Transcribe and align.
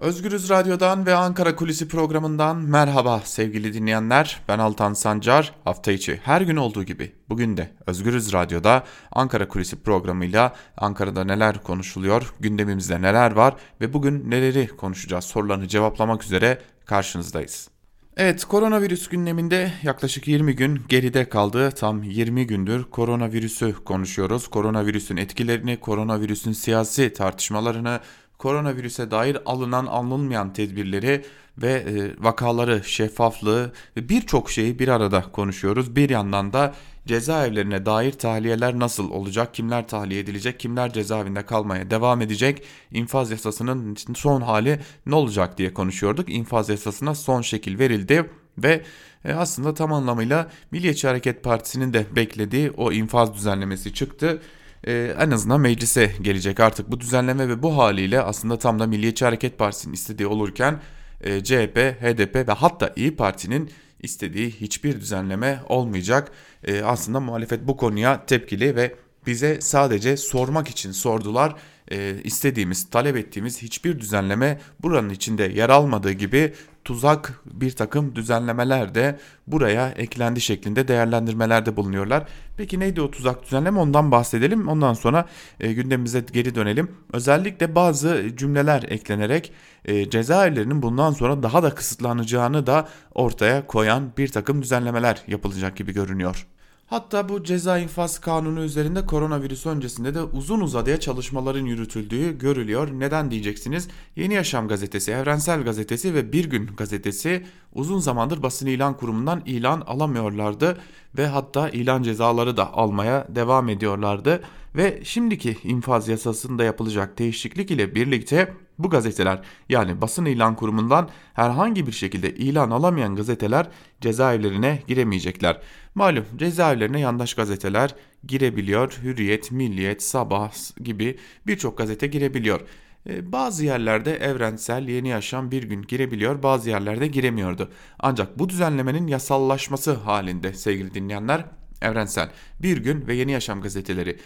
Özgürüz 0.00 0.50
Radyo'dan 0.50 1.06
ve 1.06 1.14
Ankara 1.14 1.56
Kulisi 1.56 1.88
programından 1.88 2.56
merhaba 2.56 3.20
sevgili 3.24 3.74
dinleyenler. 3.74 4.40
Ben 4.48 4.58
Altan 4.58 4.92
Sancar. 4.92 5.54
Hafta 5.64 5.92
içi 5.92 6.20
her 6.24 6.40
gün 6.40 6.56
olduğu 6.56 6.84
gibi 6.84 7.12
bugün 7.28 7.56
de 7.56 7.70
Özgürüz 7.86 8.32
Radyo'da 8.32 8.84
Ankara 9.12 9.48
Kulisi 9.48 9.82
programıyla 9.82 10.54
Ankara'da 10.76 11.24
neler 11.24 11.62
konuşuluyor, 11.62 12.34
gündemimizde 12.40 13.02
neler 13.02 13.32
var 13.32 13.54
ve 13.80 13.92
bugün 13.92 14.30
neleri 14.30 14.68
konuşacağız 14.68 15.24
sorularını 15.24 15.68
cevaplamak 15.68 16.24
üzere 16.24 16.58
karşınızdayız. 16.84 17.68
Evet 18.16 18.44
koronavirüs 18.44 19.08
gündeminde 19.08 19.72
yaklaşık 19.82 20.28
20 20.28 20.56
gün 20.56 20.80
geride 20.88 21.28
kaldı. 21.28 21.70
Tam 21.70 22.02
20 22.02 22.46
gündür 22.46 22.84
koronavirüsü 22.84 23.74
konuşuyoruz. 23.84 24.48
Koronavirüsün 24.48 25.16
etkilerini, 25.16 25.80
koronavirüsün 25.80 26.52
siyasi 26.52 27.12
tartışmalarını, 27.12 28.00
koronavirüse 28.38 29.10
dair 29.10 29.38
alınan 29.46 29.86
alınmayan 29.86 30.52
tedbirleri 30.52 31.24
ve 31.62 31.72
e, 31.72 32.24
vakaları, 32.24 32.84
şeffaflığı 32.84 33.72
ve 33.96 34.08
birçok 34.08 34.50
şeyi 34.50 34.78
bir 34.78 34.88
arada 34.88 35.22
konuşuyoruz. 35.32 35.96
Bir 35.96 36.10
yandan 36.10 36.52
da 36.52 36.74
cezaevlerine 37.06 37.86
dair 37.86 38.12
tahliyeler 38.12 38.78
nasıl 38.78 39.10
olacak, 39.10 39.54
kimler 39.54 39.88
tahliye 39.88 40.20
edilecek, 40.20 40.60
kimler 40.60 40.92
cezaevinde 40.92 41.46
kalmaya 41.46 41.90
devam 41.90 42.20
edecek, 42.20 42.62
infaz 42.92 43.30
yasasının 43.30 43.96
son 44.14 44.40
hali 44.40 44.80
ne 45.06 45.14
olacak 45.14 45.58
diye 45.58 45.74
konuşuyorduk. 45.74 46.28
İnfaz 46.28 46.68
yasasına 46.68 47.14
son 47.14 47.42
şekil 47.42 47.78
verildi 47.78 48.30
ve 48.58 48.82
e, 49.24 49.32
aslında 49.32 49.74
tam 49.74 49.92
anlamıyla 49.92 50.50
Milliyetçi 50.70 51.08
Hareket 51.08 51.44
Partisi'nin 51.44 51.92
de 51.92 52.06
beklediği 52.16 52.70
o 52.70 52.92
infaz 52.92 53.34
düzenlemesi 53.34 53.94
çıktı 53.94 54.40
e, 54.86 55.14
en 55.18 55.30
azından 55.30 55.60
meclise 55.60 56.12
gelecek 56.22 56.60
artık 56.60 56.90
bu 56.90 57.00
düzenleme 57.00 57.48
ve 57.48 57.62
bu 57.62 57.78
haliyle 57.78 58.20
aslında 58.20 58.58
tam 58.58 58.78
da 58.78 58.86
Milliyetçi 58.86 59.24
Hareket 59.24 59.58
Partisi'nin 59.58 59.94
istediği 59.94 60.26
olurken 60.26 60.80
e, 61.20 61.44
CHP, 61.44 61.76
HDP 61.76 62.48
ve 62.48 62.52
hatta 62.52 62.92
İyi 62.96 63.16
Parti'nin 63.16 63.70
istediği 64.00 64.50
hiçbir 64.50 65.00
düzenleme 65.00 65.60
olmayacak. 65.68 66.32
E, 66.64 66.82
aslında 66.82 67.20
muhalefet 67.20 67.66
bu 67.66 67.76
konuya 67.76 68.26
tepkili 68.26 68.76
ve 68.76 68.94
bize 69.26 69.60
sadece 69.60 70.16
sormak 70.16 70.68
için 70.68 70.92
sordular. 70.92 71.54
E, 71.90 72.22
istediğimiz, 72.24 72.90
talep 72.90 73.16
ettiğimiz 73.16 73.62
hiçbir 73.62 74.00
düzenleme 74.00 74.58
buranın 74.82 75.10
içinde 75.10 75.42
yer 75.42 75.70
almadığı 75.70 76.12
gibi 76.12 76.52
tuzak 76.84 77.40
bir 77.44 77.70
takım 77.70 78.16
düzenlemeler 78.16 78.94
de 78.94 79.18
buraya 79.46 79.88
eklendi 79.90 80.40
şeklinde 80.40 80.88
değerlendirmelerde 80.88 81.76
bulunuyorlar. 81.76 82.24
Peki 82.56 82.80
neydi 82.80 83.00
o 83.00 83.10
tuzak 83.10 83.42
düzenleme 83.42 83.78
ondan 83.80 84.10
bahsedelim 84.10 84.68
ondan 84.68 84.94
sonra 84.94 85.26
e, 85.60 85.72
gündemimize 85.72 86.24
geri 86.32 86.54
dönelim. 86.54 86.90
Özellikle 87.12 87.74
bazı 87.74 88.24
cümleler 88.36 88.82
eklenerek 88.82 89.52
e, 89.84 90.10
cezaevlerinin 90.10 90.82
bundan 90.82 91.12
sonra 91.12 91.42
daha 91.42 91.62
da 91.62 91.74
kısıtlanacağını 91.74 92.66
da 92.66 92.88
ortaya 93.14 93.66
koyan 93.66 94.12
bir 94.18 94.28
takım 94.28 94.62
düzenlemeler 94.62 95.22
yapılacak 95.26 95.76
gibi 95.76 95.92
görünüyor. 95.92 96.46
Hatta 96.88 97.28
bu 97.28 97.44
ceza 97.44 97.78
infaz 97.78 98.18
kanunu 98.18 98.60
üzerinde 98.60 99.06
koronavirüs 99.06 99.66
öncesinde 99.66 100.14
de 100.14 100.22
uzun 100.22 100.60
uzadıya 100.60 101.00
çalışmaların 101.00 101.64
yürütüldüğü 101.64 102.38
görülüyor. 102.38 102.88
Neden 102.92 103.30
diyeceksiniz? 103.30 103.88
Yeni 104.16 104.34
Yaşam 104.34 104.68
gazetesi, 104.68 105.12
Evrensel 105.12 105.62
gazetesi 105.62 106.14
ve 106.14 106.32
Bir 106.32 106.50
Gün 106.50 106.66
gazetesi 106.66 107.46
uzun 107.74 107.98
zamandır 107.98 108.42
basın 108.42 108.66
ilan 108.66 108.96
kurumundan 108.96 109.42
ilan 109.46 109.80
alamıyorlardı 109.80 110.78
ve 111.18 111.26
hatta 111.26 111.68
ilan 111.68 112.02
cezaları 112.02 112.56
da 112.56 112.72
almaya 112.72 113.26
devam 113.28 113.68
ediyorlardı. 113.68 114.42
Ve 114.76 115.00
şimdiki 115.04 115.56
infaz 115.64 116.08
yasasında 116.08 116.64
yapılacak 116.64 117.18
değişiklik 117.18 117.70
ile 117.70 117.94
birlikte 117.94 118.54
bu 118.78 118.90
gazeteler 118.90 119.40
yani 119.68 120.00
basın 120.00 120.24
ilan 120.24 120.56
kurumundan 120.56 121.08
herhangi 121.34 121.86
bir 121.86 121.92
şekilde 121.92 122.34
ilan 122.34 122.70
alamayan 122.70 123.16
gazeteler 123.16 123.68
cezaevlerine 124.00 124.82
giremeyecekler. 124.86 125.60
Malum 125.98 126.24
cezaevlerine 126.36 127.00
yandaş 127.00 127.34
gazeteler 127.34 127.94
girebiliyor. 128.26 128.98
Hürriyet, 129.02 129.52
Milliyet, 129.52 130.02
Sabah 130.02 130.52
gibi 130.84 131.18
birçok 131.46 131.78
gazete 131.78 132.06
girebiliyor. 132.06 132.60
E, 133.08 133.32
bazı 133.32 133.64
yerlerde 133.64 134.16
evrensel 134.16 134.88
yeni 134.88 135.08
yaşam 135.08 135.50
bir 135.50 135.62
gün 135.62 135.82
girebiliyor 135.82 136.42
bazı 136.42 136.70
yerlerde 136.70 137.06
giremiyordu. 137.06 137.70
Ancak 137.98 138.38
bu 138.38 138.48
düzenlemenin 138.48 139.06
yasallaşması 139.06 139.92
halinde 139.92 140.52
sevgili 140.52 140.94
dinleyenler 140.94 141.44
evrensel 141.82 142.30
bir 142.62 142.76
gün 142.76 143.06
ve 143.06 143.14
yeni 143.14 143.32
yaşam 143.32 143.60
gazeteleri 143.60 144.18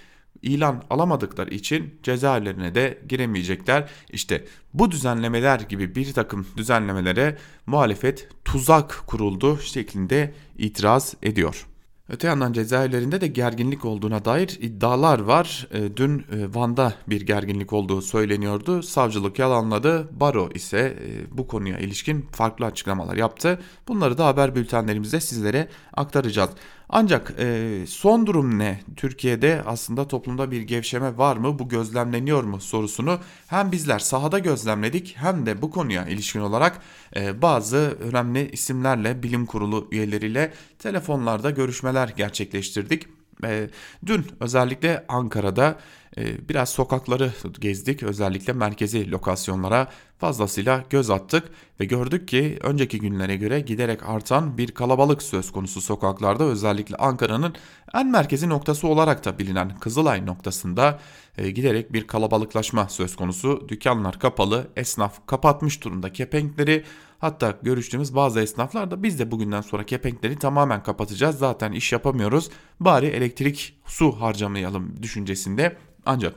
ilan 0.43 0.82
alamadıkları 0.91 1.50
için 1.50 2.00
cezaevlerine 2.03 2.75
de 2.75 2.98
giremeyecekler. 3.09 3.91
İşte 4.10 4.44
bu 4.75 4.91
düzenlemeler 4.91 5.60
gibi 5.60 5.94
bir 5.94 6.12
takım 6.12 6.47
düzenlemelere 6.56 7.38
muhalefet 7.66 8.28
tuzak 8.44 9.03
kuruldu 9.06 9.59
şeklinde 9.59 10.34
itiraz 10.59 11.15
ediyor. 11.22 11.66
Öte 12.09 12.26
yandan 12.26 12.53
cezaevlerinde 12.53 13.20
de 13.20 13.26
gerginlik 13.26 13.84
olduğuna 13.84 14.25
dair 14.25 14.59
iddialar 14.60 15.19
var. 15.19 15.69
E, 15.72 15.97
dün 15.97 16.19
e, 16.19 16.54
Van'da 16.54 16.94
bir 17.09 17.20
gerginlik 17.20 17.72
olduğu 17.72 18.03
söyleniyordu. 18.03 18.82
Savcılık 18.82 19.38
yalanladı. 19.38 20.09
Baro 20.20 20.50
ise 20.54 20.78
e, 20.78 21.38
bu 21.38 21.47
konuya 21.47 21.78
ilişkin 21.78 22.22
farklı 22.32 22.66
açıklamalar 22.66 23.16
yaptı. 23.16 23.59
Bunları 23.88 24.19
da 24.19 24.26
haber 24.26 24.54
bültenlerimizde 24.54 25.20
sizlere 25.20 25.69
aktaracağız. 25.94 26.50
Ancak 26.94 27.34
e, 27.38 27.84
son 27.86 28.26
durum 28.26 28.58
ne? 28.58 28.80
Türkiye'de 28.97 29.62
aslında 29.66 30.08
toplumda 30.08 30.50
bir 30.50 30.62
gevşeme 30.62 31.19
var 31.19 31.36
mı? 31.36 31.58
Bu 31.58 31.69
gözlemleniyor 31.69 32.44
mu 32.44 32.60
sorusunu 32.60 33.19
hem 33.47 33.72
bizler 33.72 33.98
sahada 33.98 34.38
gözlemledik 34.38 35.16
hem 35.19 35.47
de 35.47 35.62
bu 35.62 35.70
konuya 35.70 36.06
ilişkin 36.06 36.41
olarak 36.41 36.81
e, 37.16 37.42
bazı 37.42 37.97
önemli 38.00 38.50
isimlerle 38.50 39.22
bilim 39.22 39.47
kurulu 39.47 39.88
üyeleriyle 39.91 40.52
telefonlarda 40.78 41.50
görüşmeler 41.50 42.08
gerçekleştirdik. 42.08 43.06
E, 43.44 43.69
dün 44.06 44.26
özellikle 44.41 45.04
Ankara'da 45.08 45.78
biraz 46.18 46.68
sokakları 46.68 47.32
gezdik. 47.60 48.02
Özellikle 48.02 48.52
merkezi 48.52 49.10
lokasyonlara 49.10 49.88
fazlasıyla 50.18 50.84
göz 50.90 51.10
attık 51.10 51.50
ve 51.80 51.84
gördük 51.84 52.28
ki 52.28 52.58
önceki 52.62 53.00
günlere 53.00 53.36
göre 53.36 53.60
giderek 53.60 54.08
artan 54.08 54.58
bir 54.58 54.70
kalabalık 54.70 55.22
söz 55.22 55.52
konusu 55.52 55.80
sokaklarda. 55.80 56.44
Özellikle 56.44 56.96
Ankara'nın 56.96 57.54
en 57.94 58.06
merkezi 58.06 58.48
noktası 58.48 58.88
olarak 58.88 59.24
da 59.24 59.38
bilinen 59.38 59.78
Kızılay 59.78 60.26
noktasında 60.26 61.00
e, 61.38 61.50
giderek 61.50 61.92
bir 61.92 62.06
kalabalıklaşma 62.06 62.88
söz 62.88 63.16
konusu. 63.16 63.68
Dükkanlar 63.68 64.18
kapalı, 64.18 64.66
esnaf 64.76 65.26
kapatmış 65.26 65.84
durumda 65.84 66.12
kepenkleri 66.12 66.84
Hatta 67.22 67.58
görüştüğümüz 67.62 68.14
bazı 68.14 68.40
esnaflar 68.40 68.90
da 68.90 69.02
biz 69.02 69.18
de 69.18 69.30
bugünden 69.30 69.60
sonra 69.60 69.86
kepenkleri 69.86 70.38
tamamen 70.38 70.82
kapatacağız. 70.82 71.38
Zaten 71.38 71.72
iş 71.72 71.92
yapamıyoruz. 71.92 72.50
Bari 72.80 73.06
elektrik, 73.06 73.76
su 73.92 74.20
harcamayalım 74.20 75.03
düşüncesinde. 75.03 75.76
Ancak 76.06 76.34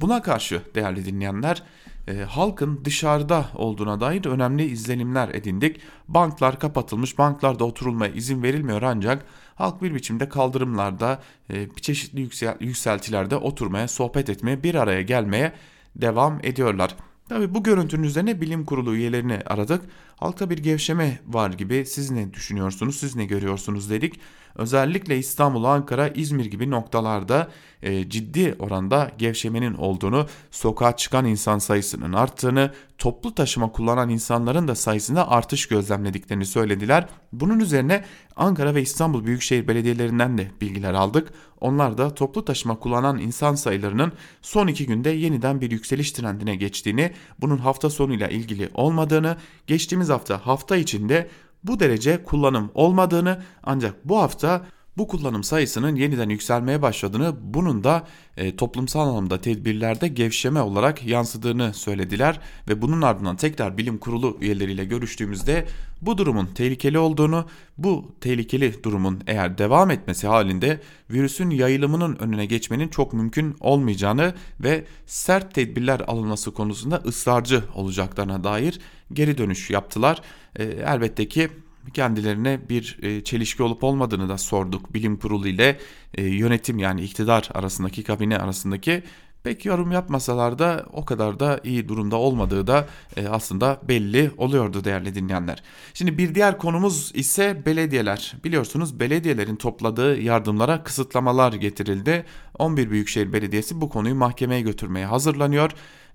buna 0.00 0.22
karşı 0.22 0.62
değerli 0.74 1.04
dinleyenler 1.04 1.62
e, 2.08 2.18
halkın 2.18 2.84
dışarıda 2.84 3.46
olduğuna 3.54 4.00
dair 4.00 4.26
önemli 4.26 4.64
izlenimler 4.64 5.28
edindik. 5.28 5.80
Banklar 6.08 6.58
kapatılmış, 6.58 7.18
banklarda 7.18 7.64
oturulmaya 7.64 8.12
izin 8.12 8.42
verilmiyor 8.42 8.82
ancak 8.82 9.26
halk 9.54 9.82
bir 9.82 9.94
biçimde 9.94 10.28
kaldırımlarda, 10.28 11.22
e, 11.50 11.68
çeşitli 11.80 12.20
yüksel, 12.20 12.56
yükseltilerde 12.60 13.36
oturmaya, 13.36 13.88
sohbet 13.88 14.28
etmeye, 14.30 14.62
bir 14.62 14.74
araya 14.74 15.02
gelmeye 15.02 15.52
devam 15.96 16.40
ediyorlar. 16.42 16.96
Tabii 17.28 17.54
bu 17.54 17.62
görüntünün 17.62 18.02
üzerine 18.02 18.40
bilim 18.40 18.64
kurulu 18.64 18.94
üyelerini 18.94 19.38
aradık. 19.46 19.82
Halkta 20.24 20.50
bir 20.50 20.58
gevşeme 20.58 21.18
var 21.26 21.50
gibi 21.50 21.86
siz 21.86 22.10
ne 22.10 22.34
düşünüyorsunuz, 22.34 22.96
siz 22.96 23.16
ne 23.16 23.24
görüyorsunuz 23.24 23.90
dedik. 23.90 24.20
Özellikle 24.54 25.18
İstanbul, 25.18 25.64
Ankara, 25.64 26.08
İzmir 26.08 26.44
gibi 26.44 26.70
noktalarda 26.70 27.48
e, 27.82 28.08
ciddi 28.08 28.56
oranda 28.58 29.10
gevşemenin 29.18 29.74
olduğunu, 29.74 30.26
sokağa 30.50 30.96
çıkan 30.96 31.24
insan 31.24 31.58
sayısının 31.58 32.12
arttığını, 32.12 32.72
toplu 32.98 33.34
taşıma 33.34 33.72
kullanan 33.72 34.08
insanların 34.08 34.68
da 34.68 34.74
sayısında 34.74 35.30
artış 35.30 35.66
gözlemlediklerini 35.66 36.46
söylediler. 36.46 37.08
Bunun 37.32 37.60
üzerine 37.60 38.04
Ankara 38.36 38.74
ve 38.74 38.82
İstanbul 38.82 39.24
Büyükşehir 39.24 39.68
Belediyelerinden 39.68 40.38
de 40.38 40.50
bilgiler 40.60 40.94
aldık. 40.94 41.32
Onlar 41.60 41.98
da 41.98 42.14
toplu 42.14 42.44
taşıma 42.44 42.78
kullanan 42.78 43.18
insan 43.18 43.54
sayılarının 43.54 44.12
son 44.42 44.66
iki 44.66 44.86
günde 44.86 45.10
yeniden 45.10 45.60
bir 45.60 45.70
yükseliş 45.70 46.12
trendine 46.12 46.56
geçtiğini, 46.56 47.12
bunun 47.40 47.58
hafta 47.58 47.90
sonuyla 47.90 48.28
ilgili 48.28 48.70
olmadığını, 48.74 49.36
geçtiğimiz 49.66 50.10
hafta 50.14 50.46
hafta 50.46 50.76
içinde 50.76 51.28
bu 51.64 51.80
derece 51.80 52.24
kullanım 52.24 52.70
olmadığını 52.74 53.42
ancak 53.62 54.08
bu 54.08 54.18
hafta 54.18 54.66
bu 54.96 55.08
kullanım 55.08 55.44
sayısının 55.44 55.96
yeniden 55.96 56.28
yükselmeye 56.28 56.82
başladığını, 56.82 57.34
bunun 57.40 57.84
da 57.84 58.06
e, 58.36 58.56
toplumsal 58.56 59.08
anlamda 59.08 59.40
tedbirlerde 59.40 60.08
gevşeme 60.08 60.60
olarak 60.60 61.06
yansıdığını 61.06 61.74
söylediler 61.74 62.40
ve 62.68 62.82
bunun 62.82 63.02
ardından 63.02 63.36
tekrar 63.36 63.78
bilim 63.78 63.98
kurulu 63.98 64.38
üyeleriyle 64.40 64.84
görüştüğümüzde 64.84 65.66
bu 66.02 66.18
durumun 66.18 66.46
tehlikeli 66.46 66.98
olduğunu, 66.98 67.46
bu 67.78 68.12
tehlikeli 68.20 68.84
durumun 68.84 69.20
eğer 69.26 69.58
devam 69.58 69.90
etmesi 69.90 70.26
halinde 70.26 70.80
virüsün 71.10 71.50
yayılımının 71.50 72.16
önüne 72.16 72.46
geçmenin 72.46 72.88
çok 72.88 73.12
mümkün 73.12 73.56
olmayacağını 73.60 74.34
ve 74.60 74.84
sert 75.06 75.54
tedbirler 75.54 76.00
alınması 76.00 76.54
konusunda 76.54 76.96
ısrarcı 76.96 77.64
olacaklarına 77.74 78.44
dair 78.44 78.80
geri 79.12 79.38
dönüş 79.38 79.70
yaptılar. 79.70 80.22
E, 80.56 80.64
elbette 80.64 81.28
ki 81.28 81.50
kendilerine 81.90 82.68
bir 82.68 82.98
e, 83.02 83.24
çelişki 83.24 83.62
olup 83.62 83.84
olmadığını 83.84 84.28
da 84.28 84.38
sorduk 84.38 84.94
bilim 84.94 85.16
kurulu 85.16 85.48
ile 85.48 85.78
e, 86.14 86.24
yönetim 86.24 86.78
yani 86.78 87.02
iktidar 87.02 87.48
arasındaki 87.54 88.02
kabine 88.02 88.38
arasındaki 88.38 89.02
pek 89.44 89.64
yorum 89.64 89.92
yapmasalar 89.92 90.58
da 90.58 90.86
o 90.92 91.04
kadar 91.04 91.40
da 91.40 91.60
iyi 91.64 91.88
durumda 91.88 92.16
olmadığı 92.16 92.66
da 92.66 92.86
e, 93.16 93.28
aslında 93.28 93.80
belli 93.88 94.30
oluyordu 94.36 94.84
değerli 94.84 95.14
dinleyenler. 95.14 95.62
Şimdi 95.94 96.18
bir 96.18 96.34
diğer 96.34 96.58
konumuz 96.58 97.12
ise 97.14 97.62
belediyeler. 97.66 98.34
Biliyorsunuz 98.44 99.00
belediyelerin 99.00 99.56
topladığı 99.56 100.20
yardımlara 100.20 100.82
kısıtlamalar 100.82 101.52
getirildi. 101.52 102.24
11 102.58 102.90
Büyükşehir 102.90 103.32
Belediyesi 103.32 103.80
bu 103.80 103.88
konuyu 103.88 104.14
mahkemeye 104.14 104.60
götürmeye 104.60 105.06
hazırlanıyor. 105.06 105.70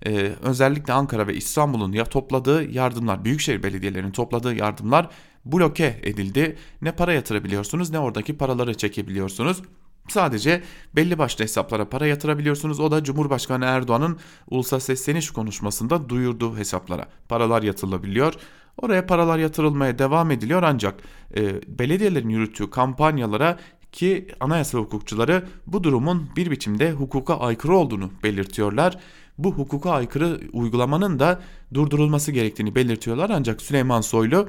Ee, 0.06 0.32
özellikle 0.42 0.92
Ankara 0.92 1.26
ve 1.26 1.34
İstanbul'un 1.34 1.92
ya 1.92 2.04
topladığı 2.04 2.70
yardımlar, 2.70 3.24
büyükşehir 3.24 3.62
belediyelerinin 3.62 4.10
topladığı 4.10 4.54
yardımlar 4.54 5.08
bloke 5.44 6.00
edildi. 6.02 6.56
Ne 6.82 6.92
para 6.92 7.12
yatırabiliyorsunuz 7.12 7.90
ne 7.90 7.98
oradaki 7.98 8.36
paraları 8.36 8.74
çekebiliyorsunuz. 8.74 9.62
Sadece 10.08 10.62
belli 10.96 11.18
başlı 11.18 11.44
hesaplara 11.44 11.88
para 11.88 12.06
yatırabiliyorsunuz. 12.06 12.80
O 12.80 12.90
da 12.90 13.04
Cumhurbaşkanı 13.04 13.64
Erdoğan'ın 13.64 14.18
ulusal 14.50 14.78
sesleniş 14.80 15.30
konuşmasında 15.30 16.08
duyurduğu 16.08 16.56
hesaplara 16.56 17.08
paralar 17.28 17.62
yatırılabiliyor. 17.62 18.34
Oraya 18.76 19.06
paralar 19.06 19.38
yatırılmaya 19.38 19.98
devam 19.98 20.30
ediliyor 20.30 20.62
ancak 20.62 20.94
e, 21.36 21.60
belediyelerin 21.78 22.28
yürüttüğü 22.28 22.70
kampanyalara 22.70 23.58
ki 23.92 24.28
anayasa 24.40 24.78
hukukçuları 24.78 25.44
bu 25.66 25.84
durumun 25.84 26.28
bir 26.36 26.50
biçimde 26.50 26.92
hukuka 26.92 27.38
aykırı 27.38 27.76
olduğunu 27.76 28.10
belirtiyorlar. 28.22 28.98
Bu 29.38 29.52
hukuka 29.52 29.90
aykırı 29.90 30.40
uygulamanın 30.52 31.18
da 31.18 31.40
durdurulması 31.74 32.32
gerektiğini 32.32 32.74
belirtiyorlar 32.74 33.30
ancak 33.30 33.62
Süleyman 33.62 34.00
Soylu 34.00 34.48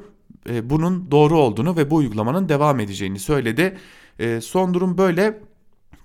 e, 0.50 0.70
bunun 0.70 1.12
doğru 1.12 1.38
olduğunu 1.38 1.78
ve 1.78 1.90
bu 1.90 1.96
uygulamanın 1.96 2.50
devam 2.50 2.80
edeceğini 2.80 3.20
söyledi. 3.20 3.78
E, 4.20 4.42
son 4.42 4.74
durum 4.74 4.98
böyle 4.98 5.40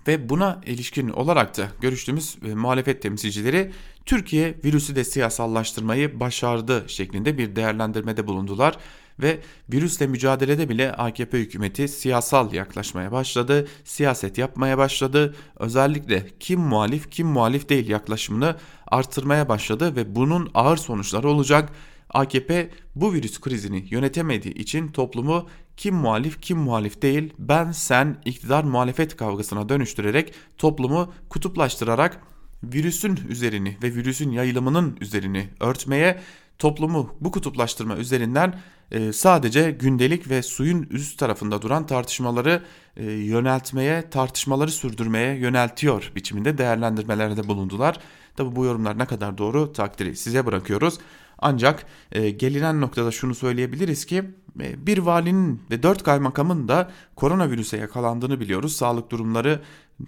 ve 0.08 0.28
buna 0.28 0.60
ilişkin 0.66 1.08
olarak 1.08 1.56
da 1.56 1.68
görüştüğümüz 1.80 2.36
e, 2.44 2.54
muhalefet 2.54 3.02
temsilcileri 3.02 3.72
Türkiye 4.06 4.54
virüsü 4.64 4.96
de 4.96 5.04
siyasallaştırmayı 5.04 6.20
başardı 6.20 6.84
şeklinde 6.86 7.38
bir 7.38 7.56
değerlendirmede 7.56 8.26
bulundular 8.26 8.78
ve 9.20 9.40
virüsle 9.72 10.06
mücadelede 10.06 10.68
bile 10.68 10.92
AKP 10.92 11.38
hükümeti 11.38 11.88
siyasal 11.88 12.52
yaklaşmaya 12.52 13.12
başladı, 13.12 13.68
siyaset 13.84 14.38
yapmaya 14.38 14.78
başladı. 14.78 15.34
Özellikle 15.58 16.26
kim 16.40 16.60
muhalif 16.60 17.10
kim 17.10 17.26
muhalif 17.26 17.68
değil 17.68 17.88
yaklaşımını 17.88 18.56
artırmaya 18.86 19.48
başladı 19.48 19.96
ve 19.96 20.14
bunun 20.14 20.50
ağır 20.54 20.76
sonuçları 20.76 21.28
olacak. 21.28 21.72
AKP 22.16 22.70
bu 22.94 23.12
virüs 23.12 23.40
krizini 23.40 23.84
yönetemediği 23.90 24.54
için 24.54 24.88
toplumu 24.88 25.48
kim 25.76 25.94
muhalif 25.94 26.40
kim 26.40 26.58
muhalif 26.58 27.02
değil 27.02 27.32
ben 27.38 27.72
sen 27.72 28.16
iktidar 28.24 28.64
muhalefet 28.64 29.16
kavgasına 29.16 29.68
dönüştürerek 29.68 30.34
toplumu 30.58 31.12
kutuplaştırarak 31.28 32.20
virüsün 32.62 33.18
üzerini 33.28 33.76
ve 33.82 33.94
virüsün 33.94 34.30
yayılımının 34.30 34.96
üzerini 35.00 35.48
örtmeye 35.60 36.20
toplumu 36.58 37.14
bu 37.20 37.30
kutuplaştırma 37.30 37.96
üzerinden 37.96 38.60
e, 38.90 39.12
sadece 39.12 39.70
gündelik 39.70 40.30
ve 40.30 40.42
suyun 40.42 40.82
üst 40.82 41.19
tarafında 41.19 41.62
duran 41.62 41.86
tartışmaları 41.86 42.62
e, 42.96 43.04
yöneltmeye, 43.04 44.10
tartışmaları 44.10 44.70
sürdürmeye 44.70 45.36
yöneltiyor 45.36 46.12
biçiminde 46.16 46.58
değerlendirmelerde 46.58 47.48
bulundular. 47.48 48.00
Tabi 48.36 48.56
bu 48.56 48.64
yorumlar 48.64 48.98
ne 48.98 49.06
kadar 49.06 49.38
doğru 49.38 49.72
takdiri 49.72 50.16
size 50.16 50.46
bırakıyoruz. 50.46 50.98
Ancak 51.38 51.86
e, 52.12 52.30
gelinen 52.30 52.80
noktada 52.80 53.10
şunu 53.10 53.34
söyleyebiliriz 53.34 54.04
ki 54.04 54.24
e, 54.60 54.86
bir 54.86 54.98
valinin 54.98 55.62
ve 55.70 55.82
dört 55.82 56.02
kaymakamın 56.02 56.68
da 56.68 56.90
koronavirüse 57.16 57.76
yakalandığını 57.76 58.40
biliyoruz. 58.40 58.76
Sağlık 58.76 59.10
durumları 59.10 59.60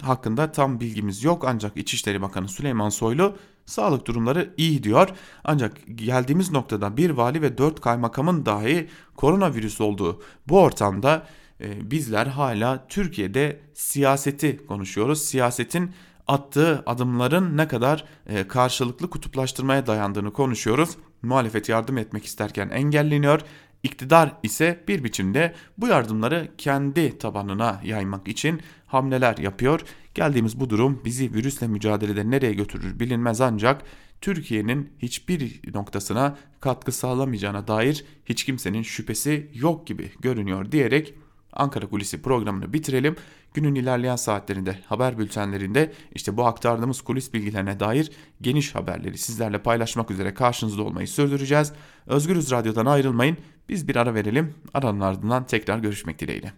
hakkında 0.02 0.52
tam 0.52 0.80
bilgimiz 0.80 1.24
yok 1.24 1.44
ancak 1.46 1.76
İçişleri 1.76 2.22
Bakanı 2.22 2.48
Süleyman 2.48 2.88
Soylu 2.88 3.36
sağlık 3.66 4.06
durumları 4.06 4.54
iyi 4.56 4.82
diyor. 4.82 5.08
Ancak 5.44 5.76
geldiğimiz 5.94 6.52
noktada 6.52 6.96
bir 6.96 7.10
vali 7.10 7.42
ve 7.42 7.58
dört 7.58 7.80
kaymakamın 7.80 8.46
dahi 8.46 8.88
koronavirüs 9.16 9.80
olduğu 9.80 10.22
bu 10.48 10.60
ortamda 10.60 11.26
e, 11.60 11.90
bizler 11.90 12.26
hala 12.26 12.86
Türkiye'de 12.88 13.60
siyaseti 13.74 14.66
konuşuyoruz. 14.66 15.22
Siyasetin 15.22 15.90
attığı 16.28 16.82
adımların 16.86 17.56
ne 17.56 17.68
kadar 17.68 18.04
e, 18.26 18.48
karşılıklı 18.48 19.10
kutuplaştırmaya 19.10 19.86
dayandığını 19.86 20.32
konuşuyoruz. 20.32 20.90
Muhalefet 21.22 21.68
yardım 21.68 21.98
etmek 21.98 22.24
isterken 22.24 22.68
engelleniyor. 22.68 23.40
İktidar 23.82 24.32
ise 24.42 24.84
bir 24.88 25.04
biçimde 25.04 25.54
bu 25.78 25.86
yardımları 25.86 26.48
kendi 26.58 27.18
tabanına 27.18 27.80
yaymak 27.84 28.28
için 28.28 28.60
hamleler 28.86 29.36
yapıyor. 29.36 29.80
Geldiğimiz 30.14 30.60
bu 30.60 30.70
durum 30.70 31.02
bizi 31.04 31.34
virüsle 31.34 31.68
mücadelede 31.68 32.30
nereye 32.30 32.52
götürür 32.52 33.00
bilinmez 33.00 33.40
ancak 33.40 33.82
Türkiye'nin 34.20 34.92
hiçbir 34.98 35.60
noktasına 35.74 36.36
katkı 36.60 36.92
sağlamayacağına 36.92 37.68
dair 37.68 38.04
hiç 38.24 38.44
kimsenin 38.44 38.82
şüphesi 38.82 39.50
yok 39.54 39.86
gibi 39.86 40.10
görünüyor 40.20 40.72
diyerek 40.72 41.14
Ankara 41.52 41.86
Kulisi 41.86 42.22
programını 42.22 42.72
bitirelim. 42.72 43.16
Günün 43.54 43.74
ilerleyen 43.74 44.16
saatlerinde 44.16 44.78
haber 44.86 45.18
bültenlerinde 45.18 45.92
işte 46.14 46.36
bu 46.36 46.46
aktardığımız 46.46 47.00
kulis 47.00 47.32
bilgilerine 47.34 47.80
dair 47.80 48.10
geniş 48.40 48.74
haberleri 48.74 49.18
sizlerle 49.18 49.58
paylaşmak 49.58 50.10
üzere 50.10 50.34
karşınızda 50.34 50.82
olmayı 50.82 51.08
sürdüreceğiz. 51.08 51.72
Özgürüz 52.06 52.50
Radyo'dan 52.50 52.86
ayrılmayın. 52.86 53.36
Biz 53.68 53.88
bir 53.88 53.96
ara 53.96 54.14
verelim. 54.14 54.54
Aranın 54.74 55.00
ardından 55.00 55.46
tekrar 55.46 55.78
görüşmek 55.78 56.18
dileğiyle. 56.18 56.52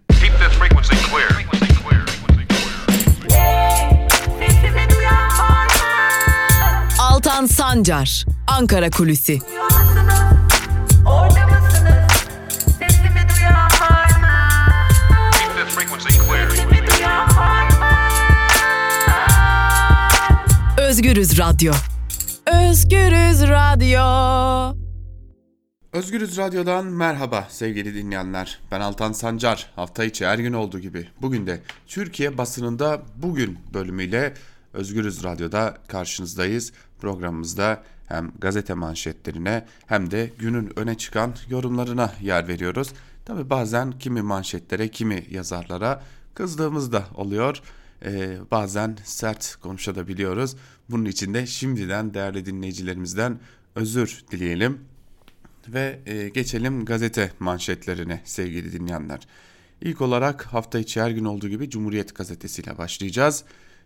Altan 6.99 7.45
Sancar, 7.45 8.25
Ankara 8.47 8.89
Kulüsi. 8.89 9.39
Özgürüz 21.01 21.39
Radyo. 21.39 21.73
Özgürüz 22.47 23.41
Radyo. 23.41 24.77
Özgürüz 25.93 26.37
Radyo'dan 26.37 26.85
merhaba 26.85 27.47
sevgili 27.49 27.95
dinleyenler. 27.95 28.59
Ben 28.71 28.81
Altan 28.81 29.11
Sancar. 29.11 29.71
Hafta 29.75 30.03
içi 30.03 30.25
her 30.25 30.39
gün 30.39 30.53
olduğu 30.53 30.79
gibi 30.79 31.07
bugün 31.21 31.47
de 31.47 31.61
Türkiye 31.87 32.37
basınında 32.37 33.01
bugün 33.15 33.59
bölümüyle 33.73 34.33
Özgürüz 34.73 35.23
Radyo'da 35.23 35.77
karşınızdayız. 35.87 36.71
Programımızda 36.99 37.83
hem 38.07 38.31
gazete 38.39 38.73
manşetlerine 38.73 39.65
hem 39.87 40.11
de 40.11 40.31
günün 40.39 40.79
öne 40.79 40.97
çıkan 40.97 41.33
yorumlarına 41.49 42.13
yer 42.21 42.47
veriyoruz. 42.47 42.89
Tabi 43.25 43.49
bazen 43.49 43.91
kimi 43.91 44.21
manşetlere 44.21 44.87
kimi 44.87 45.25
yazarlara 45.29 46.01
kızdığımız 46.33 46.91
da 46.91 47.03
oluyor 47.15 47.61
e, 48.05 48.37
bazen 48.51 48.97
sert 49.03 49.55
konuşabiliyoruz. 49.55 50.55
Bunun 50.91 51.05
için 51.05 51.33
de 51.33 51.45
şimdiden 51.45 52.13
değerli 52.13 52.45
dinleyicilerimizden 52.45 53.39
özür 53.75 54.23
dileyelim. 54.31 54.79
Ve 55.67 55.99
e, 56.05 56.29
geçelim 56.29 56.85
gazete 56.85 57.31
manşetlerine 57.39 58.21
sevgili 58.25 58.71
dinleyenler. 58.71 59.27
İlk 59.81 60.01
olarak 60.01 60.45
hafta 60.45 60.79
içi 60.79 61.01
her 61.01 61.11
gün 61.11 61.25
olduğu 61.25 61.49
gibi 61.49 61.69
Cumhuriyet 61.69 62.15
Gazetesi 62.15 62.61
ile 62.61 62.77
başlayacağız. 62.77 63.43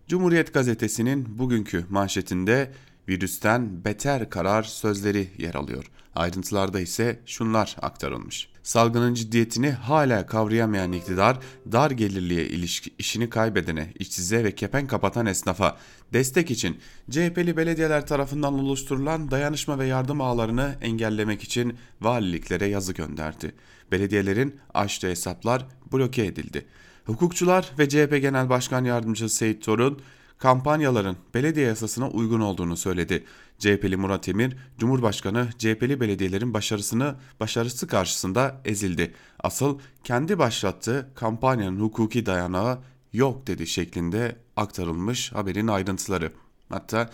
Cumhuriyet 0.07 0.53
Gazetesi'nin 0.53 1.39
bugünkü 1.39 1.85
manşetinde 1.89 2.71
virüsten 3.09 3.85
beter 3.85 4.29
karar 4.29 4.63
sözleri 4.63 5.29
yer 5.37 5.55
alıyor. 5.55 5.91
Ayrıntılarda 6.15 6.79
ise 6.79 7.19
şunlar 7.25 7.75
aktarılmış. 7.81 8.54
Salgının 8.65 9.13
ciddiyetini 9.13 9.71
hala 9.71 10.25
kavrayamayan 10.25 10.91
iktidar 10.91 11.37
dar 11.71 11.91
gelirliye 11.91 12.45
ilişki 12.45 12.91
işini 12.99 13.29
kaybedene, 13.29 13.93
işsize 13.99 14.43
ve 14.43 14.55
kepen 14.55 14.87
kapatan 14.87 15.25
esnafa 15.25 15.77
destek 16.13 16.51
için 16.51 16.77
CHP'li 17.09 17.57
belediyeler 17.57 18.07
tarafından 18.07 18.53
oluşturulan 18.53 19.31
dayanışma 19.31 19.79
ve 19.79 19.85
yardım 19.85 20.21
ağlarını 20.21 20.75
engellemek 20.81 21.43
için 21.43 21.77
valiliklere 22.01 22.65
yazı 22.65 22.93
gönderdi. 22.93 23.55
Belediyelerin 23.91 24.55
açtığı 24.73 25.07
hesaplar 25.07 25.65
bloke 25.93 26.25
edildi. 26.25 26.65
Hukukçular 27.05 27.71
ve 27.79 27.89
CHP 27.89 28.21
Genel 28.21 28.49
Başkan 28.49 28.85
Yardımcısı 28.85 29.35
Seyit 29.35 29.63
Torun 29.63 30.01
kampanyaların 30.37 31.17
belediye 31.33 31.67
yasasına 31.67 32.09
uygun 32.09 32.39
olduğunu 32.39 32.77
söyledi. 32.77 33.23
CHP'li 33.59 33.97
Murat 33.97 34.29
Emir, 34.29 34.57
Cumhurbaşkanı 34.77 35.49
CHP'li 35.57 35.99
belediyelerin 35.99 36.53
başarısını 36.53 37.15
başarısı 37.39 37.87
karşısında 37.87 38.61
ezildi. 38.65 39.13
Asıl 39.39 39.79
kendi 40.03 40.39
başlattığı 40.39 41.09
kampanyanın 41.15 41.79
hukuki 41.79 42.25
dayanağı 42.25 42.79
yok 43.13 43.47
dedi 43.47 43.67
şeklinde 43.67 44.35
aktarılmış 44.55 45.31
haberin 45.31 45.67
ayrıntıları. 45.67 46.31
Hatta 46.69 47.09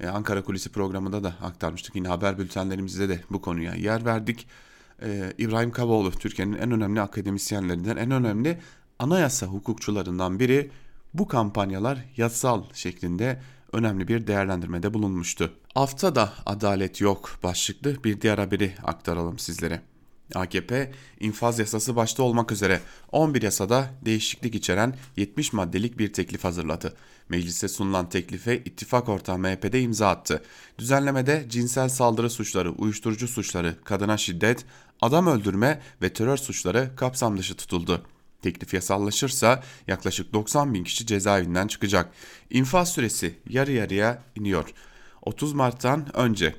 e, 0.00 0.08
Ankara 0.08 0.42
Kulisi 0.42 0.72
programında 0.72 1.24
da 1.24 1.34
aktarmıştık. 1.42 1.96
Yine 1.96 2.08
haber 2.08 2.38
bültenlerimizde 2.38 3.08
de 3.08 3.20
bu 3.30 3.42
konuya 3.42 3.74
yer 3.74 4.04
verdik. 4.04 4.46
Ee, 5.02 5.32
İbrahim 5.38 5.70
Kaboğlu 5.70 6.10
Türkiye'nin 6.10 6.58
en 6.58 6.70
önemli 6.70 7.00
akademisyenlerinden, 7.00 7.96
en 7.96 8.10
önemli 8.10 8.58
anayasa 8.98 9.46
hukukçularından 9.46 10.38
biri 10.38 10.70
bu 11.14 11.28
kampanyalar 11.28 11.98
yasal 12.16 12.64
şeklinde 12.74 13.42
önemli 13.72 14.08
bir 14.08 14.26
değerlendirmede 14.26 14.94
bulunmuştu. 14.94 15.52
Haftada 15.74 16.32
adalet 16.46 17.00
yok 17.00 17.38
başlıklı 17.42 18.04
bir 18.04 18.20
diğer 18.20 18.38
haberi 18.38 18.74
aktaralım 18.82 19.38
sizlere. 19.38 19.82
AKP 20.34 20.92
infaz 21.20 21.58
yasası 21.58 21.96
başta 21.96 22.22
olmak 22.22 22.52
üzere 22.52 22.80
11 23.12 23.42
yasada 23.42 23.90
değişiklik 24.04 24.54
içeren 24.54 24.96
70 25.16 25.52
maddelik 25.52 25.98
bir 25.98 26.12
teklif 26.12 26.44
hazırladı. 26.44 26.96
Meclise 27.28 27.68
sunulan 27.68 28.08
teklife 28.08 28.58
ittifak 28.58 29.08
ortağı 29.08 29.38
MHP'de 29.38 29.80
imza 29.80 30.08
attı. 30.08 30.42
Düzenlemede 30.78 31.46
cinsel 31.48 31.88
saldırı 31.88 32.30
suçları, 32.30 32.70
uyuşturucu 32.70 33.28
suçları, 33.28 33.76
kadına 33.84 34.16
şiddet, 34.16 34.64
adam 35.00 35.26
öldürme 35.26 35.80
ve 36.02 36.12
terör 36.12 36.36
suçları 36.36 36.90
kapsam 36.96 37.38
dışı 37.38 37.56
tutuldu. 37.56 38.02
Teklif 38.42 38.74
yasallaşırsa 38.74 39.62
yaklaşık 39.86 40.32
90 40.32 40.74
bin 40.74 40.84
kişi 40.84 41.06
cezaevinden 41.06 41.66
çıkacak. 41.66 42.12
İnfaz 42.50 42.92
süresi 42.92 43.34
yarı 43.48 43.72
yarıya 43.72 44.22
iniyor. 44.36 44.72
30 45.22 45.52
Mart'tan 45.52 46.16
önce 46.16 46.54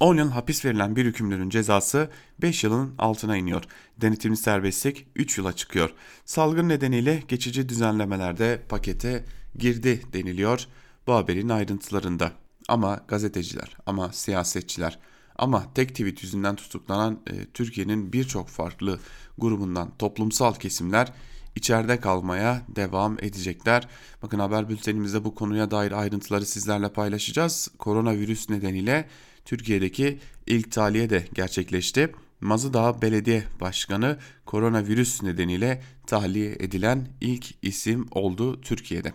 10 0.00 0.16
yıl 0.16 0.30
hapis 0.30 0.64
verilen 0.64 0.96
bir 0.96 1.04
hükümlünün 1.04 1.50
cezası 1.50 2.10
5 2.42 2.64
yılın 2.64 2.94
altına 2.98 3.36
iniyor. 3.36 3.62
Denetimli 4.00 4.36
serbestlik 4.36 5.06
3 5.16 5.38
yıla 5.38 5.52
çıkıyor. 5.52 5.90
Salgın 6.24 6.68
nedeniyle 6.68 7.22
geçici 7.28 7.68
düzenlemelerde 7.68 8.62
pakete 8.68 9.24
girdi 9.58 10.02
deniliyor 10.12 10.66
bu 11.06 11.14
haberin 11.14 11.48
ayrıntılarında. 11.48 12.32
Ama 12.68 13.00
gazeteciler, 13.08 13.76
ama 13.86 14.12
siyasetçiler, 14.12 14.98
ama 15.40 15.74
tek 15.74 15.88
tweet 15.88 16.22
yüzünden 16.22 16.56
tutuklanan 16.56 17.20
e, 17.26 17.44
Türkiye'nin 17.54 18.12
birçok 18.12 18.48
farklı 18.48 19.00
grubundan 19.38 19.92
toplumsal 19.98 20.54
kesimler 20.54 21.12
içeride 21.56 22.00
kalmaya 22.00 22.62
devam 22.68 23.18
edecekler. 23.18 23.88
Bakın 24.22 24.38
haber 24.38 24.68
bültenimizde 24.68 25.24
bu 25.24 25.34
konuya 25.34 25.70
dair 25.70 25.92
ayrıntıları 25.92 26.46
sizlerle 26.46 26.88
paylaşacağız. 26.88 27.68
Koronavirüs 27.78 28.50
nedeniyle 28.50 29.08
Türkiye'deki 29.44 30.18
ilk 30.46 30.72
tahliye 30.72 31.10
de 31.10 31.24
gerçekleşti. 31.34 32.12
Mazıdağ 32.40 33.02
Belediye 33.02 33.44
Başkanı 33.60 34.18
koronavirüs 34.46 35.22
nedeniyle 35.22 35.82
tahliye 36.06 36.52
edilen 36.52 37.08
ilk 37.20 37.46
isim 37.62 38.06
oldu 38.10 38.60
Türkiye'de. 38.60 39.12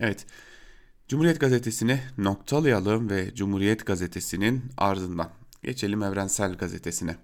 Evet, 0.00 0.26
Cumhuriyet 1.08 1.40
Gazetesi'ni 1.40 2.00
noktalayalım 2.18 3.10
ve 3.10 3.34
Cumhuriyet 3.34 3.86
Gazetesi'nin 3.86 4.62
ardından 4.76 5.41
geçelim 5.62 6.02
Evrensel 6.02 6.54
Gazetesi'ne. 6.54 7.16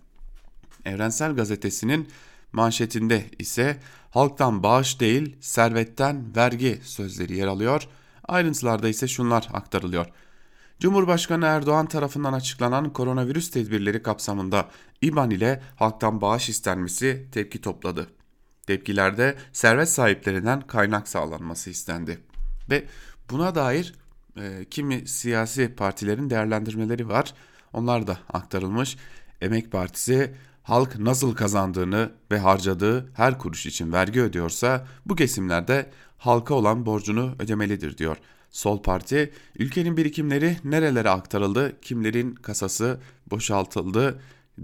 Evrensel 0.85 1.35
Gazetesi'nin 1.35 2.09
manşetinde 2.53 3.25
ise 3.39 3.81
halktan 4.11 4.63
bağış 4.63 5.01
değil 5.01 5.37
servetten 5.41 6.37
vergi 6.37 6.81
sözleri 6.83 7.37
yer 7.37 7.47
alıyor. 7.47 7.89
Ayrıntılarda 8.25 8.89
ise 8.89 9.09
şunlar 9.09 9.49
aktarılıyor. 9.53 10.07
Cumhurbaşkanı 10.81 11.47
Erdoğan 11.47 11.87
tarafından 11.87 12.33
açıklanan 12.33 12.93
koronavirüs 12.93 13.51
tedbirleri 13.51 14.03
kapsamında 14.03 14.69
İBAN 15.03 15.31
ile 15.31 15.63
halktan 15.77 16.21
bağış 16.21 16.49
istenmesi 16.49 17.29
tepki 17.33 17.61
topladı. 17.61 18.07
Tepkilerde 18.67 19.37
servet 19.53 19.89
sahiplerinden 19.89 20.61
kaynak 20.61 21.09
sağlanması 21.09 21.71
istendi. 21.71 22.19
Ve 22.71 22.85
buna 23.31 23.55
dair 23.55 23.95
e, 24.37 24.65
kimi 24.71 25.09
siyasi 25.09 25.75
partilerin 25.75 26.31
değerlendirmeleri 26.31 27.09
var. 27.09 27.35
Onlar 27.73 28.07
da 28.07 28.19
aktarılmış. 28.33 28.97
Emek 29.41 29.73
Partisi 29.73 30.35
halk 30.63 30.99
nasıl 30.99 31.35
kazandığını 31.35 32.13
ve 32.31 32.39
harcadığı 32.39 33.13
her 33.15 33.39
kuruş 33.39 33.67
için 33.67 33.93
vergi 33.93 34.21
ödüyorsa 34.21 34.87
bu 35.07 35.17
kesimlerde 35.17 35.91
halka 36.19 36.55
olan 36.55 36.87
borcunu 36.87 37.35
ödemelidir 37.39 37.99
diyor. 37.99 38.17
Sol 38.51 38.83
Parti 38.83 39.33
ülkenin 39.59 39.97
birikimleri 39.97 40.57
nerelere 40.65 41.11
aktarıldı, 41.11 41.81
kimlerin 41.81 42.35
kasası 42.35 43.01
boşaltıldı 43.31 44.21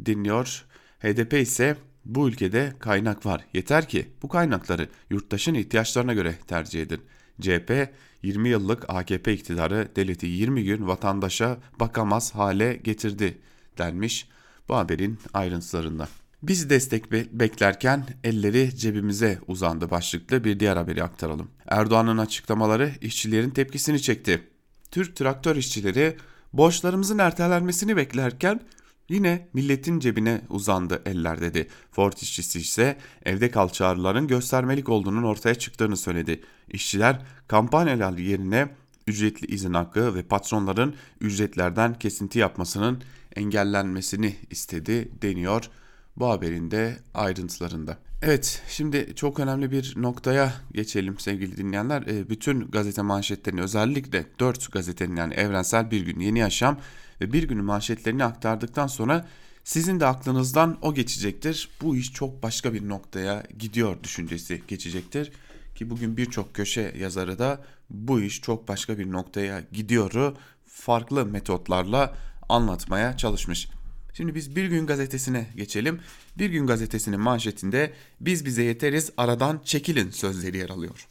dinliyor. 0.07 0.65
HDP 1.01 1.33
ise 1.33 1.77
bu 2.05 2.29
ülkede 2.29 2.73
kaynak 2.79 3.27
var. 3.27 3.45
Yeter 3.53 3.89
ki 3.89 4.09
bu 4.23 4.29
kaynakları 4.29 4.89
yurttaşın 5.11 5.55
ihtiyaçlarına 5.55 6.15
göre 6.15 6.35
tercih 6.47 6.83
edin. 6.83 7.01
CHP 7.41 7.89
20 8.25 8.49
yıllık 8.49 8.91
AKP 8.91 9.33
iktidarı 9.33 9.89
devleti 9.97 10.27
20 10.27 10.65
gün 10.65 10.87
vatandaşa 10.87 11.59
bakamaz 11.81 12.35
hale 12.35 12.75
getirdi 12.75 13.39
denmiş 13.79 14.29
bu 14.69 14.77
haberin 14.77 15.19
ayrıntılarında. 15.35 16.09
Biz 16.43 16.71
destek 16.71 17.13
be 17.13 17.25
beklerken 17.33 18.07
elleri 18.25 18.77
cebimize 18.77 19.39
uzandı 19.47 19.91
başlıklı 19.91 20.45
bir 20.45 20.61
diğer 20.61 20.77
haberi 20.77 21.03
aktaralım. 21.03 21.51
Erdoğan'ın 21.67 22.19
açıklamaları 22.19 22.93
işçilerin 23.01 23.51
tepkisini 23.51 24.03
çekti. 24.03 24.49
Türk 24.91 25.17
traktör 25.17 25.57
işçileri 25.57 26.17
borçlarımızın 26.53 27.19
ertelenmesini 27.19 27.97
beklerken 27.97 28.61
yine 29.09 29.49
milletin 29.53 30.01
cebine 30.01 30.41
uzandı 30.49 31.03
eller 31.07 31.41
dedi. 31.41 31.69
Ford 31.91 32.13
işçisi 32.23 32.61
ise 32.61 32.99
evde 33.25 33.51
kal 33.51 33.69
çağrıların 33.69 34.27
göstermelik 34.27 34.89
olduğunun 34.89 35.23
ortaya 35.23 35.55
çıktığını 35.55 35.97
söyledi. 35.97 36.41
İşçiler 36.69 37.23
kampanyalar 37.49 38.19
yerine 38.19 38.69
ücretli 39.07 39.47
izin 39.47 39.75
hakkı 39.75 40.15
ve 40.15 40.23
patronların 40.23 40.95
ücretlerden 41.21 41.95
kesinti 41.95 42.39
yapmasının 42.39 43.03
engellenmesini 43.37 44.37
istedi 44.51 45.09
deniyor 45.23 45.71
bu 46.17 46.27
haberin 46.29 46.71
de 46.71 46.97
ayrıntılarında. 47.15 47.99
Evet 48.23 48.63
şimdi 48.69 49.13
çok 49.17 49.41
önemli 49.41 49.71
bir 49.71 49.95
noktaya 49.97 50.53
geçelim 50.73 51.19
sevgili 51.19 51.57
dinleyenler. 51.57 52.03
E, 52.03 52.31
bütün 52.31 52.71
gazete 52.71 53.03
manşetlerini 53.03 53.61
özellikle 53.61 54.27
4 54.39 54.73
gazetenin 54.73 55.17
yani 55.17 55.35
Evrensel 55.35 55.91
Bir 55.91 56.01
Gün 56.01 56.21
Yeni 56.21 56.39
Yaşam 56.39 56.79
ve 57.21 57.33
Bir 57.33 57.43
Günün 57.43 57.65
manşetlerini 57.65 58.25
aktardıktan 58.25 58.87
sonra 58.87 59.29
sizin 59.65 60.01
de 60.01 60.07
aklınızdan 60.07 60.79
o 60.83 60.95
geçecektir. 60.95 61.69
Bu 61.83 61.97
iş 61.97 62.13
çok 62.13 62.43
başka 62.43 62.75
bir 62.75 62.89
noktaya 62.89 63.43
gidiyor 63.59 64.03
düşüncesi 64.03 64.63
geçecektir. 64.69 65.33
Ki 65.75 65.91
bugün 65.91 66.17
birçok 66.17 66.55
köşe 66.55 66.95
yazarı 66.99 67.39
da 67.39 67.65
bu 67.91 68.21
iş 68.21 68.41
çok 68.41 68.69
başka 68.69 68.99
bir 68.99 69.13
noktaya 69.13 69.63
gidiyoru 69.73 70.37
farklı 70.67 71.27
metotlarla 71.27 72.15
anlatmaya 72.49 73.17
çalışmış. 73.17 73.69
Şimdi 74.15 74.35
biz 74.35 74.57
Bir 74.57 74.65
Gün 74.65 74.87
Gazetesi'ne 74.87 75.47
geçelim. 75.57 76.01
Bir 76.39 76.51
Gün 76.51 76.67
Gazetesi'nin 76.67 77.21
manşetinde 77.21 77.93
biz 78.21 78.45
bize 78.45 78.63
yeteriz 78.63 79.11
aradan 79.17 79.61
çekilin 79.65 80.11
sözleri 80.11 80.57
yer 80.57 80.71
alıyor. 80.71 81.09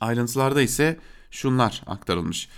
Ayrıntılarda 0.00 0.62
ise 0.62 0.96
şunlar 1.30 1.82
aktarılmış. 1.86 2.48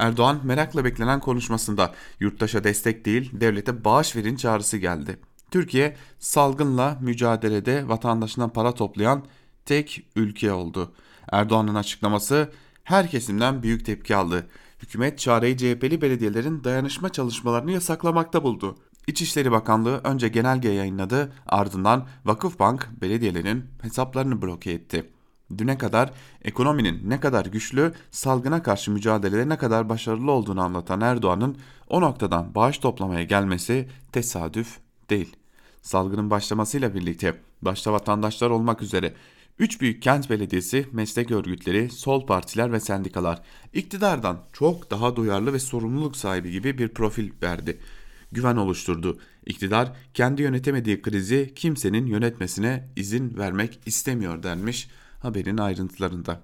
Erdoğan 0.00 0.40
merakla 0.44 0.84
beklenen 0.84 1.20
konuşmasında 1.20 1.94
yurttaşa 2.20 2.64
destek 2.64 3.04
değil 3.04 3.30
devlete 3.32 3.84
bağış 3.84 4.16
verin 4.16 4.36
çağrısı 4.36 4.76
geldi. 4.76 5.18
Türkiye 5.50 5.96
salgınla 6.18 6.98
mücadelede 7.00 7.88
vatandaşından 7.88 8.50
para 8.50 8.74
toplayan 8.74 9.24
tek 9.66 10.06
ülke 10.16 10.52
oldu. 10.52 10.92
Erdoğan'ın 11.32 11.74
açıklaması 11.74 12.52
her 12.84 13.10
kesimden 13.10 13.62
büyük 13.62 13.86
tepki 13.86 14.16
aldı. 14.16 14.46
Hükümet 14.82 15.18
çareyi 15.18 15.56
CHP'li 15.56 16.00
belediyelerin 16.02 16.64
dayanışma 16.64 17.08
çalışmalarını 17.08 17.72
yasaklamakta 17.72 18.42
buldu. 18.42 18.76
İçişleri 19.06 19.52
Bakanlığı 19.52 20.00
önce 20.04 20.28
genelge 20.28 20.68
yayınladı 20.68 21.32
ardından 21.46 22.06
Vakıfbank 22.24 22.88
belediyelerin 23.00 23.64
hesaplarını 23.82 24.42
bloke 24.42 24.70
etti. 24.70 25.10
Düne 25.58 25.78
kadar 25.78 26.10
ekonominin 26.42 27.10
ne 27.10 27.20
kadar 27.20 27.46
güçlü, 27.46 27.92
salgına 28.10 28.62
karşı 28.62 28.90
mücadelede 28.90 29.48
ne 29.48 29.58
kadar 29.58 29.88
başarılı 29.88 30.30
olduğunu 30.30 30.60
anlatan 30.60 31.00
Erdoğan'ın 31.00 31.56
o 31.88 32.00
noktadan 32.00 32.54
bağış 32.54 32.78
toplamaya 32.78 33.22
gelmesi 33.22 33.88
tesadüf 34.12 34.78
değil. 35.10 35.36
Salgının 35.82 36.30
başlamasıyla 36.30 36.94
birlikte 36.94 37.34
başta 37.62 37.92
vatandaşlar 37.92 38.50
olmak 38.50 38.82
üzere 38.82 39.14
3 39.58 39.80
büyük 39.80 40.02
kent 40.02 40.30
belediyesi, 40.30 40.86
meslek 40.92 41.30
örgütleri, 41.30 41.90
sol 41.90 42.26
partiler 42.26 42.72
ve 42.72 42.80
sendikalar 42.80 43.42
iktidardan 43.72 44.38
çok 44.52 44.90
daha 44.90 45.16
duyarlı 45.16 45.52
ve 45.52 45.58
sorumluluk 45.58 46.16
sahibi 46.16 46.50
gibi 46.50 46.78
bir 46.78 46.88
profil 46.88 47.30
verdi 47.42 47.78
güven 48.32 48.56
oluşturdu. 48.56 49.18
İktidar 49.46 49.92
kendi 50.14 50.42
yönetemediği 50.42 51.02
krizi 51.02 51.52
kimsenin 51.54 52.06
yönetmesine 52.06 52.88
izin 52.96 53.38
vermek 53.38 53.80
istemiyor 53.86 54.42
denmiş 54.42 54.88
haberin 55.20 55.58
ayrıntılarında. 55.58 56.42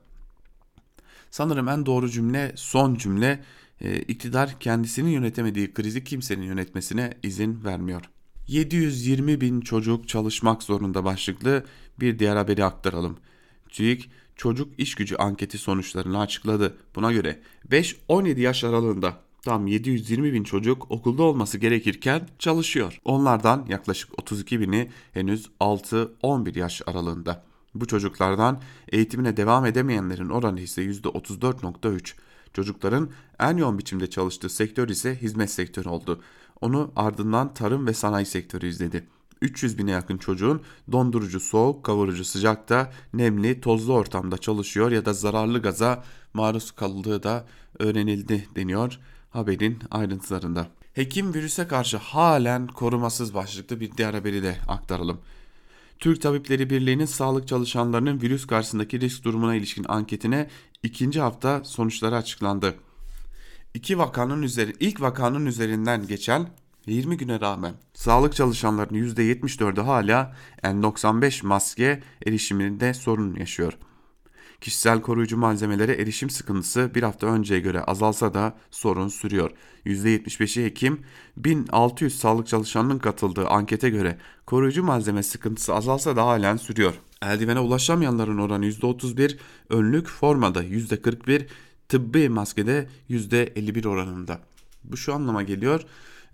Sanırım 1.31 1.69
en 1.69 1.87
doğru 1.87 2.11
cümle 2.11 2.53
son 2.57 2.95
cümle 2.95 3.45
e, 3.81 3.99
iktidar 3.99 4.61
kendisinin 4.61 5.11
yönetemediği 5.11 5.75
krizi 5.75 6.05
kimsenin 6.05 6.43
yönetmesine 6.43 7.15
izin 7.23 7.65
vermiyor. 7.65 8.03
720 8.49 9.41
bin 9.41 9.61
çocuk 9.61 10.09
çalışmak 10.09 10.63
zorunda 10.63 11.05
başlıklı 11.05 11.65
bir 12.01 12.19
diğer 12.19 12.37
haberi 12.37 12.65
aktaralım. 12.65 13.17
TÜİK 13.69 14.11
çocuk 14.37 14.79
iş 14.79 14.95
gücü 14.95 15.17
anketi 15.17 15.59
sonuçlarını 15.59 16.21
açıkladı. 16.21 16.77
Buna 16.95 17.13
göre 17.13 17.41
5-17 17.71 18.41
yaş 18.41 18.65
aralığında 18.65 19.21
tam 19.43 19.67
720 19.67 20.33
bin 20.33 20.45
çocuk 20.45 20.91
okulda 20.91 21.23
olması 21.23 21.59
gerekirken 21.59 22.29
çalışıyor. 22.39 23.01
Onlardan 23.05 23.67
yaklaşık 23.69 24.19
32 24.19 24.61
bini 24.61 24.91
henüz 25.13 25.47
6-11 25.61 26.59
yaş 26.59 26.83
aralığında. 26.87 27.45
Bu 27.81 27.87
çocuklardan 27.87 28.61
eğitimine 28.89 29.37
devam 29.37 29.67
edemeyenlerin 29.67 30.29
oranı 30.29 30.61
ise 30.61 30.83
%34.3. 30.85 32.15
Çocukların 32.53 33.11
en 33.41 33.57
yoğun 33.57 33.79
biçimde 33.79 34.11
çalıştığı 34.11 34.49
sektör 34.49 34.89
ise 34.89 35.17
hizmet 35.17 35.51
sektörü 35.51 35.89
oldu. 35.89 36.21
Onu 36.61 36.93
ardından 36.97 37.55
tarım 37.55 37.87
ve 37.87 37.95
sanayi 37.95 38.27
sektörü 38.27 38.67
izledi. 38.67 39.07
300 39.43 39.79
bine 39.79 39.91
yakın 39.91 40.19
çocuğun 40.19 40.61
dondurucu 40.93 41.41
soğuk, 41.41 41.85
kavurucu 41.85 42.25
sıcakta, 42.25 42.93
nemli, 43.15 43.61
tozlu 43.61 43.95
ortamda 43.95 44.39
çalışıyor 44.39 44.91
ya 44.91 45.05
da 45.05 45.13
zararlı 45.13 45.63
gaza 45.63 46.05
maruz 46.35 46.71
kaldığı 46.71 47.23
da 47.23 47.47
öğrenildi 47.79 48.49
deniyor 48.57 48.99
haberin 49.31 49.79
ayrıntılarında. 49.91 50.67
Hekim 50.95 51.35
virüse 51.35 51.69
karşı 51.69 51.97
halen 51.97 52.67
korumasız 52.67 53.35
başlıklı 53.35 53.81
bir 53.81 53.91
diğer 53.97 54.15
haberi 54.15 54.43
de 54.43 54.57
aktaralım. 54.69 55.21
Türk 55.99 56.23
Tabipleri 56.23 56.71
Birliği'nin 56.71 57.05
sağlık 57.05 57.49
çalışanlarının 57.49 58.23
virüs 58.23 58.47
karşısındaki 58.47 59.01
risk 59.01 59.25
durumuna 59.25 59.55
ilişkin 59.55 59.87
anketine 59.89 60.49
ikinci 60.83 61.21
hafta 61.21 61.65
sonuçları 61.65 62.17
açıklandı. 62.17 62.75
İki 63.75 63.99
vakanın 63.99 64.43
üzeri, 64.43 64.73
ilk 64.81 65.01
vakanın 65.01 65.47
üzerinden 65.47 66.07
geçen 66.07 66.49
20 66.87 67.17
güne 67.17 67.41
rağmen 67.41 67.75
sağlık 67.95 68.35
çalışanlarının 68.35 69.15
%74'ü 69.15 69.81
hala 69.81 70.37
N95 70.63 71.47
maske 71.47 72.03
erişiminde 72.27 72.95
sorun 72.95 73.37
yaşıyor. 73.37 73.73
Kişisel 74.61 75.01
koruyucu 75.03 75.37
malzemelere 75.37 75.93
erişim 75.93 76.31
sıkıntısı 76.31 76.91
bir 76.95 77.03
hafta 77.03 77.27
önceye 77.27 77.61
göre 77.61 77.81
azalsa 77.81 78.35
da 78.35 78.57
sorun 78.71 79.09
sürüyor. 79.09 79.51
%75'i 79.87 80.65
hekim, 80.65 81.01
1600 81.37 82.19
sağlık 82.19 82.47
çalışanının 82.47 82.99
katıldığı 82.99 83.49
ankete 83.49 83.91
göre 83.91 84.19
koruyucu 84.47 84.83
malzeme 84.83 85.23
sıkıntısı 85.23 85.75
azalsa 85.75 86.17
da 86.17 86.27
halen 86.27 86.57
sürüyor. 86.57 86.95
Eldivene 87.23 87.61
ulaşamayanların 87.61 88.39
oranı 88.39 88.67
%31, 88.67 89.37
önlük 89.71 90.09
formada 90.09 90.65
%41, 90.65 91.47
tıbbi 91.89 92.29
maskede 92.29 92.89
%51 93.11 93.89
oranında. 93.89 94.41
Bu 94.85 94.97
şu 94.97 95.15
anlama 95.15 95.43
geliyor. 95.43 95.83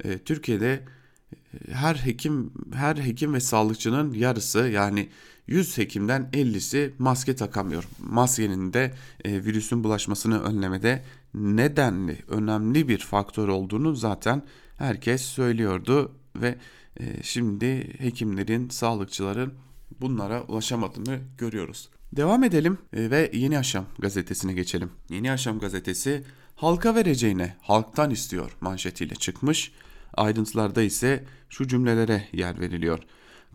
E, 0.04 0.18
Türkiye'de 0.18 0.84
e, 1.32 1.72
her 1.72 1.94
hekim 1.94 2.52
her 2.74 2.96
hekim 2.96 3.34
ve 3.34 3.40
sağlıkçının 3.40 4.12
yarısı 4.12 4.58
yani 4.58 5.08
100 5.46 5.78
hekimden 5.78 6.28
50'si 6.32 6.90
maske 6.98 7.36
takamıyor. 7.36 7.84
Maskenin 7.98 8.72
de 8.72 8.94
e, 9.24 9.44
virüsün 9.44 9.84
bulaşmasını 9.84 10.42
önlemede 10.42 11.02
nedenli, 11.34 12.18
önemli 12.28 12.88
bir 12.88 12.98
faktör 12.98 13.48
olduğunu 13.48 13.94
zaten 13.94 14.42
herkes 14.78 15.22
söylüyordu 15.22 16.12
ve 16.36 16.58
e, 17.00 17.22
şimdi 17.22 17.98
hekimlerin, 17.98 18.68
sağlıkçıların 18.68 19.54
bunlara 20.00 20.42
ulaşamadığını 20.42 21.18
görüyoruz. 21.38 21.88
Devam 22.12 22.44
edelim 22.44 22.78
e, 22.92 23.10
ve 23.10 23.30
Yeni 23.34 23.54
Yaşam 23.54 23.86
gazetesine 23.98 24.52
geçelim. 24.52 24.90
Yeni 25.08 25.26
Yaşam 25.26 25.58
gazetesi 25.58 26.24
halka 26.56 26.94
vereceğine 26.94 27.56
halktan 27.60 28.10
istiyor 28.10 28.56
manşetiyle 28.60 29.14
çıkmış. 29.14 29.72
Ayrıntılarda 30.14 30.82
ise 30.82 31.24
şu 31.48 31.68
cümlelere 31.68 32.28
yer 32.32 32.60
veriliyor. 32.60 32.98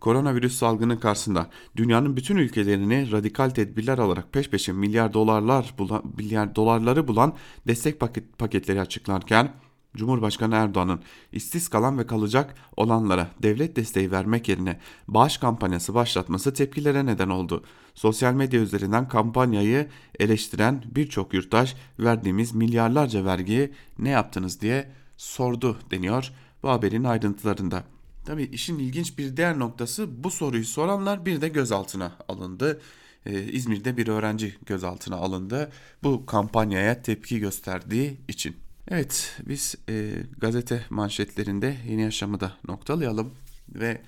Koronavirüs 0.00 0.58
salgını 0.58 1.00
karşısında 1.00 1.50
dünyanın 1.76 2.16
bütün 2.16 2.36
ülkelerini 2.36 3.12
radikal 3.12 3.50
tedbirler 3.50 3.98
alarak 3.98 4.32
peş 4.32 4.50
peşe 4.50 4.72
milyar 4.72 5.14
dolarlar 5.14 5.74
bulan, 5.78 6.02
milyar 6.16 6.54
dolarları 6.54 7.08
bulan 7.08 7.34
destek 7.66 8.00
paket, 8.00 8.38
paketleri 8.38 8.80
açıklarken 8.80 9.52
Cumhurbaşkanı 9.96 10.54
Erdoğan'ın 10.54 11.00
işsiz 11.32 11.68
kalan 11.68 11.98
ve 11.98 12.06
kalacak 12.06 12.54
olanlara 12.76 13.28
devlet 13.42 13.76
desteği 13.76 14.10
vermek 14.10 14.48
yerine 14.48 14.80
bağış 15.08 15.36
kampanyası 15.38 15.94
başlatması 15.94 16.54
tepkilere 16.54 17.06
neden 17.06 17.28
oldu. 17.28 17.64
Sosyal 17.94 18.34
medya 18.34 18.60
üzerinden 18.60 19.08
kampanyayı 19.08 19.88
eleştiren 20.18 20.84
birçok 20.86 21.34
yurttaş 21.34 21.76
verdiğimiz 21.98 22.54
milyarlarca 22.54 23.24
vergiyi 23.24 23.72
ne 23.98 24.08
yaptınız 24.08 24.60
diye 24.60 24.90
sordu 25.16 25.78
deniyor 25.90 26.32
bu 26.62 26.68
haberin 26.68 27.04
ayrıntılarında. 27.04 27.84
Tabi 28.28 28.42
işin 28.42 28.78
ilginç 28.78 29.18
bir 29.18 29.36
diğer 29.36 29.58
noktası 29.58 30.24
bu 30.24 30.30
soruyu 30.30 30.64
soranlar 30.64 31.26
bir 31.26 31.40
de 31.40 31.48
gözaltına 31.48 32.12
alındı. 32.28 32.80
Ee, 33.26 33.42
İzmir'de 33.42 33.96
bir 33.96 34.08
öğrenci 34.08 34.54
gözaltına 34.66 35.16
alındı 35.16 35.72
bu 36.02 36.26
kampanyaya 36.26 37.02
tepki 37.02 37.38
gösterdiği 37.38 38.16
için. 38.28 38.56
Evet 38.88 39.36
biz 39.48 39.74
e, 39.88 40.12
gazete 40.38 40.84
manşetlerinde 40.90 41.76
yeni 41.88 42.02
yaşamı 42.02 42.40
da 42.40 42.52
noktalayalım 42.68 43.34
ve 43.68 44.02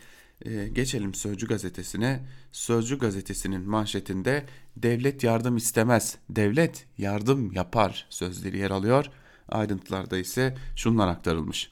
e, 0.44 0.68
geçelim 0.68 1.14
Sözcü 1.14 1.46
gazetesine. 1.46 2.20
Sözcü 2.52 2.98
gazetesinin 2.98 3.68
manşetinde 3.68 4.46
devlet 4.76 5.24
yardım 5.24 5.56
istemez, 5.56 6.16
devlet 6.30 6.86
yardım 6.98 7.52
yapar 7.52 8.06
sözleri 8.10 8.58
yer 8.58 8.70
alıyor. 8.70 9.06
Ayrıntılarda 9.48 10.18
ise 10.18 10.56
şunlar 10.76 11.08
aktarılmış. 11.08 11.70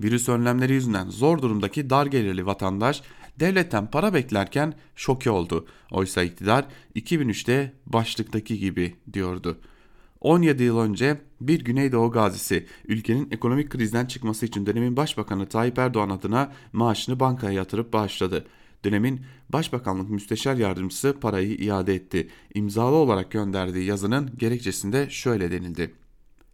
Virüs 0.00 0.28
önlemleri 0.28 0.72
yüzünden 0.72 1.10
zor 1.10 1.42
durumdaki 1.42 1.90
dar 1.90 2.06
gelirli 2.06 2.46
vatandaş 2.46 3.02
devletten 3.40 3.90
para 3.90 4.14
beklerken 4.14 4.74
şoke 4.96 5.30
oldu. 5.30 5.66
Oysa 5.90 6.22
iktidar 6.22 6.64
2003'te 6.96 7.72
başlıktaki 7.86 8.58
gibi 8.58 8.96
diyordu. 9.12 9.58
17 10.20 10.62
yıl 10.62 10.78
önce 10.78 11.20
bir 11.40 11.64
Güneydoğu 11.64 12.10
gazisi 12.10 12.66
ülkenin 12.88 13.28
ekonomik 13.30 13.70
krizden 13.70 14.06
çıkması 14.06 14.46
için 14.46 14.66
dönemin 14.66 14.96
Başbakanı 14.96 15.46
Tayyip 15.46 15.78
Erdoğan 15.78 16.10
adına 16.10 16.52
maaşını 16.72 17.20
bankaya 17.20 17.52
yatırıp 17.52 17.92
bağışladı. 17.92 18.46
Dönemin 18.84 19.20
Başbakanlık 19.48 20.10
Müsteşar 20.10 20.54
Yardımcısı 20.54 21.16
parayı 21.20 21.54
iade 21.56 21.94
etti. 21.94 22.28
İmzalı 22.54 22.96
olarak 22.96 23.30
gönderdiği 23.30 23.84
yazının 23.84 24.30
gerekçesinde 24.38 25.10
şöyle 25.10 25.50
denildi. 25.50 25.94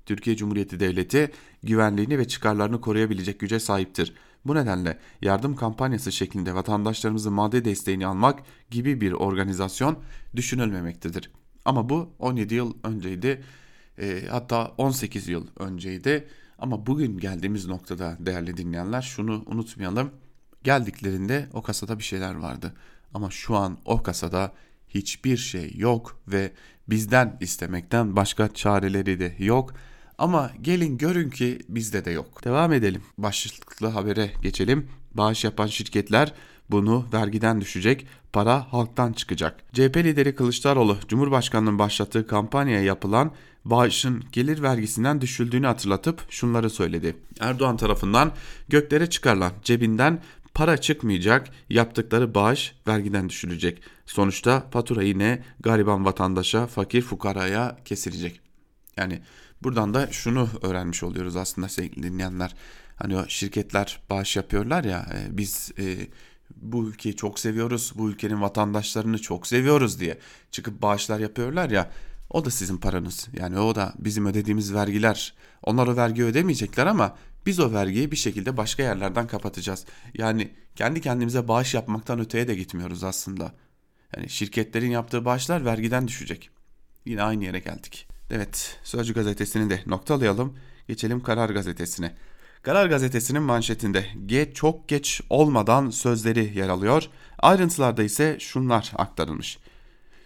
Türkiye 0.06 0.36
Cumhuriyeti 0.36 0.80
Devleti 0.80 1.30
güvenliğini 1.62 2.18
ve 2.18 2.28
çıkarlarını 2.28 2.80
koruyabilecek 2.80 3.40
güce 3.40 3.60
sahiptir. 3.60 4.14
Bu 4.44 4.54
nedenle 4.54 4.98
yardım 5.22 5.56
kampanyası 5.56 6.12
şeklinde 6.12 6.54
vatandaşlarımızın 6.54 7.32
maddi 7.32 7.64
desteğini 7.64 8.06
almak 8.06 8.42
gibi 8.70 9.00
bir 9.00 9.12
organizasyon 9.12 9.98
düşünülmemektedir. 10.36 11.30
Ama 11.64 11.88
bu 11.88 12.10
17 12.18 12.54
yıl 12.54 12.74
önceydi 12.84 13.42
e, 13.98 14.22
hatta 14.30 14.72
18 14.78 15.28
yıl 15.28 15.46
önceydi 15.58 16.28
ama 16.58 16.86
bugün 16.86 17.18
geldiğimiz 17.18 17.66
noktada 17.66 18.16
değerli 18.20 18.56
dinleyenler 18.56 19.02
şunu 19.02 19.42
unutmayalım. 19.46 20.10
Geldiklerinde 20.64 21.48
o 21.52 21.62
kasada 21.62 21.98
bir 21.98 22.04
şeyler 22.04 22.34
vardı 22.34 22.74
ama 23.14 23.30
şu 23.30 23.56
an 23.56 23.78
o 23.84 24.02
kasada 24.02 24.52
hiçbir 24.88 25.36
şey 25.36 25.72
yok 25.76 26.22
ve 26.28 26.52
bizden 26.88 27.36
istemekten 27.40 28.16
başka 28.16 28.54
çareleri 28.54 29.20
de 29.20 29.34
yok. 29.38 29.74
Ama 30.18 30.50
gelin 30.62 30.98
görün 30.98 31.30
ki 31.30 31.58
bizde 31.68 32.04
de 32.04 32.10
yok. 32.10 32.44
Devam 32.44 32.72
edelim. 32.72 33.02
Başlıklı 33.18 33.86
habere 33.86 34.30
geçelim. 34.42 34.88
Bağış 35.14 35.44
yapan 35.44 35.66
şirketler 35.66 36.32
bunu 36.70 37.06
vergiden 37.12 37.60
düşecek, 37.60 38.06
para 38.32 38.72
halktan 38.72 39.12
çıkacak. 39.12 39.60
CHP 39.72 39.96
lideri 39.96 40.34
Kılıçdaroğlu, 40.34 40.96
Cumhurbaşkanı'nın 41.08 41.78
başlattığı 41.78 42.26
kampanyaya 42.26 42.82
yapılan 42.82 43.32
bağışın 43.64 44.24
gelir 44.32 44.62
vergisinden 44.62 45.20
düşüldüğünü 45.20 45.66
hatırlatıp 45.66 46.26
şunları 46.30 46.70
söyledi. 46.70 47.16
Erdoğan 47.40 47.76
tarafından 47.76 48.32
göklere 48.68 49.10
çıkarılan 49.10 49.52
cebinden 49.62 50.22
para 50.54 50.76
çıkmayacak, 50.76 51.48
yaptıkları 51.70 52.34
bağış 52.34 52.74
vergiden 52.88 53.28
düşülecek. 53.28 53.82
Sonuçta 54.06 54.66
fatura 54.70 55.02
yine 55.02 55.42
gariban 55.60 56.04
vatandaşa, 56.04 56.66
fakir 56.66 57.02
fukaraya 57.02 57.76
kesilecek. 57.84 58.40
Yani 58.96 59.22
buradan 59.62 59.94
da 59.94 60.12
şunu 60.12 60.48
öğrenmiş 60.62 61.02
oluyoruz 61.02 61.36
aslında 61.36 61.68
sevgili 61.68 62.02
dinleyenler. 62.02 62.54
Hani 62.96 63.16
o 63.16 63.28
şirketler 63.28 64.00
bağış 64.10 64.36
yapıyorlar 64.36 64.84
ya 64.84 65.06
e, 65.14 65.38
biz 65.38 65.72
e, 65.78 66.06
bu 66.56 66.88
ülkeyi 66.88 67.16
çok 67.16 67.38
seviyoruz, 67.38 67.92
bu 67.96 68.10
ülkenin 68.10 68.42
vatandaşlarını 68.42 69.18
çok 69.18 69.46
seviyoruz 69.46 70.00
diye 70.00 70.18
çıkıp 70.50 70.82
bağışlar 70.82 71.18
yapıyorlar 71.18 71.70
ya. 71.70 71.90
O 72.30 72.44
da 72.44 72.50
sizin 72.50 72.76
paranız. 72.76 73.28
Yani 73.32 73.58
o 73.58 73.74
da 73.74 73.94
bizim 73.98 74.26
ödediğimiz 74.26 74.74
vergiler. 74.74 75.34
Onlar 75.62 75.86
o 75.86 75.96
vergiyi 75.96 76.26
ödemeyecekler 76.26 76.86
ama 76.86 77.16
biz 77.46 77.60
o 77.60 77.72
vergiyi 77.72 78.10
bir 78.10 78.16
şekilde 78.16 78.56
başka 78.56 78.82
yerlerden 78.82 79.26
kapatacağız. 79.26 79.84
Yani 80.14 80.50
kendi 80.76 81.00
kendimize 81.00 81.48
bağış 81.48 81.74
yapmaktan 81.74 82.20
öteye 82.20 82.48
de 82.48 82.54
gitmiyoruz 82.54 83.04
aslında. 83.04 83.52
Yani 84.16 84.28
şirketlerin 84.28 84.90
yaptığı 84.90 85.24
bağışlar 85.24 85.64
vergiden 85.64 86.08
düşecek. 86.08 86.50
Yine 87.04 87.22
aynı 87.22 87.44
yere 87.44 87.58
geldik. 87.58 88.08
Evet 88.30 88.78
Sözcü 88.84 89.14
gazetesini 89.14 89.70
de 89.70 89.80
noktalayalım. 89.86 90.58
Geçelim 90.88 91.22
Karar 91.22 91.50
gazetesine. 91.50 92.14
Karar 92.62 92.86
gazetesinin 92.86 93.42
manşetinde 93.42 94.06
geç 94.26 94.56
çok 94.56 94.88
geç 94.88 95.20
olmadan 95.30 95.90
sözleri 95.90 96.58
yer 96.58 96.68
alıyor. 96.68 97.08
Ayrıntılarda 97.38 98.02
ise 98.02 98.36
şunlar 98.40 98.92
aktarılmış. 98.96 99.58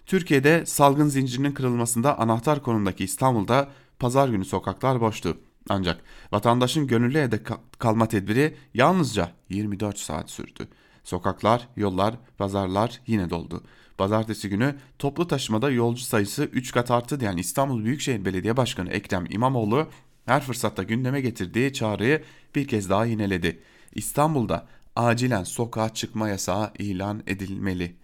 Türkiye'de 0.06 0.66
salgın 0.66 1.08
zincirinin 1.08 1.52
kırılmasında 1.52 2.18
anahtar 2.18 2.62
konumdaki 2.62 3.04
İstanbul'da 3.04 3.68
pazar 3.98 4.28
günü 4.28 4.44
sokaklar 4.44 5.00
boştu. 5.00 5.38
Ancak 5.68 6.00
vatandaşın 6.32 6.86
gönüllü 6.86 7.18
evde 7.18 7.40
kalma 7.78 8.08
tedbiri 8.08 8.56
yalnızca 8.74 9.32
24 9.48 9.98
saat 9.98 10.30
sürdü. 10.30 10.68
Sokaklar, 11.04 11.68
yollar, 11.76 12.14
pazarlar 12.38 13.00
yine 13.06 13.30
doldu. 13.30 13.62
Pazartesi 13.98 14.48
günü 14.48 14.76
toplu 14.98 15.26
taşımada 15.26 15.70
yolcu 15.70 16.02
sayısı 16.02 16.44
3 16.44 16.72
kat 16.72 16.90
arttı 16.90 17.20
diyen 17.20 17.36
İstanbul 17.36 17.84
Büyükşehir 17.84 18.24
Belediye 18.24 18.56
Başkanı 18.56 18.90
Ekrem 18.90 19.24
İmamoğlu 19.30 19.88
her 20.26 20.42
fırsatta 20.42 20.82
gündeme 20.82 21.20
getirdiği 21.20 21.72
çağrıyı 21.72 22.22
bir 22.54 22.68
kez 22.68 22.90
daha 22.90 23.06
yineledi. 23.06 23.62
İstanbul'da 23.94 24.66
acilen 24.96 25.44
sokağa 25.44 25.94
çıkma 25.94 26.28
yasağı 26.28 26.72
ilan 26.78 27.22
edilmeli. 27.26 27.96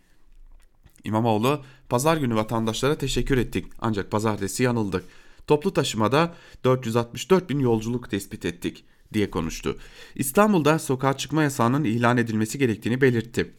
İmamoğlu 1.05 1.65
pazar 1.89 2.17
günü 2.17 2.35
vatandaşlara 2.35 2.99
teşekkür 2.99 3.39
ettik 3.39 3.67
ancak 3.81 4.11
pazartesi 4.11 4.63
yanıldık. 4.63 5.05
Toplu 5.47 5.73
taşımada 5.73 6.35
464 6.65 7.51
bin 7.51 7.59
yolculuk 7.59 8.11
tespit 8.11 8.45
ettik 8.45 8.85
diye 9.13 9.31
konuştu. 9.31 9.79
İstanbul'da 10.15 10.79
sokağa 10.79 11.17
çıkma 11.17 11.43
yasağının 11.43 11.85
ilan 11.85 12.17
edilmesi 12.17 12.59
gerektiğini 12.59 13.01
belirtti. 13.01 13.53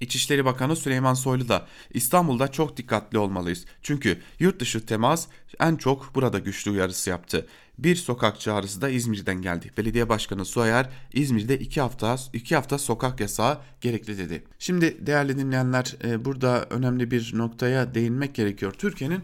İçişleri 0.00 0.44
Bakanı 0.44 0.76
Süleyman 0.76 1.14
Soylu 1.14 1.48
da 1.48 1.66
İstanbul'da 1.94 2.48
çok 2.48 2.76
dikkatli 2.76 3.18
olmalıyız. 3.18 3.64
Çünkü 3.82 4.18
yurt 4.38 4.60
dışı 4.60 4.86
temas 4.86 5.26
en 5.60 5.76
çok 5.76 6.14
burada 6.14 6.38
güçlü 6.38 6.70
uyarısı 6.70 7.10
yaptı. 7.10 7.46
Bir 7.78 7.96
sokak 7.96 8.40
çağrısı 8.40 8.80
da 8.80 8.88
İzmir'den 8.88 9.42
geldi. 9.42 9.70
Belediye 9.78 10.08
Başkanı 10.08 10.44
Soyer 10.44 10.90
İzmir'de 11.12 11.58
iki 11.58 11.80
hafta 11.80 12.16
iki 12.32 12.54
hafta 12.54 12.78
sokak 12.78 13.20
yasağı 13.20 13.58
gerekli 13.80 14.18
dedi. 14.18 14.44
Şimdi 14.58 15.06
değerli 15.06 15.38
dinleyenler 15.38 15.96
e, 16.04 16.24
burada 16.24 16.66
önemli 16.70 17.10
bir 17.10 17.32
noktaya 17.34 17.94
değinmek 17.94 18.34
gerekiyor. 18.34 18.72
Türkiye'nin 18.72 19.22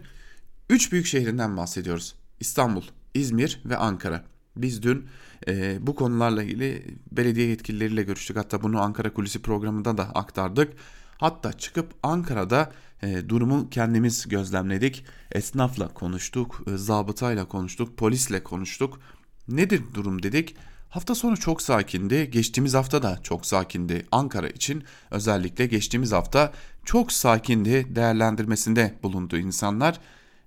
üç 0.69 0.91
büyük 0.91 1.05
şehrinden 1.05 1.57
bahsediyoruz. 1.57 2.15
İstanbul, 2.39 2.83
İzmir 3.13 3.61
ve 3.65 3.77
Ankara. 3.77 4.23
Biz 4.55 4.83
dün 4.83 5.05
e, 5.47 5.77
bu 5.87 5.95
konularla 5.95 6.43
ilgili 6.43 6.97
belediye 7.11 7.47
yetkilileriyle 7.47 8.03
görüştük. 8.03 8.37
Hatta 8.37 8.63
bunu 8.63 8.81
Ankara 8.81 9.13
Kulisi 9.13 9.41
programında 9.41 9.97
da 9.97 10.03
aktardık. 10.03 10.73
Hatta 11.17 11.53
çıkıp 11.53 11.93
Ankara'da 12.03 12.71
e, 13.03 13.29
durumu 13.29 13.69
kendimiz 13.69 14.27
gözlemledik. 14.27 15.05
Esnafla 15.31 15.87
konuştuk, 15.87 16.63
e, 16.67 16.77
zabıtayla 16.77 17.47
konuştuk, 17.47 17.97
polisle 17.97 18.43
konuştuk. 18.43 18.99
Nedir 19.47 19.81
durum 19.93 20.23
dedik. 20.23 20.55
Hafta 20.89 21.15
sonu 21.15 21.37
çok 21.37 21.61
sakindi. 21.61 22.31
Geçtiğimiz 22.31 22.73
hafta 22.73 23.03
da 23.03 23.19
çok 23.23 23.45
sakindi. 23.45 24.05
Ankara 24.11 24.49
için 24.49 24.83
özellikle 25.11 25.65
geçtiğimiz 25.65 26.11
hafta 26.11 26.53
çok 26.85 27.11
sakindi 27.11 27.95
değerlendirmesinde 27.95 28.93
bulundu 29.03 29.37
insanlar. 29.37 29.99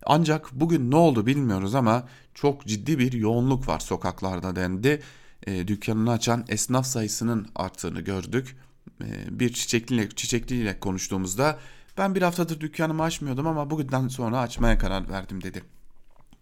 Ancak 0.06 0.52
bugün 0.52 0.90
ne 0.90 0.96
oldu 0.96 1.26
bilmiyoruz 1.26 1.74
ama 1.74 2.08
çok 2.34 2.66
ciddi 2.66 2.98
bir 2.98 3.12
yoğunluk 3.12 3.68
var 3.68 3.80
sokaklarda 3.80 4.56
dendi. 4.56 5.02
E, 5.46 5.68
dükkanını 5.68 6.10
açan 6.10 6.44
esnaf 6.48 6.86
sayısının 6.86 7.48
arttığını 7.54 8.00
gördük. 8.00 8.56
E, 9.04 9.40
bir 9.40 9.52
çiçekliyle, 9.52 10.08
çiçekliyle 10.08 10.80
konuştuğumuzda 10.80 11.58
ben 11.98 12.14
bir 12.14 12.22
haftadır 12.22 12.60
dükkanımı 12.60 13.02
açmıyordum 13.02 13.46
ama 13.46 13.70
bugünden 13.70 14.08
sonra 14.08 14.38
açmaya 14.38 14.78
karar 14.78 15.10
verdim 15.10 15.42
dedi. 15.42 15.62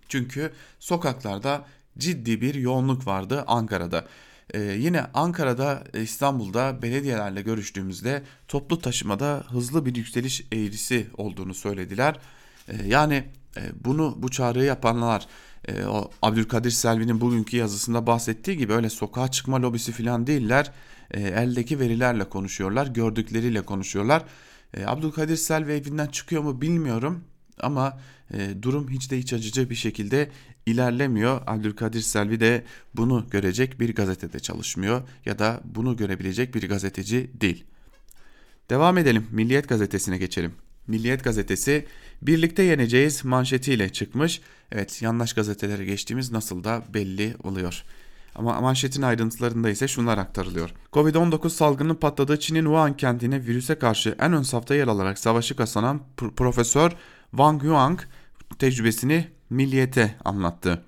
Çünkü 0.08 0.52
sokaklarda 0.78 1.64
ciddi 1.98 2.40
bir 2.40 2.54
yoğunluk 2.54 3.06
vardı 3.06 3.44
Ankara'da. 3.46 4.06
Ee, 4.54 4.60
yine 4.60 5.06
Ankara'da, 5.14 5.84
İstanbul'da 5.94 6.82
belediyelerle 6.82 7.42
görüştüğümüzde 7.42 8.22
toplu 8.48 8.78
taşımada 8.78 9.44
hızlı 9.48 9.86
bir 9.86 9.94
yükseliş 9.94 10.46
eğrisi 10.52 11.06
olduğunu 11.16 11.54
söylediler. 11.54 12.18
Ee, 12.68 12.88
yani 12.88 13.24
e, 13.56 13.62
bunu 13.84 14.14
bu 14.18 14.28
çağrıyı 14.28 14.64
yapanlar 14.64 15.26
e, 15.68 15.84
o 15.84 16.10
Abdülkadir 16.22 16.70
Selvi'nin 16.70 17.20
bugünkü 17.20 17.56
yazısında 17.56 18.06
bahsettiği 18.06 18.56
gibi 18.56 18.72
öyle 18.72 18.90
sokağa 18.90 19.30
çıkma 19.30 19.62
lobisi 19.62 19.92
falan 19.92 20.26
değiller. 20.26 20.72
E, 21.10 21.20
eldeki 21.20 21.80
verilerle 21.80 22.24
konuşuyorlar, 22.24 22.86
gördükleriyle 22.86 23.62
konuşuyorlar. 23.62 24.24
Abdülkadir 24.86 25.36
Selvi 25.36 25.72
evinden 25.72 26.06
çıkıyor 26.06 26.42
mu 26.42 26.60
bilmiyorum 26.60 27.24
ama 27.60 28.00
durum 28.62 28.90
hiç 28.90 29.10
de 29.10 29.18
hiç 29.18 29.32
acıcı 29.32 29.70
bir 29.70 29.74
şekilde 29.74 30.30
ilerlemiyor. 30.66 31.40
Abdülkadir 31.46 32.00
Selvi 32.00 32.40
de 32.40 32.64
bunu 32.94 33.26
görecek 33.30 33.80
bir 33.80 33.94
gazetede 33.94 34.40
çalışmıyor 34.40 35.02
ya 35.24 35.38
da 35.38 35.60
bunu 35.64 35.96
görebilecek 35.96 36.54
bir 36.54 36.68
gazeteci 36.68 37.30
değil. 37.40 37.64
Devam 38.70 38.98
edelim. 38.98 39.26
Milliyet 39.30 39.68
gazetesine 39.68 40.18
geçelim. 40.18 40.52
Milliyet 40.88 41.24
gazetesi 41.24 41.86
birlikte 42.22 42.62
yeneceğiz 42.62 43.24
manşetiyle 43.24 43.88
çıkmış. 43.88 44.40
Evet 44.72 45.02
yanlış 45.02 45.32
gazetelere 45.32 45.84
geçtiğimiz 45.84 46.32
nasıl 46.32 46.64
da 46.64 46.82
belli 46.94 47.34
oluyor. 47.42 47.82
Ama 48.34 48.60
manşetin 48.60 49.02
ayrıntılarında 49.02 49.70
ise 49.70 49.88
şunlar 49.88 50.18
aktarılıyor. 50.18 50.70
Covid-19 50.92 51.50
salgının 51.50 51.94
patladığı 51.94 52.40
Çin'in 52.40 52.64
Wuhan 52.64 52.96
kentine 52.96 53.46
virüse 53.46 53.74
karşı 53.74 54.16
en 54.20 54.32
ön 54.32 54.42
safta 54.42 54.74
yer 54.74 54.88
alarak 54.88 55.18
savaşı 55.18 55.56
kazanan 55.56 56.00
Profesör 56.36 56.92
Wang 57.30 57.64
Yuang 57.64 58.00
tecrübesini 58.58 59.28
milliyete 59.50 60.14
anlattı 60.24 60.82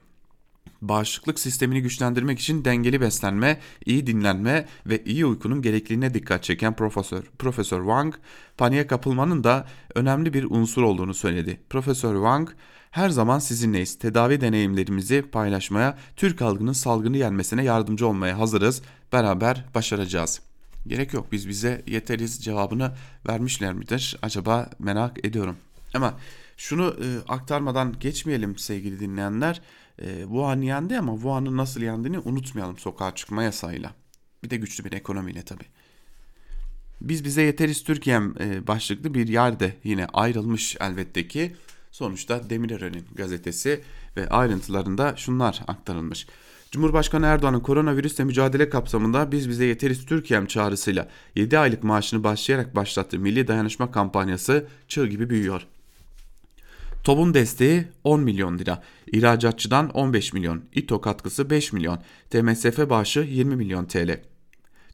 bağışıklık 0.82 1.38
sistemini 1.40 1.82
güçlendirmek 1.82 2.38
için 2.38 2.64
dengeli 2.64 3.00
beslenme, 3.00 3.60
iyi 3.86 4.06
dinlenme 4.06 4.66
ve 4.86 5.04
iyi 5.04 5.26
uykunun 5.26 5.62
gerekliliğine 5.62 6.14
dikkat 6.14 6.42
çeken 6.42 6.76
Profesör, 6.76 7.22
Profesör 7.38 7.80
Wang, 7.80 8.14
paniğe 8.56 8.86
kapılmanın 8.86 9.44
da 9.44 9.66
önemli 9.94 10.34
bir 10.34 10.44
unsur 10.44 10.82
olduğunu 10.82 11.14
söyledi. 11.14 11.60
Profesör 11.70 12.14
Wang, 12.14 12.48
her 12.90 13.10
zaman 13.10 13.38
sizinleyiz. 13.38 13.98
Tedavi 13.98 14.40
deneyimlerimizi 14.40 15.22
paylaşmaya, 15.22 15.98
Türk 16.16 16.40
halkının 16.40 16.72
salgını 16.72 17.16
yenmesine 17.16 17.64
yardımcı 17.64 18.06
olmaya 18.06 18.38
hazırız. 18.38 18.82
Beraber 19.12 19.64
başaracağız. 19.74 20.40
Gerek 20.86 21.14
yok 21.14 21.32
biz 21.32 21.48
bize 21.48 21.82
yeteriz 21.86 22.44
cevabını 22.44 22.92
vermişler 23.28 23.72
midir? 23.72 24.16
Acaba 24.22 24.70
merak 24.78 25.24
ediyorum. 25.24 25.56
Ama 25.94 26.14
şunu 26.56 26.96
e, 27.02 27.06
aktarmadan 27.32 27.94
geçmeyelim 28.00 28.58
sevgili 28.58 29.00
dinleyenler. 29.00 29.60
E, 30.00 30.20
Wuhan 30.22 30.60
yendi 30.60 30.98
ama 30.98 31.14
Wuhan'ın 31.14 31.56
nasıl 31.56 31.80
yendiğini 31.80 32.18
unutmayalım 32.18 32.78
sokağa 32.78 33.14
çıkma 33.14 33.42
yasayla. 33.42 33.94
Bir 34.44 34.50
de 34.50 34.56
güçlü 34.56 34.84
bir 34.84 34.92
ekonomiyle 34.92 35.42
tabi. 35.42 35.64
Biz 37.00 37.24
bize 37.24 37.42
yeteriz 37.42 37.84
Türkiye'm 37.84 38.34
e, 38.40 38.66
başlıklı 38.66 39.14
bir 39.14 39.28
yerde 39.28 39.76
yine 39.84 40.06
ayrılmış 40.06 40.76
elbette 40.80 41.28
ki. 41.28 41.56
Sonuçta 41.90 42.50
Demirören'in 42.50 43.04
gazetesi 43.14 43.80
ve 44.16 44.28
ayrıntılarında 44.28 45.16
şunlar 45.16 45.62
aktarılmış. 45.66 46.26
Cumhurbaşkanı 46.70 47.26
Erdoğan'ın 47.26 47.60
koronavirüsle 47.60 48.24
mücadele 48.24 48.70
kapsamında 48.70 49.32
biz 49.32 49.48
bize 49.48 49.64
yeteriz 49.64 50.06
Türkiye'm 50.06 50.46
çağrısıyla 50.46 51.08
7 51.36 51.58
aylık 51.58 51.84
maaşını 51.84 52.24
başlayarak 52.24 52.76
başlattığı 52.76 53.18
milli 53.18 53.48
dayanışma 53.48 53.90
kampanyası 53.90 54.66
çığ 54.88 55.06
gibi 55.06 55.30
büyüyor. 55.30 55.66
TOB'un 57.04 57.34
desteği 57.34 57.84
10 58.04 58.20
milyon 58.20 58.58
lira, 58.58 58.82
ihracatçıdan 59.12 59.90
15 59.90 60.32
milyon, 60.32 60.62
İTO 60.72 61.00
katkısı 61.00 61.50
5 61.50 61.72
milyon, 61.72 61.98
TMSF 62.30 62.90
bağışı 62.90 63.20
20 63.20 63.56
milyon 63.56 63.84
TL. 63.84 64.20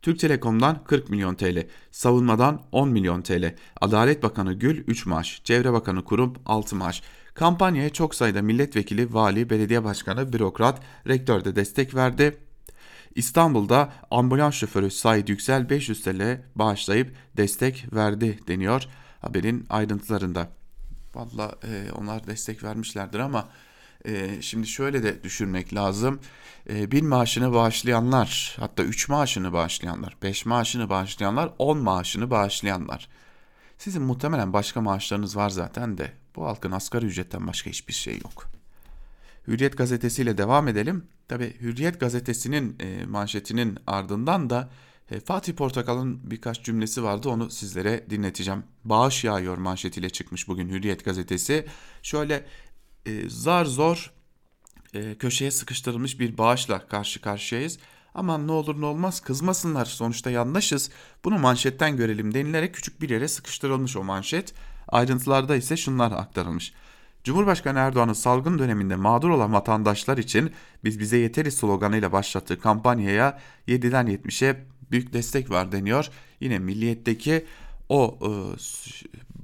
Türk 0.03 0.19
Telekom'dan 0.19 0.85
40 0.85 1.11
milyon 1.11 1.35
TL, 1.35 1.67
savunmadan 1.91 2.63
10 2.73 2.89
milyon 2.89 3.23
TL, 3.23 3.55
Adalet 3.81 4.23
Bakanı 4.23 4.53
Gül 4.53 4.85
3 4.87 5.07
maaş, 5.07 5.41
Çevre 5.45 5.73
Bakanı 5.73 6.05
Kurum 6.05 6.35
6 6.47 6.77
maaş. 6.77 7.03
Kampanyaya 7.35 7.91
çok 7.91 8.15
sayıda 8.15 8.43
milletvekili, 8.43 9.15
vali, 9.15 9.51
belediye 9.51 9.85
başkanı, 9.85 10.33
bürokrat, 10.33 10.83
rektör 11.09 11.45
de 11.45 11.57
destek 11.57 11.95
verdi. 11.95 12.37
İstanbul'da 13.15 13.93
ambulans 14.11 14.55
şoförü 14.55 14.91
Said 14.91 15.29
Yüksel 15.29 15.71
500 15.71 16.03
TL 16.03 16.43
bağışlayıp 16.55 17.15
destek 17.37 17.87
verdi 17.95 18.39
deniyor 18.49 18.87
haberin 19.21 19.67
ayrıntılarında. 19.71 20.49
Valla 21.15 21.55
e, 21.65 21.93
onlar 21.93 22.27
destek 22.27 22.65
vermişlerdir 22.65 23.19
ama 23.19 23.49
e, 24.05 24.43
şimdi 24.43 24.67
şöyle 24.67 25.03
de 25.03 25.23
düşünmek 25.23 25.75
lazım. 25.75 26.21
E, 26.71 26.91
bir 26.91 27.03
maaşını 27.03 27.53
bağışlayanlar 27.53 28.57
hatta 28.61 28.83
üç 28.83 29.09
maaşını 29.09 29.53
bağışlayanlar, 29.53 30.17
beş 30.23 30.47
maaşını 30.47 30.91
bağışlayanlar, 30.91 31.53
on 31.59 31.79
maaşını 31.79 32.31
bağışlayanlar. 32.31 33.09
Sizin 33.79 34.03
muhtemelen 34.03 34.53
başka 34.53 34.81
maaşlarınız 34.81 35.37
var 35.37 35.51
zaten 35.51 35.99
de 35.99 36.13
bu 36.37 36.45
halkın 36.45 36.73
asgari 36.73 37.07
ücretten 37.07 37.47
başka 37.47 37.71
hiçbir 37.71 37.95
şey 37.95 38.15
yok. 38.15 38.47
Hürriyet 39.49 39.77
gazetesiyle 39.79 40.39
devam 40.39 40.69
edelim. 40.69 41.05
Tabi 41.29 41.57
Hürriyet 41.61 42.01
gazetesinin 42.01 42.77
e, 42.81 43.07
manşetinin 43.07 43.79
ardından 43.87 44.51
da 44.51 44.69
E, 45.11 45.21
Fatih 45.21 45.53
Portakal'ın 45.53 46.31
birkaç 46.31 46.63
cümlesi 46.65 47.03
vardı 47.03 47.29
onu 47.29 47.51
sizlere 47.51 48.11
dinleteceğim. 48.11 48.65
Bağış 48.85 49.25
yağıyor 49.25 49.59
manşetiyle 49.59 50.11
çıkmış 50.11 50.49
bugün 50.49 50.69
Hürriyet 50.69 51.05
gazetesi. 51.05 51.67
Şöyle 52.03 52.45
e, 53.07 53.29
zar 53.29 53.65
zor 53.65 54.13
e, 54.95 55.15
köşeye 55.15 55.51
sıkıştırılmış 55.51 56.21
bir 56.21 56.39
bağışla 56.39 56.87
karşı 56.87 57.21
karşıyayız. 57.21 57.79
Aman 58.15 58.47
ne 58.47 58.53
olur 58.53 58.81
ne 58.81 58.87
olmaz 58.87 59.21
kızmasınlar 59.21 59.85
sonuçta 59.85 60.31
yanlışız. 60.31 60.91
Bunu 61.25 61.39
manşetten 61.39 61.97
görelim 61.97 62.35
denilerek 62.35 62.75
küçük 62.75 63.01
bir 63.01 63.11
yere 63.11 63.29
sıkıştırılmış 63.29 63.97
o 63.97 64.05
manşet. 64.05 64.55
Ayrıntılarda 64.89 65.57
ise 65.57 65.77
şunlar 65.77 66.13
aktarılmış. 66.13 66.73
Cumhurbaşkanı 67.25 67.79
Erdoğan'ın 67.79 68.13
salgın 68.13 68.59
döneminde 68.59 68.97
mağdur 68.97 69.29
olan 69.29 69.53
vatandaşlar 69.53 70.19
için 70.19 70.53
biz 70.85 71.01
bize 71.01 71.17
yeteriz 71.17 71.55
sloganıyla 71.55 72.13
başlattığı 72.13 72.61
kampanyaya 72.61 73.41
7'den 73.69 74.07
70'e 74.07 74.65
büyük 74.91 75.13
destek 75.13 75.51
var 75.51 75.73
deniyor. 75.73 76.09
Yine 76.41 76.59
milliyetteki 76.59 77.47
o 77.89 78.19
e, 78.23 78.31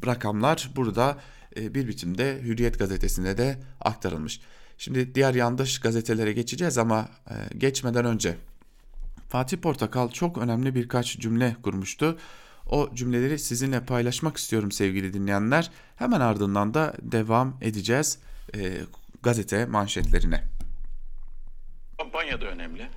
rakamlar 0.06 0.70
burada 0.76 1.18
bir 1.56 1.88
biçimde 1.88 2.42
Hürriyet 2.42 2.78
gazetesinde 2.78 3.38
de 3.38 3.58
aktarılmış. 3.80 4.40
Şimdi 4.78 5.14
diğer 5.14 5.34
yandaş 5.34 5.78
gazetelere 5.78 6.32
geçeceğiz 6.32 6.78
ama 6.78 7.08
e, 7.30 7.58
geçmeden 7.58 8.04
önce 8.04 8.36
Fatih 9.28 9.56
Portakal 9.56 10.10
çok 10.10 10.38
önemli 10.38 10.74
birkaç 10.74 11.18
cümle 11.18 11.56
kurmuştu. 11.62 12.18
O 12.70 12.94
cümleleri 12.94 13.38
sizinle 13.38 13.84
paylaşmak 13.84 14.36
istiyorum 14.36 14.72
sevgili 14.72 15.12
dinleyenler. 15.12 15.70
Hemen 15.96 16.20
ardından 16.20 16.74
da 16.74 16.94
devam 17.02 17.58
edeceğiz 17.60 18.18
e, 18.54 18.72
gazete 19.22 19.66
manşetlerine. 19.66 20.44
Kampanya 21.98 22.40
da 22.40 22.46
önemli. 22.46 22.88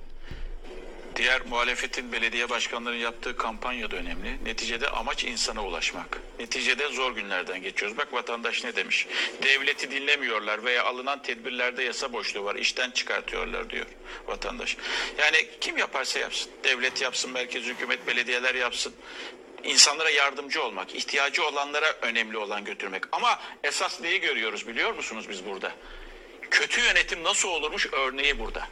Diğer 1.16 1.42
muhalefetin 1.46 2.12
belediye 2.12 2.48
başkanlarının 2.48 3.00
yaptığı 3.00 3.36
kampanya 3.36 3.90
da 3.90 3.96
önemli. 3.96 4.44
Neticede 4.44 4.88
amaç 4.88 5.24
insana 5.24 5.64
ulaşmak. 5.64 6.18
Neticede 6.38 6.88
zor 6.88 7.12
günlerden 7.12 7.62
geçiyoruz. 7.62 7.98
Bak 7.98 8.12
vatandaş 8.12 8.64
ne 8.64 8.76
demiş? 8.76 9.06
Devleti 9.42 9.90
dinlemiyorlar 9.90 10.64
veya 10.64 10.84
alınan 10.84 11.22
tedbirlerde 11.22 11.82
yasa 11.82 12.12
boşluğu 12.12 12.44
var. 12.44 12.54
İşten 12.54 12.90
çıkartıyorlar 12.90 13.70
diyor 13.70 13.86
vatandaş. 14.26 14.76
Yani 15.18 15.48
kim 15.60 15.76
yaparsa 15.76 16.18
yapsın. 16.18 16.52
Devlet 16.64 17.02
yapsın, 17.02 17.30
merkez 17.30 17.64
hükümet, 17.64 18.06
belediyeler 18.06 18.54
yapsın 18.54 18.94
insanlara 19.64 20.10
yardımcı 20.10 20.62
olmak, 20.62 20.94
ihtiyacı 20.94 21.46
olanlara 21.46 21.92
önemli 22.02 22.38
olan 22.38 22.64
götürmek. 22.64 23.02
Ama 23.12 23.40
esas 23.64 24.00
neyi 24.00 24.20
görüyoruz 24.20 24.68
biliyor 24.68 24.94
musunuz 24.94 25.26
biz 25.28 25.46
burada? 25.46 25.72
Kötü 26.50 26.80
yönetim 26.80 27.24
nasıl 27.24 27.48
olurmuş 27.48 27.86
örneği 27.92 28.38
burada. 28.38 28.68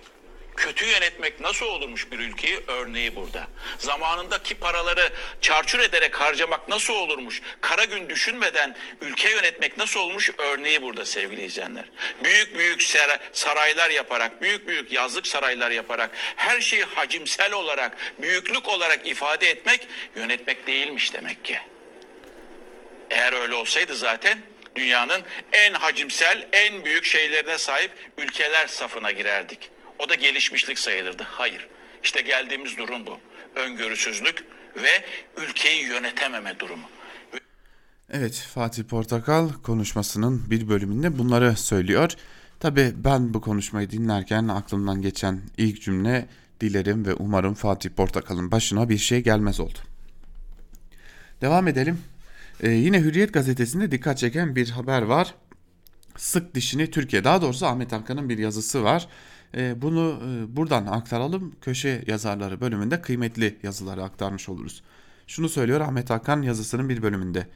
Kötü 0.56 0.86
yönetmek 0.86 1.40
nasıl 1.40 1.66
olurmuş 1.66 2.10
bir 2.10 2.18
ülkeyi 2.18 2.60
örneği 2.66 3.16
burada. 3.16 3.46
Zamanındaki 3.78 4.54
paraları 4.54 5.10
çarçur 5.40 5.78
ederek 5.78 6.20
harcamak 6.20 6.68
nasıl 6.68 6.94
olurmuş? 6.94 7.42
Kara 7.60 7.84
gün 7.84 8.08
düşünmeden 8.08 8.76
ülke 9.00 9.30
yönetmek 9.30 9.78
nasıl 9.78 10.00
olmuş 10.00 10.30
örneği 10.38 10.82
burada 10.82 11.04
sevgili 11.04 11.44
izleyenler. 11.44 11.84
Büyük 12.24 12.58
büyük 12.58 12.82
saraylar 13.32 13.90
yaparak, 13.90 14.42
büyük 14.42 14.68
büyük 14.68 14.92
yazlık 14.92 15.26
saraylar 15.26 15.70
yaparak 15.70 16.10
her 16.36 16.60
şeyi 16.60 16.84
hacimsel 16.84 17.52
olarak, 17.52 17.96
büyüklük 18.18 18.68
olarak 18.68 19.06
ifade 19.06 19.50
etmek 19.50 19.88
yönetmek 20.16 20.66
değilmiş 20.66 21.14
demek 21.14 21.44
ki. 21.44 21.58
Eğer 23.10 23.32
öyle 23.32 23.54
olsaydı 23.54 23.96
zaten 23.96 24.38
dünyanın 24.76 25.22
en 25.52 25.72
hacimsel, 25.72 26.48
en 26.52 26.84
büyük 26.84 27.04
şeylerine 27.04 27.58
sahip 27.58 27.90
ülkeler 28.18 28.66
safına 28.66 29.10
girerdik. 29.10 29.73
O 29.98 30.08
da 30.08 30.14
gelişmişlik 30.14 30.78
sayılırdı. 30.78 31.22
Hayır. 31.22 31.68
İşte 32.02 32.20
geldiğimiz 32.20 32.78
durum 32.78 33.06
bu. 33.06 33.18
Öngörüsüzlük 33.56 34.44
ve 34.76 35.04
ülkeyi 35.36 35.86
yönetememe 35.86 36.58
durumu. 36.58 36.88
Evet 38.12 38.46
Fatih 38.54 38.84
Portakal 38.84 39.48
konuşmasının 39.62 40.50
bir 40.50 40.68
bölümünde 40.68 41.18
bunları 41.18 41.56
söylüyor. 41.56 42.12
Tabi 42.60 42.92
ben 42.96 43.34
bu 43.34 43.40
konuşmayı 43.40 43.90
dinlerken 43.90 44.48
aklımdan 44.48 45.02
geçen 45.02 45.40
ilk 45.56 45.82
cümle 45.82 46.28
dilerim 46.60 47.06
ve 47.06 47.14
umarım 47.14 47.54
Fatih 47.54 47.90
Portakal'ın 47.90 48.50
başına 48.50 48.88
bir 48.88 48.98
şey 48.98 49.20
gelmez 49.20 49.60
oldu. 49.60 49.78
Devam 51.40 51.68
edelim. 51.68 51.98
Ee, 52.60 52.70
yine 52.70 53.00
Hürriyet 53.00 53.32
gazetesinde 53.32 53.90
dikkat 53.90 54.18
çeken 54.18 54.56
bir 54.56 54.70
haber 54.70 55.02
var. 55.02 55.34
Sık 56.16 56.54
dişini 56.54 56.90
Türkiye 56.90 57.24
daha 57.24 57.42
doğrusu 57.42 57.66
Ahmet 57.66 57.92
Hakan'ın 57.92 58.28
bir 58.28 58.38
yazısı 58.38 58.84
var. 58.84 59.08
Ee, 59.56 59.82
bunu 59.82 60.20
e, 60.22 60.56
buradan 60.56 60.86
aktaralım. 60.86 61.52
Köşe 61.60 62.04
yazarları 62.06 62.60
bölümünde 62.60 63.02
kıymetli 63.02 63.58
yazıları 63.62 64.02
aktarmış 64.02 64.48
oluruz. 64.48 64.82
Şunu 65.26 65.48
söylüyor 65.48 65.80
Ahmet 65.80 66.10
Hakan 66.10 66.42
yazısının 66.42 66.88
bir 66.88 67.02
bölümünde. 67.02 67.46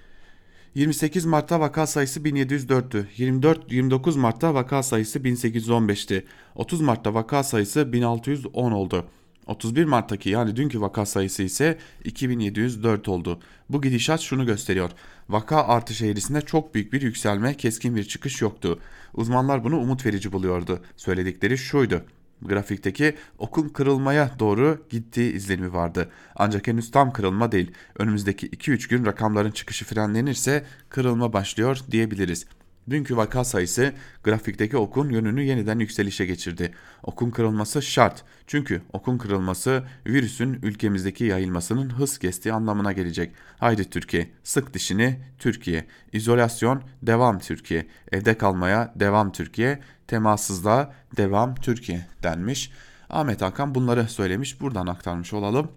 28 0.74 1.24
Mart'ta 1.24 1.60
vaka 1.60 1.86
sayısı 1.86 2.20
1704'tü. 2.20 3.04
24 3.16 3.72
29 3.72 4.16
Mart'ta 4.16 4.54
vaka 4.54 4.82
sayısı 4.82 5.18
1815'ti. 5.18 6.24
30 6.54 6.80
Mart'ta 6.80 7.14
vaka 7.14 7.42
sayısı 7.42 7.92
1610 7.92 8.72
oldu. 8.72 9.04
31 9.46 9.84
Mart'taki 9.84 10.30
yani 10.30 10.56
dünkü 10.56 10.80
vaka 10.80 11.06
sayısı 11.06 11.42
ise 11.42 11.78
2704 12.04 13.08
oldu. 13.08 13.40
Bu 13.68 13.82
gidişat 13.82 14.20
şunu 14.20 14.46
gösteriyor. 14.46 14.90
Vaka 15.28 15.64
artış 15.64 16.02
eğrisinde 16.02 16.40
çok 16.40 16.74
büyük 16.74 16.92
bir 16.92 17.02
yükselme, 17.02 17.54
keskin 17.54 17.96
bir 17.96 18.04
çıkış 18.04 18.42
yoktu. 18.42 18.78
Uzmanlar 19.14 19.64
bunu 19.64 19.78
umut 19.78 20.06
verici 20.06 20.32
buluyordu. 20.32 20.80
Söyledikleri 20.96 21.58
şuydu. 21.58 22.04
Grafikteki 22.42 23.16
okun 23.38 23.68
kırılmaya 23.68 24.30
doğru 24.38 24.86
gittiği 24.90 25.32
izlenimi 25.32 25.72
vardı. 25.72 26.10
Ancak 26.36 26.66
henüz 26.66 26.90
tam 26.90 27.12
kırılma 27.12 27.52
değil. 27.52 27.72
Önümüzdeki 27.98 28.48
2-3 28.48 28.88
gün 28.88 29.06
rakamların 29.06 29.50
çıkışı 29.50 29.84
frenlenirse 29.84 30.64
kırılma 30.88 31.32
başlıyor 31.32 31.80
diyebiliriz. 31.90 32.46
Dünkü 32.90 33.16
vaka 33.16 33.44
sayısı 33.44 33.92
grafikteki 34.24 34.76
okun 34.76 35.10
yönünü 35.10 35.42
yeniden 35.42 35.78
yükselişe 35.78 36.26
geçirdi. 36.26 36.74
Okun 37.02 37.30
kırılması 37.30 37.82
şart. 37.82 38.24
Çünkü 38.46 38.82
okun 38.92 39.18
kırılması 39.18 39.84
virüsün 40.06 40.58
ülkemizdeki 40.62 41.24
yayılmasının 41.24 41.90
hız 41.90 42.18
kestiği 42.18 42.52
anlamına 42.52 42.92
gelecek. 42.92 43.32
Haydi 43.58 43.90
Türkiye, 43.90 44.30
sık 44.44 44.74
dişini 44.74 45.20
Türkiye. 45.38 45.86
İzolasyon 46.12 46.82
devam 47.02 47.38
Türkiye. 47.38 47.86
Evde 48.12 48.38
kalmaya 48.38 48.92
devam 48.96 49.32
Türkiye. 49.32 49.80
Temassızlığa 50.06 50.94
devam 51.16 51.54
Türkiye 51.54 52.06
denmiş. 52.22 52.72
Ahmet 53.10 53.42
Hakan 53.42 53.74
bunları 53.74 54.08
söylemiş. 54.08 54.60
Buradan 54.60 54.86
aktarmış 54.86 55.32
olalım. 55.32 55.72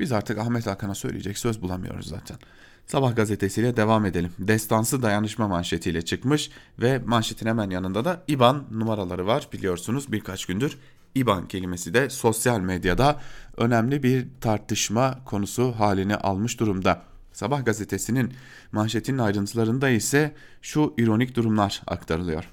Biz 0.00 0.12
artık 0.12 0.38
Ahmet 0.38 0.66
Hakan'a 0.66 0.94
söyleyecek 0.94 1.38
söz 1.38 1.62
bulamıyoruz 1.62 2.08
zaten. 2.08 2.36
Sabah 2.90 3.16
gazetesiyle 3.16 3.76
devam 3.76 4.06
edelim. 4.06 4.32
Destansı 4.38 5.02
dayanışma 5.02 5.48
manşetiyle 5.48 6.02
çıkmış 6.02 6.50
ve 6.78 6.98
manşetin 6.98 7.46
hemen 7.46 7.70
yanında 7.70 8.04
da 8.04 8.22
IBAN 8.28 8.64
numaraları 8.70 9.26
var 9.26 9.48
biliyorsunuz 9.52 10.12
birkaç 10.12 10.46
gündür. 10.46 10.78
IBAN 11.14 11.48
kelimesi 11.48 11.94
de 11.94 12.10
sosyal 12.10 12.60
medyada 12.60 13.20
önemli 13.56 14.02
bir 14.02 14.26
tartışma 14.40 15.18
konusu 15.24 15.72
halini 15.78 16.16
almış 16.16 16.60
durumda. 16.60 17.02
Sabah 17.32 17.64
gazetesinin 17.64 18.32
manşetinin 18.72 19.18
ayrıntılarında 19.18 19.88
ise 19.88 20.34
şu 20.62 20.94
ironik 20.98 21.36
durumlar 21.36 21.82
aktarılıyor. 21.86 22.44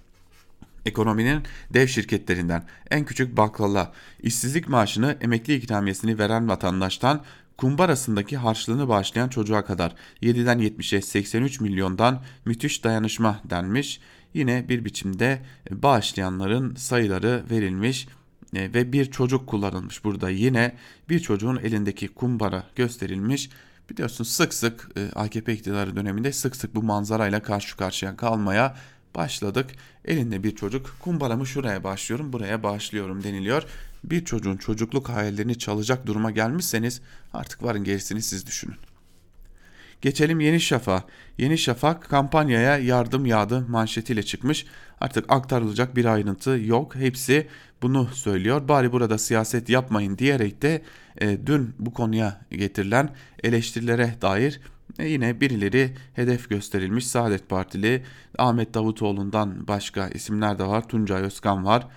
Ekonominin 0.86 1.44
dev 1.74 1.88
şirketlerinden 1.88 2.64
en 2.92 3.06
küçük 3.06 3.38
baklala 3.38 3.92
işsizlik 4.20 4.70
maaşını 4.70 5.18
emekli 5.22 5.56
ikramiyesini 5.56 6.20
veren 6.20 6.50
vatandaştan 6.50 7.24
kumbarasındaki 7.58 8.38
harçlığını 8.38 8.90
bağışlayan 8.90 9.30
çocuğa 9.30 9.66
kadar 9.66 9.96
7'den 10.22 10.60
70'e 10.60 11.02
83 11.02 11.60
milyondan 11.60 12.24
müthiş 12.46 12.84
dayanışma 12.84 13.42
denmiş. 13.50 14.00
Yine 14.34 14.70
bir 14.70 14.86
biçimde 14.86 15.42
bağışlayanların 15.72 16.76
sayıları 16.76 17.44
verilmiş 17.52 18.08
e, 18.56 18.74
ve 18.74 18.94
bir 18.94 19.12
çocuk 19.12 19.48
kullanılmış. 19.48 20.04
Burada 20.04 20.30
yine 20.30 20.76
bir 21.10 21.20
çocuğun 21.20 21.58
elindeki 21.58 22.08
kumbara 22.08 22.64
gösterilmiş. 22.76 23.50
Biliyorsunuz 23.90 24.30
sık 24.30 24.54
sık 24.54 24.90
e, 24.98 25.12
AKP 25.16 25.54
iktidarı 25.54 25.96
döneminde 25.96 26.32
sık 26.32 26.56
sık 26.56 26.76
bu 26.76 26.84
manzarayla 26.84 27.42
karşı 27.42 27.78
karşıya 27.78 28.18
kalmaya 28.18 28.76
başladık. 29.16 29.72
Elinde 30.06 30.44
bir 30.44 30.56
çocuk 30.56 30.96
kumbaramı 31.00 31.48
şuraya 31.48 31.84
başlıyorum 31.84 32.34
buraya 32.34 32.64
başlıyorum 32.64 33.24
deniliyor 33.24 33.64
bir 34.10 34.26
çocuğun 34.26 34.58
çocukluk 34.58 35.10
hayallerini 35.10 35.60
çalacak 35.60 36.06
duruma 36.06 36.32
gelmişseniz 36.32 37.02
artık 37.34 37.64
varın 37.64 37.84
gerisini 37.84 38.22
siz 38.22 38.48
düşünün. 38.48 38.76
Geçelim 40.02 40.40
Yeni 40.40 40.60
Şafak. 40.60 41.04
Yeni 41.38 41.58
Şafak 41.58 42.10
kampanyaya 42.10 42.78
yardım 42.78 43.26
yağdı 43.26 43.66
manşetiyle 43.70 44.24
çıkmış. 44.24 44.66
Artık 45.02 45.26
aktarılacak 45.32 45.96
bir 45.96 46.06
ayrıntı 46.06 46.50
yok. 46.50 46.96
Hepsi 46.96 47.48
bunu 47.82 48.08
söylüyor. 48.08 48.68
Bari 48.68 48.92
burada 48.92 49.18
siyaset 49.18 49.70
yapmayın 49.70 50.18
diyerek 50.18 50.62
de 50.62 50.82
e, 51.22 51.38
dün 51.46 51.76
bu 51.80 51.94
konuya 51.94 52.42
getirilen 52.52 53.10
eleştirilere 53.44 54.14
dair 54.22 54.60
e, 55.00 55.08
yine 55.08 55.42
birileri 55.42 55.96
hedef 56.14 56.50
gösterilmiş. 56.50 57.08
Saadet 57.08 57.50
Partili 57.50 58.04
Ahmet 58.38 58.74
Davutoğlu'ndan 58.74 59.68
başka 59.68 60.08
isimler 60.08 60.60
de 60.60 60.68
var. 60.68 60.88
Tuncay 60.88 61.22
Özkan 61.22 61.66
var. 61.66 61.88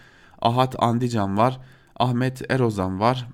Ahat 0.43 0.75
Andican 0.79 1.37
var. 1.37 1.61
Ahmet 2.01 2.51
Erozan 2.51 3.01
var. 3.01 3.29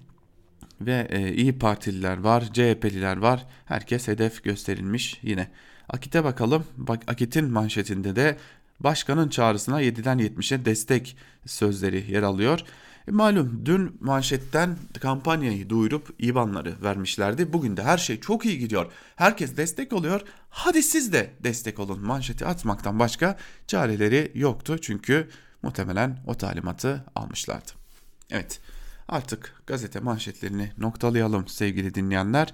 ve 0.80 1.06
e, 1.10 1.34
İyi 1.34 1.58
Partililer 1.58 2.18
var, 2.18 2.44
CHP'liler 2.52 3.16
var. 3.16 3.46
Herkes 3.64 4.08
hedef 4.08 4.44
gösterilmiş 4.44 5.20
yine. 5.22 5.48
Akit'e 5.88 6.24
bakalım. 6.24 6.64
Bak 6.76 7.02
Akit'in 7.06 7.50
manşetinde 7.50 8.16
de 8.16 8.36
başkanın 8.80 9.28
çağrısına 9.28 9.82
7'den 9.82 10.18
70'e 10.18 10.64
destek 10.64 11.16
sözleri 11.46 12.12
yer 12.12 12.22
alıyor. 12.22 12.60
E, 13.08 13.10
malum 13.10 13.62
dün 13.66 13.96
manşetten 14.00 14.76
kampanyayı 15.00 15.70
duyurup 15.70 16.14
IBAN'ları 16.18 16.74
vermişlerdi. 16.82 17.52
Bugün 17.52 17.76
de 17.76 17.82
her 17.82 17.98
şey 17.98 18.20
çok 18.20 18.46
iyi 18.46 18.58
gidiyor. 18.58 18.92
Herkes 19.16 19.56
destek 19.56 19.92
oluyor. 19.92 20.20
Hadi 20.50 20.82
siz 20.82 21.12
de 21.12 21.30
destek 21.44 21.78
olun. 21.78 22.00
Manşeti 22.06 22.46
atmaktan 22.46 22.98
başka 22.98 23.36
çareleri 23.66 24.32
yoktu. 24.34 24.76
Çünkü 24.82 25.28
muhtemelen 25.62 26.18
o 26.26 26.34
talimatı 26.34 27.04
almışlardı. 27.14 27.85
Evet 28.30 28.60
artık 29.08 29.62
gazete 29.66 30.00
manşetlerini 30.00 30.72
noktalayalım 30.78 31.48
sevgili 31.48 31.94
dinleyenler. 31.94 32.52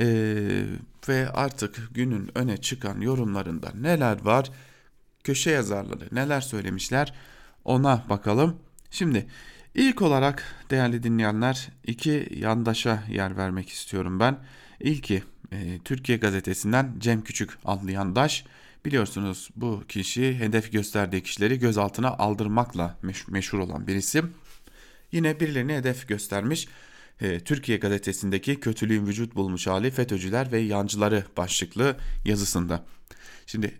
Ee, 0.00 0.64
ve 1.08 1.30
artık 1.30 1.88
günün 1.94 2.30
öne 2.34 2.56
çıkan 2.56 3.00
yorumlarında 3.00 3.72
neler 3.74 4.24
var? 4.24 4.50
Köşe 5.24 5.50
yazarları 5.50 6.08
neler 6.12 6.40
söylemişler? 6.40 7.14
Ona 7.64 8.04
bakalım. 8.08 8.56
Şimdi 8.90 9.26
ilk 9.74 10.02
olarak 10.02 10.42
değerli 10.70 11.02
dinleyenler 11.02 11.68
iki 11.84 12.28
yandaşa 12.36 13.02
yer 13.08 13.36
vermek 13.36 13.68
istiyorum 13.68 14.20
ben. 14.20 14.38
İlki 14.80 15.22
e, 15.52 15.78
Türkiye 15.84 16.18
gazetesinden 16.18 16.94
Cem 16.98 17.22
Küçük 17.22 17.50
adlı 17.64 17.92
yandaş. 17.92 18.44
Biliyorsunuz 18.84 19.50
bu 19.56 19.82
kişi 19.88 20.38
hedef 20.38 20.72
gösterdiği 20.72 21.22
kişileri 21.22 21.58
gözaltına 21.58 22.08
aldırmakla 22.08 22.96
meş 23.02 23.28
meşhur 23.28 23.58
olan 23.58 23.86
bir 23.86 23.94
isim. 23.94 24.34
Yine 25.12 25.40
birilerini 25.40 25.74
hedef 25.74 26.08
göstermiş. 26.08 26.68
E, 27.20 27.40
Türkiye 27.40 27.78
gazetesindeki 27.78 28.60
kötülüğün 28.60 29.06
vücut 29.06 29.34
bulmuş 29.34 29.66
hali 29.66 29.90
FETÖ'cüler 29.90 30.52
ve 30.52 30.58
yancıları 30.58 31.24
başlıklı 31.36 31.96
yazısında. 32.24 32.84
Şimdi 33.46 33.74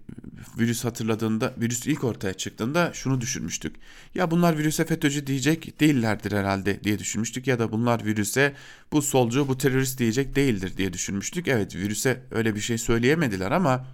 virüs 0.58 0.84
hatırladığında, 0.84 1.54
virüs 1.58 1.86
ilk 1.86 2.04
ortaya 2.04 2.34
çıktığında 2.34 2.90
şunu 2.94 3.20
düşünmüştük. 3.20 3.76
Ya 4.14 4.30
bunlar 4.30 4.58
virüse 4.58 4.84
FETÖ'cü 4.84 5.26
diyecek 5.26 5.80
değillerdir 5.80 6.32
herhalde 6.32 6.84
diye 6.84 6.98
düşünmüştük. 6.98 7.46
Ya 7.46 7.58
da 7.58 7.72
bunlar 7.72 8.04
virüse 8.04 8.54
bu 8.92 9.02
solcu, 9.02 9.48
bu 9.48 9.58
terörist 9.58 9.98
diyecek 9.98 10.36
değildir 10.36 10.76
diye 10.76 10.92
düşünmüştük. 10.92 11.48
Evet 11.48 11.76
virüse 11.76 12.22
öyle 12.30 12.54
bir 12.54 12.60
şey 12.60 12.78
söyleyemediler 12.78 13.50
ama 13.50 13.86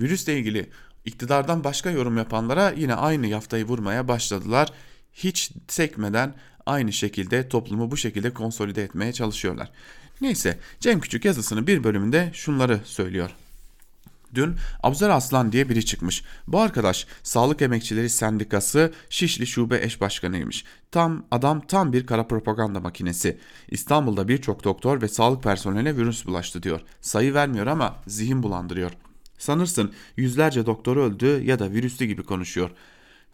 virüsle 0.00 0.38
ilgili 0.38 0.70
iktidardan 1.04 1.64
başka 1.64 1.90
yorum 1.90 2.16
yapanlara 2.16 2.70
yine 2.70 2.94
aynı 2.94 3.26
yaftayı 3.26 3.64
vurmaya 3.64 4.08
başladılar. 4.08 4.72
Hiç 5.12 5.52
sekmeden 5.68 6.34
aynı 6.66 6.92
şekilde 6.92 7.48
toplumu 7.48 7.90
bu 7.90 7.96
şekilde 7.96 8.34
konsolide 8.34 8.82
etmeye 8.82 9.12
çalışıyorlar. 9.12 9.70
Neyse 10.20 10.58
Cem 10.80 11.00
Küçük 11.00 11.24
yazısının 11.24 11.66
bir 11.66 11.84
bölümünde 11.84 12.30
şunları 12.32 12.80
söylüyor. 12.84 13.30
Dün 14.34 14.54
Abuzer 14.82 15.10
Aslan 15.10 15.52
diye 15.52 15.68
biri 15.68 15.84
çıkmış. 15.84 16.24
Bu 16.46 16.60
arkadaş 16.60 17.06
Sağlık 17.22 17.62
Emekçileri 17.62 18.10
Sendikası 18.10 18.92
Şişli 19.10 19.46
Şube 19.46 19.82
Eş 19.82 20.00
Başkanıymış. 20.00 20.64
Tam 20.90 21.24
adam 21.30 21.60
tam 21.60 21.92
bir 21.92 22.06
kara 22.06 22.26
propaganda 22.26 22.80
makinesi. 22.80 23.38
İstanbul'da 23.68 24.28
birçok 24.28 24.64
doktor 24.64 25.02
ve 25.02 25.08
sağlık 25.08 25.42
personeline 25.42 25.96
virüs 25.96 26.26
bulaştı 26.26 26.62
diyor. 26.62 26.80
Sayı 27.00 27.34
vermiyor 27.34 27.66
ama 27.66 27.96
zihin 28.06 28.42
bulandırıyor. 28.42 28.90
Sanırsın 29.38 29.92
yüzlerce 30.16 30.66
doktor 30.66 30.96
öldü 30.96 31.42
ya 31.44 31.58
da 31.58 31.70
virüslü 31.70 32.06
gibi 32.06 32.22
konuşuyor. 32.22 32.70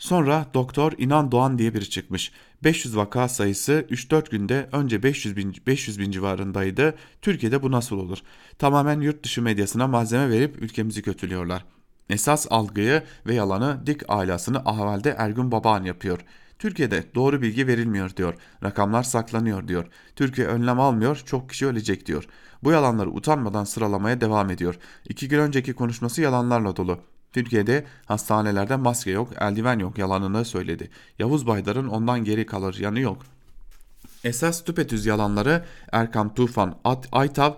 Sonra 0.02 0.46
Doktor 0.54 0.92
İnan 0.98 1.32
Doğan 1.32 1.58
diye 1.58 1.74
biri 1.74 1.90
çıkmış. 1.90 2.32
500 2.64 2.96
vaka 2.96 3.28
sayısı 3.28 3.86
3-4 3.90 4.30
günde 4.30 4.68
önce 4.72 5.02
500 5.02 5.36
bin, 5.36 5.56
500 5.66 5.98
bin 5.98 6.10
civarındaydı. 6.10 6.94
Türkiye'de 7.22 7.62
bu 7.62 7.70
nasıl 7.70 7.98
olur? 7.98 8.18
Tamamen 8.58 9.00
yurt 9.00 9.24
dışı 9.24 9.42
medyasına 9.42 9.86
malzeme 9.86 10.30
verip 10.30 10.62
ülkemizi 10.62 11.02
kötülüyorlar. 11.02 11.64
Esas 12.10 12.46
algıyı 12.50 13.02
ve 13.26 13.34
yalanı 13.34 13.86
dik 13.86 14.02
ailasını 14.08 14.58
ahvalde 14.58 15.14
Ergun 15.18 15.52
Babaan 15.52 15.84
yapıyor. 15.84 16.18
Türkiye'de 16.58 17.04
doğru 17.14 17.42
bilgi 17.42 17.66
verilmiyor 17.66 18.16
diyor. 18.16 18.34
Rakamlar 18.64 19.02
saklanıyor 19.02 19.68
diyor. 19.68 19.86
Türkiye 20.16 20.46
önlem 20.46 20.80
almıyor, 20.80 21.22
çok 21.26 21.50
kişi 21.50 21.66
ölecek 21.66 22.06
diyor. 22.06 22.24
Bu 22.62 22.70
yalanları 22.70 23.10
utanmadan 23.10 23.64
sıralamaya 23.64 24.20
devam 24.20 24.50
ediyor. 24.50 24.78
İki 25.08 25.28
gün 25.28 25.38
önceki 25.38 25.72
konuşması 25.72 26.22
yalanlarla 26.22 26.76
dolu. 26.76 26.98
Türkiye'de 27.32 27.84
hastanelerde 28.06 28.76
maske 28.76 29.10
yok, 29.10 29.28
eldiven 29.40 29.78
yok 29.78 29.98
yalanını 29.98 30.44
söyledi. 30.44 30.90
Yavuz 31.18 31.46
Baydar'ın 31.46 31.88
ondan 31.88 32.24
geri 32.24 32.46
kalır 32.46 32.76
yanı 32.80 33.00
yok. 33.00 33.22
Esas 34.24 34.64
tüpetüz 34.64 35.06
yalanları 35.06 35.64
Erkam 35.92 36.34
Tufan, 36.34 36.78
At, 36.84 37.08
Aytav, 37.12 37.52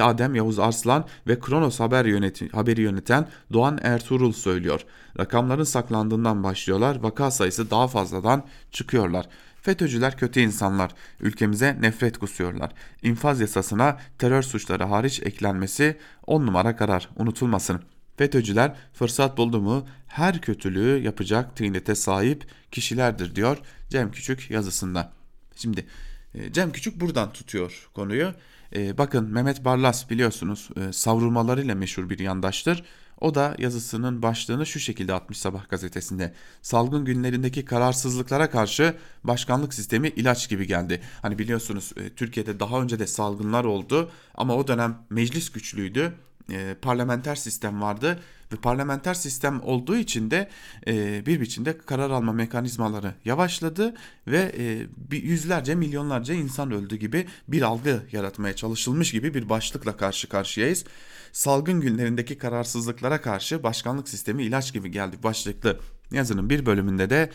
Adem 0.00 0.34
Yavuz 0.34 0.58
Arslan 0.58 1.04
ve 1.26 1.40
Kronos 1.40 1.80
haber 1.80 2.04
yöneti, 2.04 2.48
haberi 2.48 2.80
yöneten 2.80 3.28
Doğan 3.52 3.78
Ertuğrul 3.82 4.32
söylüyor. 4.32 4.80
Rakamların 5.18 5.64
saklandığından 5.64 6.44
başlıyorlar, 6.44 6.96
vaka 7.02 7.30
sayısı 7.30 7.70
daha 7.70 7.88
fazladan 7.88 8.44
çıkıyorlar. 8.70 9.28
FETÖ'cüler 9.62 10.16
kötü 10.16 10.40
insanlar, 10.40 10.94
ülkemize 11.20 11.76
nefret 11.80 12.18
kusuyorlar. 12.18 12.70
İnfaz 13.02 13.40
yasasına 13.40 13.98
terör 14.18 14.42
suçları 14.42 14.84
hariç 14.84 15.22
eklenmesi 15.22 15.96
on 16.26 16.46
numara 16.46 16.76
karar, 16.76 17.08
unutulmasın.'' 17.16 17.95
FETÖ'cüler 18.16 18.76
fırsat 18.92 19.36
buldu 19.36 19.60
mu 19.60 19.86
her 20.06 20.40
kötülüğü 20.40 21.02
yapacak 21.02 21.56
tıynete 21.56 21.94
sahip 21.94 22.46
kişilerdir 22.72 23.34
diyor 23.34 23.58
Cem 23.88 24.10
Küçük 24.10 24.50
yazısında. 24.50 25.12
Şimdi 25.56 25.86
e, 26.34 26.52
Cem 26.52 26.72
Küçük 26.72 27.00
buradan 27.00 27.32
tutuyor 27.32 27.88
konuyu. 27.94 28.32
E, 28.74 28.98
bakın 28.98 29.32
Mehmet 29.32 29.64
Barlas 29.64 30.10
biliyorsunuz 30.10 30.68
e, 30.76 30.92
savrulmalarıyla 30.92 31.74
meşhur 31.74 32.10
bir 32.10 32.18
yandaştır. 32.18 32.84
O 33.20 33.34
da 33.34 33.54
yazısının 33.58 34.22
başlığını 34.22 34.66
şu 34.66 34.80
şekilde 34.80 35.14
atmış 35.14 35.38
Sabah 35.38 35.68
gazetesinde. 35.68 36.34
Salgın 36.62 37.04
günlerindeki 37.04 37.64
kararsızlıklara 37.64 38.50
karşı 38.50 38.94
başkanlık 39.24 39.74
sistemi 39.74 40.08
ilaç 40.08 40.48
gibi 40.48 40.66
geldi. 40.66 41.00
Hani 41.22 41.38
biliyorsunuz 41.38 41.92
Türkiye'de 42.16 42.60
daha 42.60 42.82
önce 42.82 42.98
de 42.98 43.06
salgınlar 43.06 43.64
oldu 43.64 44.10
ama 44.34 44.56
o 44.56 44.68
dönem 44.68 44.98
meclis 45.10 45.52
güçlüydü 45.52 46.12
e, 46.50 46.74
parlamenter 46.82 47.34
sistem 47.34 47.82
vardı 47.82 48.18
ve 48.52 48.56
parlamenter 48.56 49.14
sistem 49.14 49.62
olduğu 49.62 49.96
için 49.96 50.30
de 50.30 50.48
e, 50.86 51.26
bir 51.26 51.40
biçimde 51.40 51.78
karar 51.78 52.10
alma 52.10 52.32
mekanizmaları 52.32 53.14
yavaşladı 53.24 53.94
ve 54.26 54.52
e, 54.58 54.86
bir 54.96 55.22
yüzlerce 55.22 55.74
milyonlarca 55.74 56.34
insan 56.34 56.70
öldü 56.70 56.96
gibi 56.96 57.26
bir 57.48 57.62
algı 57.62 58.02
yaratmaya 58.12 58.56
çalışılmış 58.56 59.12
gibi 59.12 59.34
bir 59.34 59.48
başlıkla 59.48 59.96
karşı 59.96 60.28
karşıyayız. 60.28 60.84
Salgın 61.32 61.80
günlerindeki 61.80 62.38
kararsızlıklara 62.38 63.22
karşı 63.22 63.62
başkanlık 63.62 64.08
sistemi 64.08 64.42
ilaç 64.42 64.72
gibi 64.72 64.90
geldi 64.90 65.16
başlıklı 65.22 65.80
yazının 66.10 66.50
bir 66.50 66.66
bölümünde 66.66 67.10
de 67.10 67.30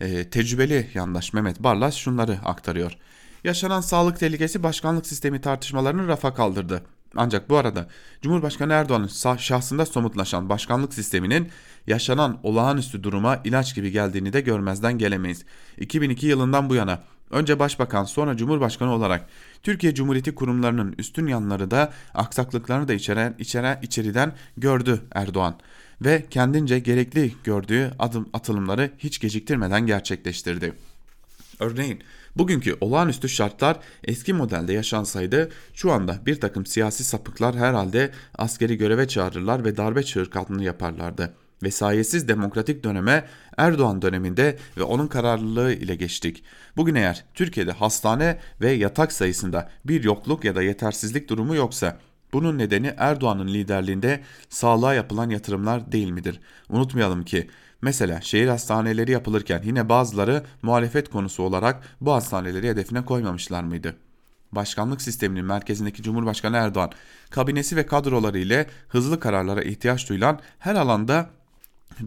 e, 0.00 0.30
tecrübeli 0.30 0.90
yandaş 0.94 1.32
Mehmet 1.32 1.62
Barlas 1.62 1.94
şunları 1.94 2.38
aktarıyor. 2.44 2.98
Yaşanan 3.44 3.80
sağlık 3.80 4.20
tehlikesi 4.20 4.62
başkanlık 4.62 5.06
sistemi 5.06 5.40
tartışmalarını 5.40 6.08
rafa 6.08 6.34
kaldırdı. 6.34 6.82
Ancak 7.18 7.50
bu 7.50 7.56
arada 7.56 7.88
Cumhurbaşkanı 8.22 8.72
Erdoğan'ın 8.72 9.36
şahsında 9.36 9.86
somutlaşan 9.86 10.48
başkanlık 10.48 10.94
sisteminin 10.94 11.48
yaşanan 11.86 12.38
olağanüstü 12.42 13.02
duruma 13.02 13.40
ilaç 13.44 13.74
gibi 13.74 13.90
geldiğini 13.92 14.32
de 14.32 14.40
görmezden 14.40 14.98
gelemeyiz. 14.98 15.44
2002 15.78 16.26
yılından 16.26 16.70
bu 16.70 16.74
yana 16.74 17.02
önce 17.30 17.58
başbakan 17.58 18.04
sonra 18.04 18.36
cumhurbaşkanı 18.36 18.92
olarak 18.92 19.28
Türkiye 19.62 19.94
Cumhuriyeti 19.94 20.34
kurumlarının 20.34 20.94
üstün 20.98 21.26
yanları 21.26 21.70
da 21.70 21.92
aksaklıklarını 22.14 22.88
da 22.88 22.94
içeren, 22.94 23.34
içeren 23.38 23.78
içeriden 23.82 24.32
gördü 24.56 25.00
Erdoğan 25.12 25.58
ve 26.00 26.26
kendince 26.30 26.78
gerekli 26.78 27.34
gördüğü 27.44 27.90
adım 27.98 28.28
atılımları 28.32 28.90
hiç 28.98 29.18
geciktirmeden 29.20 29.86
gerçekleştirdi. 29.86 30.72
Örneğin 31.60 32.02
bugünkü 32.36 32.76
olağanüstü 32.80 33.28
şartlar 33.28 33.76
eski 34.04 34.32
modelde 34.32 34.72
yaşansaydı 34.72 35.50
şu 35.74 35.92
anda 35.92 36.18
bir 36.26 36.40
takım 36.40 36.66
siyasi 36.66 37.04
sapıklar 37.04 37.56
herhalde 37.56 38.10
askeri 38.38 38.76
göreve 38.76 39.08
çağırırlar 39.08 39.64
ve 39.64 39.76
darbe 39.76 40.02
çığırtkanlığı 40.02 40.64
yaparlardı. 40.64 41.34
Vesayesiz 41.62 42.28
demokratik 42.28 42.84
döneme 42.84 43.24
Erdoğan 43.56 44.02
döneminde 44.02 44.58
ve 44.76 44.82
onun 44.82 45.06
kararlılığı 45.06 45.72
ile 45.72 45.94
geçtik. 45.94 46.44
Bugün 46.76 46.94
eğer 46.94 47.24
Türkiye'de 47.34 47.72
hastane 47.72 48.38
ve 48.60 48.72
yatak 48.72 49.12
sayısında 49.12 49.70
bir 49.84 50.04
yokluk 50.04 50.44
ya 50.44 50.54
da 50.54 50.62
yetersizlik 50.62 51.28
durumu 51.28 51.54
yoksa 51.54 51.98
bunun 52.32 52.58
nedeni 52.58 52.94
Erdoğan'ın 52.96 53.48
liderliğinde 53.48 54.20
sağlığa 54.48 54.94
yapılan 54.94 55.30
yatırımlar 55.30 55.92
değil 55.92 56.10
midir? 56.10 56.40
Unutmayalım 56.68 57.24
ki 57.24 57.48
Mesela 57.82 58.20
şehir 58.20 58.48
hastaneleri 58.48 59.10
yapılırken 59.10 59.62
yine 59.64 59.88
bazıları 59.88 60.42
muhalefet 60.62 61.10
konusu 61.10 61.42
olarak 61.42 61.96
bu 62.00 62.12
hastaneleri 62.12 62.68
hedefine 62.68 63.04
koymamışlar 63.04 63.62
mıydı? 63.62 63.96
Başkanlık 64.52 65.02
sisteminin 65.02 65.44
merkezindeki 65.44 66.02
Cumhurbaşkanı 66.02 66.56
Erdoğan, 66.56 66.90
kabinesi 67.30 67.76
ve 67.76 67.86
kadroları 67.86 68.38
ile 68.38 68.66
hızlı 68.88 69.20
kararlara 69.20 69.62
ihtiyaç 69.62 70.08
duyulan 70.08 70.40
her 70.58 70.74
alanda 70.74 71.30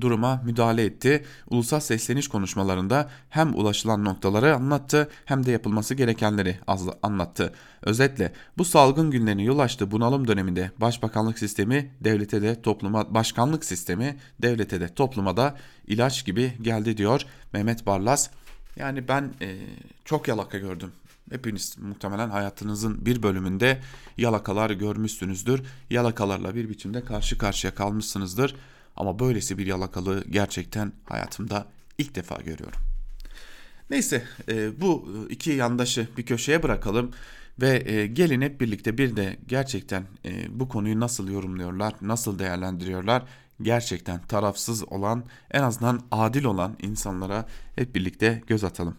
duruma 0.02 0.42
müdahale 0.46 0.86
etti. 0.86 1.26
Ulusal 1.50 1.80
sesleniş 1.80 2.28
konuşmalarında 2.28 3.10
hem 3.30 3.56
ulaşılan 3.56 4.06
noktaları 4.06 4.56
anlattı 4.56 5.10
hem 5.26 5.46
de 5.46 5.52
yapılması 5.52 5.96
gerekenleri 5.96 6.60
anlattı. 7.04 7.54
Özetle 7.82 8.34
bu 8.58 8.66
salgın 8.66 9.12
günlerine 9.12 9.44
yol 9.44 9.60
açtığı 9.60 9.92
bunalım 9.92 10.28
döneminde 10.28 10.72
başbakanlık 10.78 11.40
sistemi 11.40 11.92
devlete 12.02 12.42
de 12.42 12.62
topluma 12.62 13.14
başkanlık 13.14 13.66
sistemi 13.66 14.18
devlete 14.42 14.82
de 14.82 14.94
topluma 14.94 15.38
da 15.38 15.58
ilaç 15.88 16.26
gibi 16.26 16.54
geldi 16.62 16.98
diyor 16.98 17.22
Mehmet 17.54 17.86
Barlas. 17.86 18.30
Yani 18.76 19.08
ben 19.08 19.34
e, 19.42 19.58
çok 20.06 20.28
yalaka 20.28 20.58
gördüm. 20.58 20.92
Hepiniz 21.32 21.78
muhtemelen 21.78 22.30
hayatınızın 22.30 23.06
bir 23.06 23.24
bölümünde 23.24 23.82
yalakalar 24.18 24.70
görmüşsünüzdür. 24.70 25.62
Yalakalarla 25.90 26.56
bir 26.56 26.70
biçimde 26.70 27.06
karşı 27.06 27.38
karşıya 27.38 27.76
kalmışsınızdır. 27.76 28.56
Ama 29.00 29.20
böylesi 29.20 29.58
bir 29.58 29.66
yalakalığı 29.66 30.24
gerçekten 30.30 30.94
hayatımda 31.06 31.68
ilk 31.98 32.16
defa 32.16 32.36
görüyorum. 32.36 32.80
Neyse 33.90 34.24
e, 34.50 34.82
bu 34.82 35.10
iki 35.30 35.52
yandaşı 35.52 36.08
bir 36.18 36.26
köşeye 36.26 36.64
bırakalım 36.64 37.12
ve 37.62 37.92
e, 37.92 38.08
gelin 38.08 38.42
hep 38.42 38.62
birlikte 38.62 38.98
bir 38.98 39.16
de 39.16 39.38
gerçekten 39.48 40.04
e, 40.26 40.60
bu 40.60 40.70
konuyu 40.70 41.00
nasıl 41.00 41.30
yorumluyorlar, 41.30 41.94
nasıl 42.02 42.40
değerlendiriyorlar 42.40 43.24
gerçekten 43.62 44.22
tarafsız 44.22 44.92
olan 44.92 45.24
en 45.52 45.62
azından 45.62 46.02
adil 46.12 46.44
olan 46.44 46.78
insanlara 46.82 47.46
hep 47.76 47.96
birlikte 47.96 48.42
göz 48.48 48.64
atalım. 48.64 48.96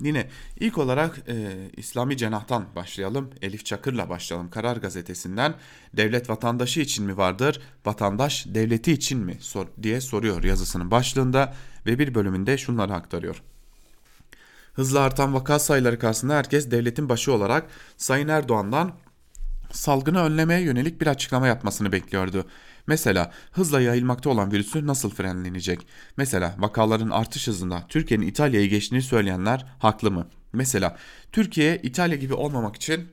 Yine 0.00 0.28
ilk 0.60 0.78
olarak 0.78 1.18
e, 1.28 1.68
İslami 1.76 2.16
Cenah'tan 2.16 2.66
başlayalım. 2.76 3.30
Elif 3.42 3.64
Çakır'la 3.64 4.08
başlayalım. 4.08 4.50
Karar 4.50 4.76
Gazetesi'nden 4.76 5.54
devlet 5.96 6.30
vatandaşı 6.30 6.80
için 6.80 7.06
mi 7.06 7.16
vardır, 7.16 7.60
vatandaş 7.86 8.46
devleti 8.48 8.92
için 8.92 9.18
mi 9.18 9.36
sor 9.40 9.66
diye 9.82 10.00
soruyor 10.00 10.44
yazısının 10.44 10.90
başlığında 10.90 11.54
ve 11.86 11.98
bir 11.98 12.14
bölümünde 12.14 12.58
şunları 12.58 12.94
aktarıyor. 12.94 13.42
Hızla 14.72 15.00
artan 15.00 15.34
vaka 15.34 15.58
sayıları 15.58 15.98
karşısında 15.98 16.34
herkes 16.34 16.70
devletin 16.70 17.08
başı 17.08 17.32
olarak 17.32 17.66
Sayın 17.96 18.28
Erdoğan'dan 18.28 18.92
salgını 19.70 20.20
önlemeye 20.22 20.60
yönelik 20.60 21.00
bir 21.00 21.06
açıklama 21.06 21.46
yapmasını 21.46 21.92
bekliyordu. 21.92 22.46
Mesela 22.86 23.32
hızla 23.52 23.80
yayılmakta 23.80 24.30
olan 24.30 24.52
virüsü 24.52 24.86
nasıl 24.86 25.10
frenlenecek? 25.10 25.86
Mesela 26.16 26.54
vakaların 26.58 27.10
artış 27.10 27.48
hızında 27.48 27.86
Türkiye'nin 27.88 28.26
İtalya'yı 28.26 28.68
geçtiğini 28.68 29.02
söyleyenler 29.02 29.66
haklı 29.78 30.10
mı? 30.10 30.28
Mesela 30.52 30.96
Türkiye 31.32 31.80
İtalya 31.82 32.16
gibi 32.16 32.34
olmamak 32.34 32.76
için 32.76 33.08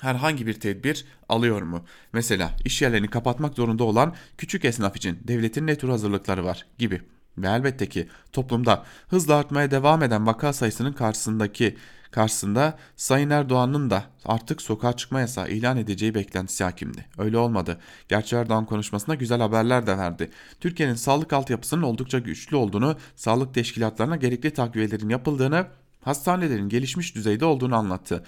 herhangi 0.00 0.46
bir 0.46 0.54
tedbir 0.54 1.04
alıyor 1.28 1.62
mu? 1.62 1.84
Mesela 2.12 2.50
iş 2.64 2.82
yerlerini 2.82 3.08
kapatmak 3.10 3.54
zorunda 3.54 3.84
olan 3.84 4.14
küçük 4.38 4.64
esnaf 4.64 4.96
için 4.96 5.18
devletin 5.24 5.66
ne 5.66 5.78
tür 5.78 5.88
hazırlıkları 5.88 6.44
var 6.44 6.66
gibi. 6.78 7.02
Ve 7.38 7.48
elbette 7.48 7.88
ki 7.88 8.08
toplumda 8.32 8.84
hızla 9.08 9.36
artmaya 9.36 9.70
devam 9.70 10.02
eden 10.02 10.26
vaka 10.26 10.52
sayısının 10.52 10.92
karşısındaki 10.92 11.76
karşısında 12.10 12.78
Sayın 12.96 13.30
Erdoğan'ın 13.30 13.90
da 13.90 14.04
artık 14.24 14.62
sokağa 14.62 14.92
çıkma 14.92 15.20
yasağı 15.20 15.48
ilan 15.48 15.76
edeceği 15.76 16.14
beklentisi 16.14 16.64
hakimdi. 16.64 17.06
Öyle 17.18 17.38
olmadı. 17.38 17.80
Gerçi 18.08 18.36
Erdoğan 18.36 18.66
konuşmasında 18.66 19.14
güzel 19.14 19.40
haberler 19.40 19.86
de 19.86 19.98
verdi. 19.98 20.30
Türkiye'nin 20.60 20.94
sağlık 20.94 21.32
altyapısının 21.32 21.82
oldukça 21.82 22.18
güçlü 22.18 22.56
olduğunu, 22.56 22.96
sağlık 23.16 23.54
teşkilatlarına 23.54 24.16
gerekli 24.16 24.50
takviyelerin 24.50 25.08
yapıldığını, 25.08 25.66
hastanelerin 26.00 26.68
gelişmiş 26.68 27.14
düzeyde 27.14 27.44
olduğunu 27.44 27.76
anlattı. 27.76 28.24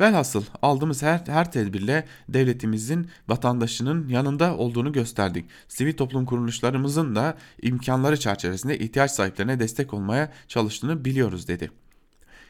Velhasıl 0.00 0.44
aldığımız 0.62 1.02
her, 1.02 1.18
her 1.26 1.52
tedbirle 1.52 2.04
devletimizin 2.28 3.08
vatandaşının 3.28 4.08
yanında 4.08 4.56
olduğunu 4.56 4.92
gösterdik. 4.92 5.44
Sivil 5.68 5.96
toplum 5.96 6.26
kuruluşlarımızın 6.26 7.16
da 7.16 7.36
imkanları 7.62 8.20
çerçevesinde 8.20 8.78
ihtiyaç 8.78 9.10
sahiplerine 9.10 9.60
destek 9.60 9.94
olmaya 9.94 10.32
çalıştığını 10.48 11.04
biliyoruz 11.04 11.48
dedi. 11.48 11.70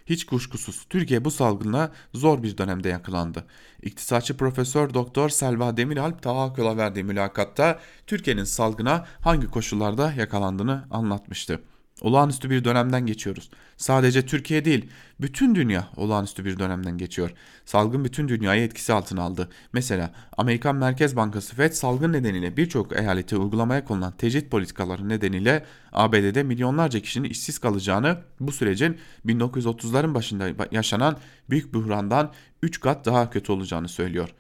Hiç 0.07 0.27
kuşkusuz 0.27 0.87
Türkiye 0.91 1.25
bu 1.25 1.31
salgına 1.31 1.93
zor 2.15 2.43
bir 2.43 2.59
dönemde 2.59 2.89
yakalandı. 2.89 3.45
İktisatçı 3.83 4.37
Profesör 4.37 4.95
Doktor 4.95 5.29
Selva 5.29 5.77
Demiralp 5.77 6.23
tahakkula 6.23 6.77
verdiği 6.77 7.05
mülakatta 7.05 7.81
Türkiye'nin 8.07 8.45
salgına 8.45 9.07
hangi 9.21 9.47
koşullarda 9.47 10.13
yakalandığını 10.13 10.85
anlatmıştı. 10.91 11.61
Olağanüstü 12.01 12.51
bir 12.51 12.65
dönemden 12.65 13.07
geçiyoruz. 13.07 13.51
Sadece 13.77 14.27
Türkiye 14.27 14.65
değil, 14.65 14.91
bütün 15.21 15.55
dünya 15.55 15.89
olağanüstü 15.97 16.45
bir 16.45 16.59
dönemden 16.59 16.99
geçiyor. 16.99 17.31
Salgın 17.65 18.05
bütün 18.05 18.29
dünyayı 18.29 18.63
etkisi 18.63 18.93
altına 18.93 19.23
aldı. 19.23 19.49
Mesela 19.73 20.13
Amerikan 20.37 20.77
Merkez 20.77 21.17
Bankası 21.17 21.57
Fed 21.57 21.73
salgın 21.73 22.13
nedeniyle 22.13 22.57
birçok 22.57 22.93
eyalete 22.93 23.37
uygulamaya 23.37 23.85
konulan 23.85 24.13
tecrit 24.17 24.51
politikaları 24.51 25.09
nedeniyle 25.09 25.65
ABD'de 25.93 26.43
milyonlarca 26.43 27.01
kişinin 27.01 27.31
işsiz 27.31 27.59
kalacağını, 27.59 28.19
bu 28.41 28.53
sürecin 28.53 28.99
1930'ların 29.27 30.15
başında 30.15 30.67
yaşanan 30.71 31.17
büyük 31.51 31.75
buhrandan 31.75 32.33
3 32.63 32.81
kat 32.81 33.07
daha 33.07 33.31
kötü 33.31 33.53
olacağını 33.53 33.89
söylüyor. 33.89 34.35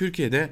Türkiye'de 0.00 0.50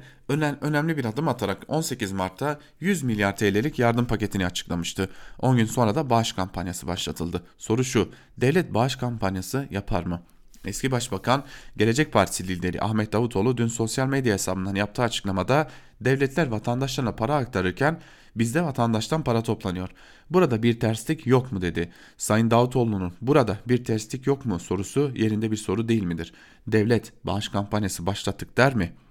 önemli 0.61 0.97
bir 0.97 1.05
adım 1.05 1.27
atarak 1.27 1.65
18 1.67 2.11
Mart'ta 2.11 2.59
100 2.79 3.03
milyar 3.03 3.35
TL'lik 3.35 3.79
yardım 3.79 4.05
paketini 4.05 4.45
açıklamıştı. 4.45 5.09
10 5.39 5.57
gün 5.57 5.65
sonra 5.65 5.95
da 5.95 6.09
bağış 6.09 6.33
kampanyası 6.33 6.87
başlatıldı. 6.87 7.43
Soru 7.57 7.83
şu, 7.83 8.11
devlet 8.37 8.73
bağış 8.73 8.95
kampanyası 8.95 9.67
yapar 9.71 10.03
mı? 10.03 10.21
Eski 10.65 10.91
Başbakan 10.91 11.43
Gelecek 11.77 12.13
Partisi 12.13 12.47
lideri 12.47 12.81
Ahmet 12.81 13.13
Davutoğlu 13.13 13.57
dün 13.57 13.67
sosyal 13.67 14.07
medya 14.07 14.33
hesabından 14.33 14.75
yaptığı 14.75 15.01
açıklamada 15.01 15.69
devletler 16.01 16.47
vatandaşlarına 16.47 17.15
para 17.15 17.35
aktarırken 17.35 17.99
bizde 18.35 18.63
vatandaştan 18.63 19.23
para 19.23 19.43
toplanıyor. 19.43 19.89
Burada 20.29 20.63
bir 20.63 20.79
terslik 20.79 21.27
yok 21.27 21.51
mu 21.51 21.61
dedi. 21.61 21.91
Sayın 22.17 22.51
Davutoğlu'nun 22.51 23.13
burada 23.21 23.57
bir 23.67 23.83
terslik 23.83 24.27
yok 24.27 24.45
mu 24.45 24.59
sorusu 24.59 25.11
yerinde 25.15 25.51
bir 25.51 25.57
soru 25.57 25.87
değil 25.87 26.03
midir? 26.03 26.33
Devlet 26.67 27.13
bağış 27.23 27.49
kampanyası 27.49 28.05
başlattık 28.05 28.57
der 28.57 28.75
mi?'' 28.75 29.08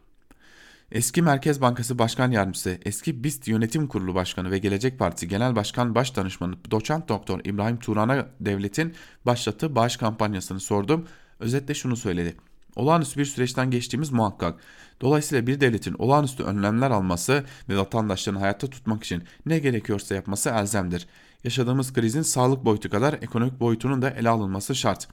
Eski 0.92 1.22
Merkez 1.22 1.60
Bankası 1.60 1.98
Başkan 1.98 2.30
Yardımcısı, 2.30 2.78
eski 2.84 3.24
BIST 3.24 3.48
Yönetim 3.48 3.86
Kurulu 3.86 4.14
Başkanı 4.14 4.50
ve 4.50 4.58
Gelecek 4.58 4.98
Partisi 4.98 5.28
Genel 5.28 5.56
Başkan 5.56 5.94
Başdanışmanı 5.94 6.54
Doçent 6.70 7.08
Doktor 7.08 7.40
İbrahim 7.44 7.78
Turan'a 7.78 8.26
devletin 8.40 8.94
başlattığı 9.26 9.74
bağış 9.74 9.96
kampanyasını 9.96 10.60
sordum. 10.60 11.06
Özetle 11.40 11.74
şunu 11.74 11.96
söyledi. 11.96 12.36
Olağanüstü 12.76 13.20
bir 13.20 13.24
süreçten 13.24 13.70
geçtiğimiz 13.70 14.10
muhakkak. 14.10 14.60
Dolayısıyla 15.00 15.46
bir 15.46 15.60
devletin 15.60 15.94
olağanüstü 15.98 16.42
önlemler 16.42 16.90
alması 16.90 17.44
ve 17.68 17.78
vatandaşlarını 17.78 18.40
hayatta 18.40 18.66
tutmak 18.66 19.04
için 19.04 19.22
ne 19.46 19.58
gerekiyorsa 19.58 20.14
yapması 20.14 20.50
elzemdir. 20.50 21.06
Yaşadığımız 21.44 21.92
krizin 21.92 22.22
sağlık 22.22 22.64
boyutu 22.64 22.90
kadar 22.90 23.12
ekonomik 23.22 23.60
boyutunun 23.60 24.02
da 24.02 24.10
ele 24.10 24.28
alınması 24.28 24.74
şart. 24.74 25.08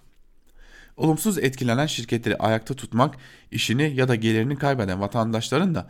Olumsuz 0.97 1.37
etkilenen 1.37 1.85
şirketleri 1.85 2.37
ayakta 2.37 2.73
tutmak, 2.73 3.15
işini 3.51 3.95
ya 3.95 4.07
da 4.07 4.15
gelirini 4.15 4.57
kaybeden 4.57 5.01
vatandaşların 5.01 5.75
da 5.75 5.89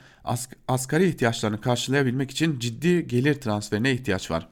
asgari 0.68 1.08
ihtiyaçlarını 1.08 1.62
karşılayabilmek 1.62 2.32
için 2.32 2.60
ciddi 2.60 3.08
gelir 3.08 3.34
transferine 3.34 3.92
ihtiyaç 3.92 4.32
var. 4.32 4.48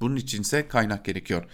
Bunun 0.00 0.16
için 0.16 0.42
ise 0.42 0.68
kaynak 0.68 1.04
gerekiyor. 1.04 1.44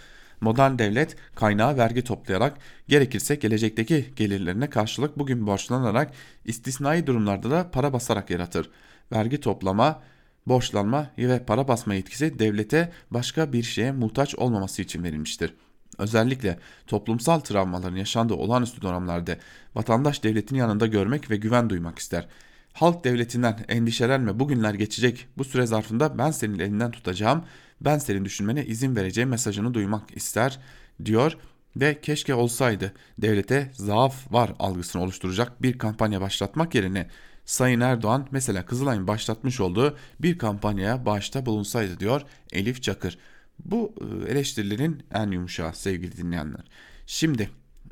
Modern 0.41 0.77
devlet 0.77 1.15
kaynağı 1.35 1.77
vergi 1.77 2.03
toplayarak 2.03 2.57
gerekirse 2.87 3.35
gelecekteki 3.35 4.13
gelirlerine 4.15 4.69
karşılık 4.69 5.19
bugün 5.19 5.47
borçlanarak 5.47 6.11
istisnai 6.45 7.07
durumlarda 7.07 7.51
da 7.51 7.71
para 7.71 7.93
basarak 7.93 8.29
yaratır. 8.29 8.69
Vergi 9.11 9.39
toplama, 9.39 10.01
borçlanma 10.47 11.11
ve 11.17 11.45
para 11.45 11.67
basma 11.67 11.93
yetkisi 11.93 12.39
devlete 12.39 12.91
başka 13.11 13.53
bir 13.53 13.63
şeye 13.63 13.91
muhtaç 13.91 14.35
olmaması 14.35 14.81
için 14.81 15.03
verilmiştir.'' 15.03 15.66
Özellikle 15.97 16.59
toplumsal 16.87 17.39
travmaların 17.39 17.95
yaşandığı 17.95 18.33
olağanüstü 18.33 18.81
dönemlerde 18.81 19.39
vatandaş 19.75 20.23
devletin 20.23 20.55
yanında 20.55 20.87
görmek 20.87 21.31
ve 21.31 21.37
güven 21.37 21.69
duymak 21.69 21.99
ister. 21.99 22.27
Halk 22.73 23.03
devletinden 23.03 23.65
endişelenme 23.67 24.39
bugünler 24.39 24.73
geçecek 24.73 25.27
bu 25.37 25.43
süre 25.43 25.65
zarfında 25.65 26.17
ben 26.17 26.31
senin 26.31 26.59
elinden 26.59 26.91
tutacağım 26.91 27.43
ben 27.81 27.97
senin 27.97 28.25
düşünmene 28.25 28.65
izin 28.65 28.95
vereceğim 28.95 29.29
mesajını 29.29 29.73
duymak 29.73 30.17
ister 30.17 30.59
diyor 31.05 31.37
ve 31.75 32.01
keşke 32.01 32.33
olsaydı 32.33 32.93
devlete 33.17 33.71
zaaf 33.73 34.33
var 34.33 34.51
algısını 34.59 35.03
oluşturacak 35.03 35.61
bir 35.61 35.77
kampanya 35.77 36.21
başlatmak 36.21 36.75
yerine 36.75 37.07
Sayın 37.45 37.79
Erdoğan 37.79 38.27
mesela 38.31 38.65
Kızılay'ın 38.65 39.07
başlatmış 39.07 39.59
olduğu 39.59 39.97
bir 40.19 40.37
kampanyaya 40.37 41.05
başta 41.05 41.45
bulunsaydı 41.45 41.99
diyor 41.99 42.21
Elif 42.51 42.83
Çakır. 42.83 43.17
Bu 43.65 43.93
e, 44.01 44.31
eleştirilerin 44.31 45.03
en 45.13 45.31
yumuşağı 45.31 45.73
sevgili 45.73 46.17
dinleyenler. 46.17 46.63
Şimdi 47.05 47.49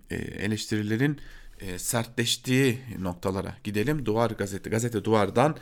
e, 0.10 0.16
eleştirilerin 0.16 1.20
e, 1.60 1.80
sertleştiği 1.80 2.80
noktalara 3.00 3.56
gidelim. 3.64 4.06
Duvar 4.06 4.32
gazete, 4.32 4.70
gazete 4.70 5.04
duvardan 5.04 5.58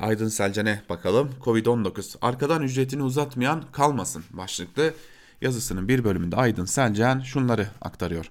Aydın 0.00 0.28
Selcan'e 0.28 0.82
bakalım. 0.88 1.30
Covid-19 1.40 2.16
arkadan 2.22 2.62
ücretini 2.62 3.02
uzatmayan 3.02 3.64
kalmasın 3.72 4.24
başlıklı 4.30 4.94
yazısının 5.40 5.88
bir 5.88 6.04
bölümünde 6.04 6.36
Aydın 6.36 6.64
Selcan 6.64 7.20
şunları 7.20 7.68
aktarıyor. 7.80 8.30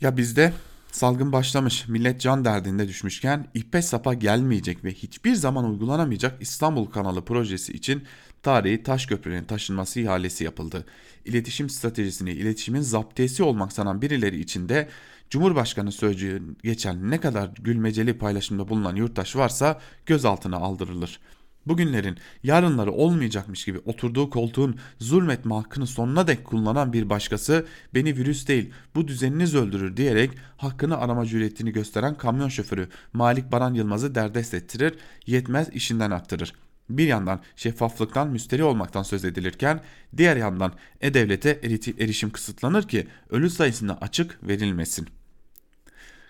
Ya 0.00 0.16
bizde 0.16 0.52
Salgın 0.96 1.32
başlamış, 1.32 1.88
millet 1.88 2.20
can 2.20 2.44
derdinde 2.44 2.88
düşmüşken 2.88 3.46
ipe 3.54 3.82
sapa 3.82 4.14
gelmeyecek 4.14 4.84
ve 4.84 4.92
hiçbir 4.92 5.34
zaman 5.34 5.70
uygulanamayacak 5.70 6.42
İstanbul 6.42 6.86
Kanalı 6.86 7.24
projesi 7.24 7.72
için 7.72 8.02
tarihi 8.42 8.82
taş 8.82 9.06
köprülerin 9.06 9.44
taşınması 9.44 10.00
ihalesi 10.00 10.44
yapıldı. 10.44 10.86
İletişim 11.24 11.70
stratejisini 11.70 12.30
iletişimin 12.30 12.80
zaptiyesi 12.80 13.42
olmak 13.42 13.72
sanan 13.72 14.02
birileri 14.02 14.40
için 14.40 14.68
de 14.68 14.88
Cumhurbaşkanı 15.30 15.92
sözcüğü 15.92 16.42
geçen 16.62 17.10
ne 17.10 17.20
kadar 17.20 17.50
gülmeceli 17.58 18.18
paylaşımda 18.18 18.68
bulunan 18.68 18.96
yurttaş 18.96 19.36
varsa 19.36 19.80
gözaltına 20.06 20.56
aldırılır.'' 20.56 21.35
Bugünlerin 21.66 22.16
yarınları 22.42 22.92
olmayacakmış 22.92 23.64
gibi 23.64 23.78
oturduğu 23.78 24.30
koltuğun 24.30 24.76
zulmetme 24.98 25.54
hakkını 25.54 25.86
sonuna 25.86 26.26
dek 26.26 26.44
kullanan 26.44 26.92
bir 26.92 27.10
başkası 27.10 27.66
beni 27.94 28.16
virüs 28.16 28.48
değil 28.48 28.70
bu 28.94 29.08
düzeniniz 29.08 29.54
öldürür 29.54 29.96
diyerek 29.96 30.30
hakkını 30.56 30.98
arama 30.98 31.26
cüretini 31.26 31.72
gösteren 31.72 32.14
kamyon 32.14 32.48
şoförü 32.48 32.88
Malik 33.12 33.52
Baran 33.52 33.74
Yılmaz'ı 33.74 34.14
derdest 34.14 34.54
ettirir 34.54 34.94
yetmez 35.26 35.68
işinden 35.72 36.10
arttırır. 36.10 36.52
Bir 36.90 37.06
yandan 37.06 37.40
şeffaflıktan 37.56 38.28
müsteri 38.28 38.64
olmaktan 38.64 39.02
söz 39.02 39.24
edilirken 39.24 39.80
diğer 40.16 40.36
yandan 40.36 40.72
e-devlete 41.00 41.60
erişim 41.98 42.30
kısıtlanır 42.30 42.88
ki 42.88 43.06
ölü 43.30 43.50
sayısına 43.50 43.98
açık 44.00 44.38
verilmesin. 44.48 45.08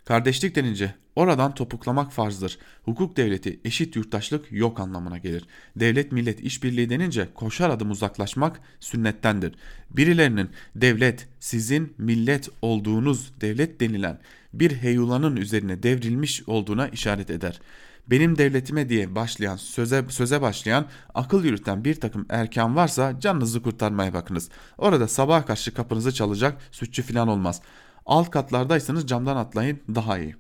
Kardeşlik 0.06 0.54
denince 0.54 0.94
oradan 1.16 1.54
topuklamak 1.54 2.12
farzdır. 2.12 2.58
Hukuk 2.84 3.16
devleti 3.16 3.60
eşit 3.64 3.96
yurttaşlık 3.96 4.52
yok 4.52 4.80
anlamına 4.80 5.18
gelir. 5.18 5.44
Devlet 5.76 6.12
millet 6.12 6.40
işbirliği 6.40 6.90
denince 6.90 7.28
koşar 7.34 7.70
adım 7.70 7.90
uzaklaşmak 7.90 8.60
sünnettendir. 8.80 9.54
Birilerinin 9.90 10.50
devlet 10.74 11.28
sizin 11.40 11.94
millet 11.98 12.48
olduğunuz 12.62 13.32
devlet 13.40 13.80
denilen 13.80 14.18
bir 14.52 14.72
heyulanın 14.72 15.36
üzerine 15.36 15.82
devrilmiş 15.82 16.48
olduğuna 16.48 16.88
işaret 16.88 17.30
eder 17.30 17.60
benim 18.10 18.38
devletime 18.38 18.88
diye 18.88 19.14
başlayan 19.14 19.56
söze, 19.56 20.04
söze 20.08 20.42
başlayan 20.42 20.86
akıl 21.14 21.44
yürüten 21.44 21.84
bir 21.84 22.00
takım 22.00 22.26
erken 22.28 22.76
varsa 22.76 23.20
canınızı 23.20 23.62
kurtarmaya 23.62 24.14
bakınız. 24.14 24.48
Orada 24.78 25.08
sabah 25.08 25.46
karşı 25.46 25.74
kapınızı 25.74 26.14
çalacak 26.14 26.58
sütçü 26.70 27.02
falan 27.02 27.28
olmaz. 27.28 27.62
Alt 28.06 28.30
katlardaysanız 28.30 29.06
camdan 29.06 29.36
atlayın 29.36 29.80
daha 29.94 30.18
iyi. 30.18 30.36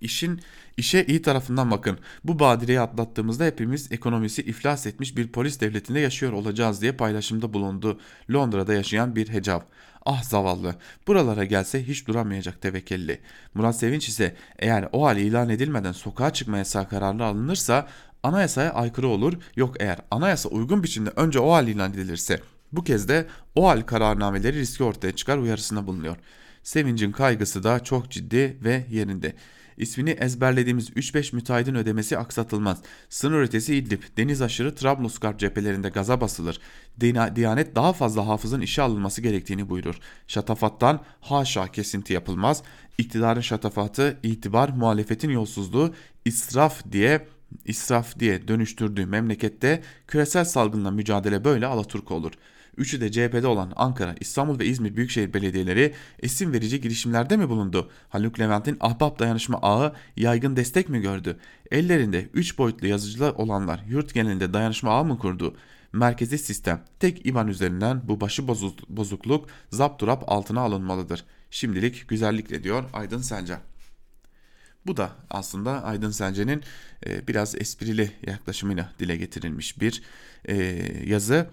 İşin 0.00 0.40
işe 0.76 1.04
iyi 1.04 1.22
tarafından 1.22 1.70
bakın. 1.70 1.98
Bu 2.24 2.38
badireyi 2.38 2.80
atlattığımızda 2.80 3.44
hepimiz 3.44 3.92
ekonomisi 3.92 4.42
iflas 4.42 4.86
etmiş 4.86 5.16
bir 5.16 5.28
polis 5.28 5.60
devletinde 5.60 6.00
yaşıyor 6.00 6.32
olacağız 6.32 6.82
diye 6.82 6.92
paylaşımda 6.92 7.52
bulundu. 7.52 8.00
Londra'da 8.32 8.74
yaşayan 8.74 9.16
bir 9.16 9.28
hecav. 9.28 9.60
Ah 10.06 10.22
zavallı. 10.22 10.74
Buralara 11.06 11.44
gelse 11.44 11.88
hiç 11.88 12.06
duramayacak 12.06 12.62
tevekkelli. 12.62 13.20
Murat 13.54 13.78
Sevinç 13.78 14.08
ise 14.08 14.36
eğer 14.58 14.88
o 14.92 15.06
hal 15.06 15.16
ilan 15.16 15.48
edilmeden 15.48 15.92
sokağa 15.92 16.32
çıkma 16.32 16.58
yasağı 16.58 16.88
kararı 16.88 17.24
alınırsa 17.24 17.88
anayasaya 18.22 18.74
aykırı 18.74 19.08
olur. 19.08 19.34
Yok 19.56 19.76
eğer 19.80 19.98
anayasa 20.10 20.48
uygun 20.48 20.82
biçimde 20.82 21.10
önce 21.16 21.40
o 21.40 21.52
hal 21.52 21.68
ilan 21.68 21.92
edilirse 21.92 22.40
bu 22.72 22.84
kez 22.84 23.08
de 23.08 23.26
o 23.54 23.68
hal 23.68 23.80
kararnameleri 23.80 24.58
riski 24.58 24.84
ortaya 24.84 25.16
çıkar 25.16 25.38
uyarısında 25.38 25.86
bulunuyor. 25.86 26.16
Sevincin 26.68 27.12
kaygısı 27.12 27.62
da 27.62 27.84
çok 27.84 28.10
ciddi 28.10 28.58
ve 28.64 28.86
yerinde. 28.90 29.34
İsmini 29.76 30.10
ezberlediğimiz 30.10 30.90
3-5 30.90 31.34
müteahhidin 31.34 31.74
ödemesi 31.74 32.18
aksatılmaz. 32.18 32.82
Sınır 33.08 33.40
ötesi 33.40 33.74
İdlib, 33.76 34.02
deniz 34.16 34.42
aşırı 34.42 34.74
Trablusgarp 34.74 35.38
cephelerinde 35.38 35.88
gaza 35.88 36.20
basılır. 36.20 36.60
Diyanet 37.00 37.76
daha 37.76 37.92
fazla 37.92 38.26
hafızın 38.26 38.60
işe 38.60 38.82
alınması 38.82 39.22
gerektiğini 39.22 39.68
buyurur. 39.68 39.98
Şatafattan 40.26 41.02
haşa 41.20 41.72
kesinti 41.72 42.12
yapılmaz. 42.12 42.62
İktidarın 42.98 43.40
şatafatı, 43.40 44.18
itibar, 44.22 44.68
muhalefetin 44.68 45.30
yolsuzluğu, 45.30 45.94
israf 46.24 46.92
diye 46.92 47.28
israf 47.64 48.18
diye 48.18 48.48
dönüştürdüğü 48.48 49.06
memlekette 49.06 49.82
küresel 50.06 50.44
salgınla 50.44 50.90
mücadele 50.90 51.44
böyle 51.44 51.66
alaturk 51.66 52.10
olur.'' 52.10 52.57
Üçü 52.78 53.00
de 53.00 53.12
CHP'de 53.12 53.46
olan 53.46 53.72
Ankara, 53.76 54.14
İstanbul 54.20 54.58
ve 54.58 54.66
İzmir 54.66 54.96
Büyükşehir 54.96 55.34
Belediyeleri 55.34 55.94
isim 56.22 56.52
verici 56.52 56.80
girişimlerde 56.80 57.36
mi 57.36 57.48
bulundu? 57.48 57.90
Haluk 58.08 58.40
Levent'in 58.40 58.76
ahbap 58.80 59.18
dayanışma 59.18 59.58
ağı 59.62 59.92
yaygın 60.16 60.56
destek 60.56 60.88
mi 60.88 61.00
gördü? 61.00 61.38
Ellerinde 61.70 62.28
3 62.34 62.58
boyutlu 62.58 62.86
yazıcılar 62.86 63.30
olanlar 63.30 63.84
yurt 63.88 64.14
genelinde 64.14 64.54
dayanışma 64.54 64.90
ağı 64.90 65.04
mı 65.04 65.18
kurdu? 65.18 65.56
Merkezi 65.92 66.38
sistem 66.38 66.84
tek 67.00 67.26
IBAN 67.26 67.48
üzerinden 67.48 68.02
bu 68.08 68.20
başı 68.20 68.48
bozukluk 68.88 69.48
zapturap 69.70 70.24
altına 70.26 70.60
alınmalıdır. 70.60 71.24
Şimdilik 71.50 72.08
güzellikle 72.08 72.64
diyor 72.64 72.84
Aydın 72.92 73.20
Sencer. 73.20 73.58
Bu 74.86 74.96
da 74.96 75.10
aslında 75.30 75.84
Aydın 75.84 76.10
Sence'nin 76.10 76.62
e, 77.06 77.28
biraz 77.28 77.54
esprili 77.54 78.10
yaklaşımıyla 78.26 78.92
dile 78.98 79.16
getirilmiş 79.16 79.80
bir 79.80 80.02
e, 80.44 80.54
yazı. 81.06 81.46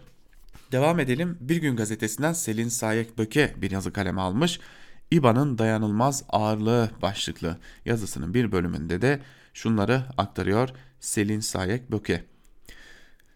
Devam 0.76 1.00
edelim. 1.00 1.38
Bir 1.42 1.56
gün 1.58 1.76
gazetesinden 1.76 2.34
Selin 2.34 2.70
Sayek 2.70 3.18
Böke 3.18 3.54
bir 3.58 3.72
yazı 3.72 3.94
kaleme 3.94 4.22
almış. 4.22 4.60
İBA'nın 5.12 5.58
dayanılmaz 5.58 6.24
ağırlığı 6.30 6.90
başlıklı 7.02 7.58
yazısının 7.86 8.34
bir 8.34 8.52
bölümünde 8.52 9.02
de 9.02 9.20
şunları 9.54 10.04
aktarıyor 10.18 10.70
Selin 11.00 11.40
Sayek 11.40 11.92
Böke. 11.92 12.24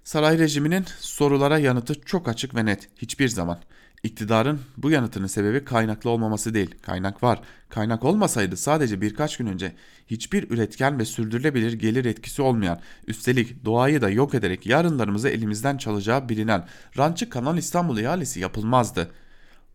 Saray 0.03 0.39
rejiminin 0.39 0.85
sorulara 0.99 1.59
yanıtı 1.59 2.01
çok 2.01 2.27
açık 2.27 2.55
ve 2.55 2.65
net. 2.65 2.89
Hiçbir 2.97 3.27
zaman 3.27 3.59
İktidarın 4.04 4.60
bu 4.78 4.91
yanıtının 4.91 5.28
sebebi 5.28 5.66
kaynaklı 5.66 6.10
olmaması 6.10 6.54
değil. 6.54 6.76
Kaynak 6.82 7.24
var. 7.24 7.41
Kaynak 7.70 8.04
olmasaydı 8.06 8.58
sadece 8.58 9.02
birkaç 9.02 9.38
gün 9.38 9.47
önce 9.47 9.76
hiçbir 10.08 10.52
üretken 10.52 11.00
ve 11.00 11.06
sürdürülebilir 11.06 11.74
gelir 11.74 12.06
etkisi 12.06 12.41
olmayan, 12.41 12.80
üstelik 13.08 13.66
doğayı 13.66 14.02
da 14.02 14.10
yok 14.10 14.34
ederek 14.34 14.66
yarınlarımızı 14.66 15.30
elimizden 15.30 15.78
çalacağı 15.78 16.30
bilinen 16.30 16.68
Rançı 16.97 17.30
Kanal 17.30 17.58
İstanbul 17.58 17.97
ihalesi 17.97 18.39
yapılmazdı. 18.39 19.12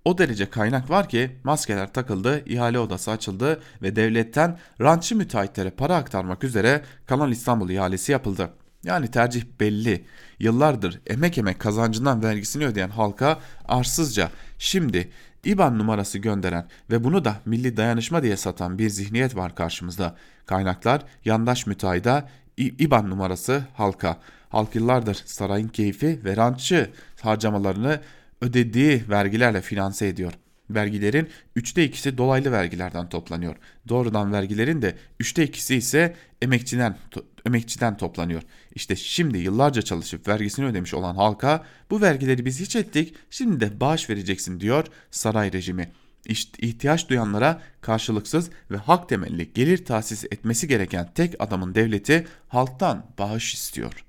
O 0.05 0.19
derece 0.19 0.51
kaynak 0.51 0.91
var 0.91 1.09
ki 1.09 1.31
maskeler 1.45 1.93
takıldı, 1.93 2.43
ihale 2.47 2.79
odası 2.79 3.11
açıldı 3.11 3.61
ve 3.83 3.97
devletten 3.97 4.59
rançı 4.81 5.17
müteahhitlere 5.17 5.71
para 5.71 5.97
aktarmak 5.97 6.45
üzere 6.45 6.83
Kanal 7.07 7.33
İstanbul 7.33 7.71
ihalesi 7.71 8.13
yapıldı. 8.13 8.51
Yani 8.85 9.11
tercih 9.11 9.45
belli. 9.61 10.05
Yıllardır 10.39 11.01
emek 11.07 11.39
emek 11.39 11.59
kazancından 11.59 12.23
vergisini 12.23 12.67
ödeyen 12.67 12.89
halka 12.89 13.41
arsızca 13.69 14.31
şimdi 14.59 15.11
IBAN 15.45 15.79
numarası 15.79 16.19
gönderen 16.19 16.67
ve 16.91 17.05
bunu 17.05 17.25
da 17.25 17.37
milli 17.45 17.77
dayanışma 17.77 18.23
diye 18.23 18.37
satan 18.37 18.79
bir 18.79 18.89
zihniyet 18.89 19.37
var 19.37 19.55
karşımızda. 19.55 20.17
Kaynaklar 20.47 21.03
yandaş 21.25 21.67
müteahhida 21.67 22.29
IBAN 22.57 23.11
numarası 23.11 23.65
halka. 23.75 24.19
Halk 24.49 24.75
yıllardır 24.75 25.23
sarayın 25.27 25.69
keyfi 25.69 26.21
ve 26.25 26.37
rantçı 26.37 26.91
harcamalarını 27.21 28.01
ödediği 28.41 29.05
vergilerle 29.09 29.61
finanse 29.61 30.07
ediyor. 30.07 30.33
Vergilerin 30.71 31.29
üçte 31.57 31.85
ikisi 31.85 32.19
dolaylı 32.19 32.53
vergilerden 32.53 33.09
toplanıyor. 33.09 33.57
Doğrudan 33.89 34.33
vergilerin 34.33 34.83
de 34.83 34.97
üçte 35.21 35.45
ikisi 35.45 35.77
ise 35.77 36.15
emekçiden 36.43 36.99
emekçiden 37.47 37.97
toplanıyor. 37.97 38.43
İşte 38.75 38.97
şimdi 38.97 39.39
yıllarca 39.39 39.83
çalışıp 39.83 40.29
vergisini 40.29 40.67
ödemiş 40.67 40.95
olan 40.95 41.15
halka 41.15 41.65
bu 41.91 42.01
vergileri 42.01 42.45
biz 42.45 42.61
hiç 42.61 42.77
ettik 42.77 43.15
şimdi 43.31 43.61
de 43.61 43.81
bağış 43.81 44.11
vereceksin 44.11 44.61
diyor 44.61 44.87
saray 45.11 45.53
rejimi. 45.53 45.93
İşte 46.27 47.09
duyanlara 47.09 47.63
karşılıksız 47.81 48.51
ve 48.71 48.77
hak 48.77 49.09
temelli 49.09 49.53
gelir 49.53 49.85
tahsis 49.85 50.25
etmesi 50.25 50.69
gereken 50.69 51.11
tek 51.15 51.35
adamın 51.39 51.75
devleti 51.75 52.27
halktan 52.49 53.07
bağış 53.19 53.55
istiyor. 53.55 54.05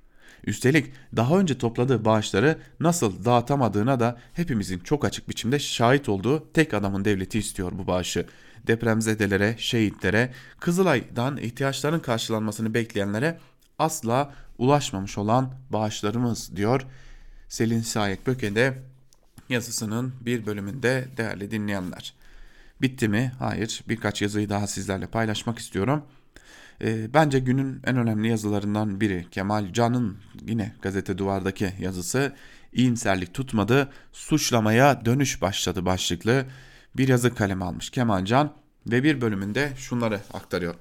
Üstelik 0.46 0.94
daha 1.16 1.40
önce 1.40 1.58
topladığı 1.58 2.06
bağışları 2.06 2.58
nasıl 2.80 3.26
dağıtamadığına 3.26 4.00
da 4.00 4.18
hepimizin 4.34 4.80
çok 4.80 5.06
açık 5.06 5.30
biçimde 5.30 5.60
şahit 5.60 6.10
olduğu 6.10 6.52
tek 6.54 6.74
adamın 6.74 7.06
devleti 7.06 7.40
istiyor 7.40 7.72
bu 7.76 7.88
bağışı 7.88 8.26
depremzedelere, 8.68 9.56
şehitlere, 9.58 10.34
Kızılay'dan 10.60 11.38
ihtiyaçların 11.38 12.00
karşılanmasını 12.00 12.74
bekleyenlere 12.74 13.40
asla 13.80 14.34
ulaşmamış 14.58 15.18
olan 15.18 15.54
bağışlarımız 15.70 16.56
diyor 16.56 16.86
Selin 17.50 17.82
Sayek 17.82 18.28
Böke'de 18.28 18.84
yazısının 19.50 20.14
bir 20.22 20.46
bölümünde 20.46 21.08
değerli 21.18 21.52
dinleyenler. 21.52 22.14
Bitti 22.82 23.08
mi? 23.08 23.32
Hayır. 23.40 23.82
Birkaç 23.90 24.22
yazıyı 24.22 24.50
daha 24.50 24.68
sizlerle 24.68 25.08
paylaşmak 25.08 25.60
istiyorum. 25.60 26.04
E, 26.82 27.14
bence 27.14 27.40
günün 27.40 27.82
en 27.86 27.98
önemli 27.98 28.28
yazılarından 28.28 29.02
biri 29.02 29.26
Kemal 29.32 29.74
Can'ın 29.74 30.18
yine 30.48 30.74
gazete 30.82 31.18
duvardaki 31.18 31.70
yazısı 31.80 32.34
iyimserlik 32.74 33.34
tutmadı, 33.34 33.90
suçlamaya 34.12 35.06
dönüş 35.06 35.42
başladı 35.42 35.86
başlıklı 35.86 36.46
bir 36.98 37.08
yazı 37.08 37.36
kaleme 37.36 37.66
almış 37.66 37.90
Kemal 37.90 38.26
Can 38.26 38.54
ve 38.88 39.04
bir 39.04 39.22
bölümünde 39.22 39.72
şunları 39.78 40.20
aktarıyor. 40.34 40.76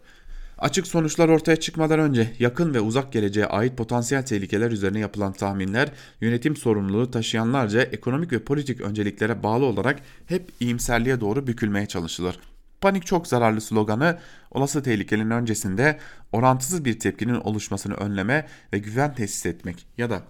Açık 0.58 0.86
sonuçlar 0.86 1.28
ortaya 1.28 1.56
çıkmadan 1.56 2.00
önce 2.00 2.32
yakın 2.38 2.74
ve 2.74 2.80
uzak 2.80 3.12
geleceğe 3.12 3.46
ait 3.46 3.76
potansiyel 3.76 4.26
tehlikeler 4.26 4.70
üzerine 4.70 4.98
yapılan 4.98 5.32
tahminler 5.32 5.88
yönetim 6.20 6.56
sorumluluğu 6.56 7.10
taşıyanlarca 7.10 7.82
ekonomik 7.82 8.32
ve 8.32 8.44
politik 8.44 8.80
önceliklere 8.80 9.42
bağlı 9.42 9.64
olarak 9.64 10.00
hep 10.26 10.52
iyimserliğe 10.60 11.20
doğru 11.20 11.46
bükülmeye 11.46 11.86
çalışılır. 11.86 12.38
Panik 12.84 13.06
çok 13.06 13.26
zararlı 13.26 13.60
sloganı 13.60 14.18
olası 14.50 14.82
tehlikenin 14.82 15.30
öncesinde 15.30 15.98
orantısız 16.32 16.84
bir 16.84 16.98
tepkinin 16.98 17.34
oluşmasını 17.34 17.94
önleme 17.94 18.46
ve 18.72 18.78
güven 18.78 19.14
tesis 19.14 19.46
etmek 19.46 19.86
ya 19.98 20.10
da 20.10 20.22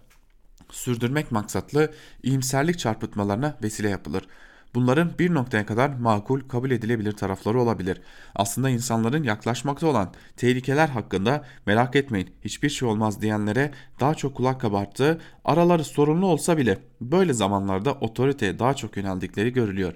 sürdürmek 0.70 1.32
maksatlı 1.32 1.92
iyimserlik 2.22 2.78
çarpıtmalarına 2.78 3.56
vesile 3.62 3.88
yapılır. 3.88 4.26
Bunların 4.74 5.12
bir 5.18 5.34
noktaya 5.34 5.66
kadar 5.66 5.88
makul 5.88 6.40
kabul 6.40 6.70
edilebilir 6.70 7.12
tarafları 7.12 7.60
olabilir. 7.60 8.00
Aslında 8.34 8.70
insanların 8.70 9.22
yaklaşmakta 9.22 9.86
olan 9.86 10.12
tehlikeler 10.36 10.88
hakkında 10.88 11.44
merak 11.66 11.96
etmeyin 11.96 12.30
hiçbir 12.44 12.68
şey 12.70 12.88
olmaz 12.88 13.22
diyenlere 13.22 13.70
daha 14.00 14.14
çok 14.14 14.36
kulak 14.36 14.60
kabarttığı 14.60 15.20
araları 15.44 15.84
sorunlu 15.84 16.26
olsa 16.26 16.58
bile 16.58 16.78
böyle 17.00 17.32
zamanlarda 17.32 17.92
otoriteye 17.92 18.58
daha 18.58 18.74
çok 18.74 18.96
yöneldikleri 18.96 19.52
görülüyor. 19.52 19.94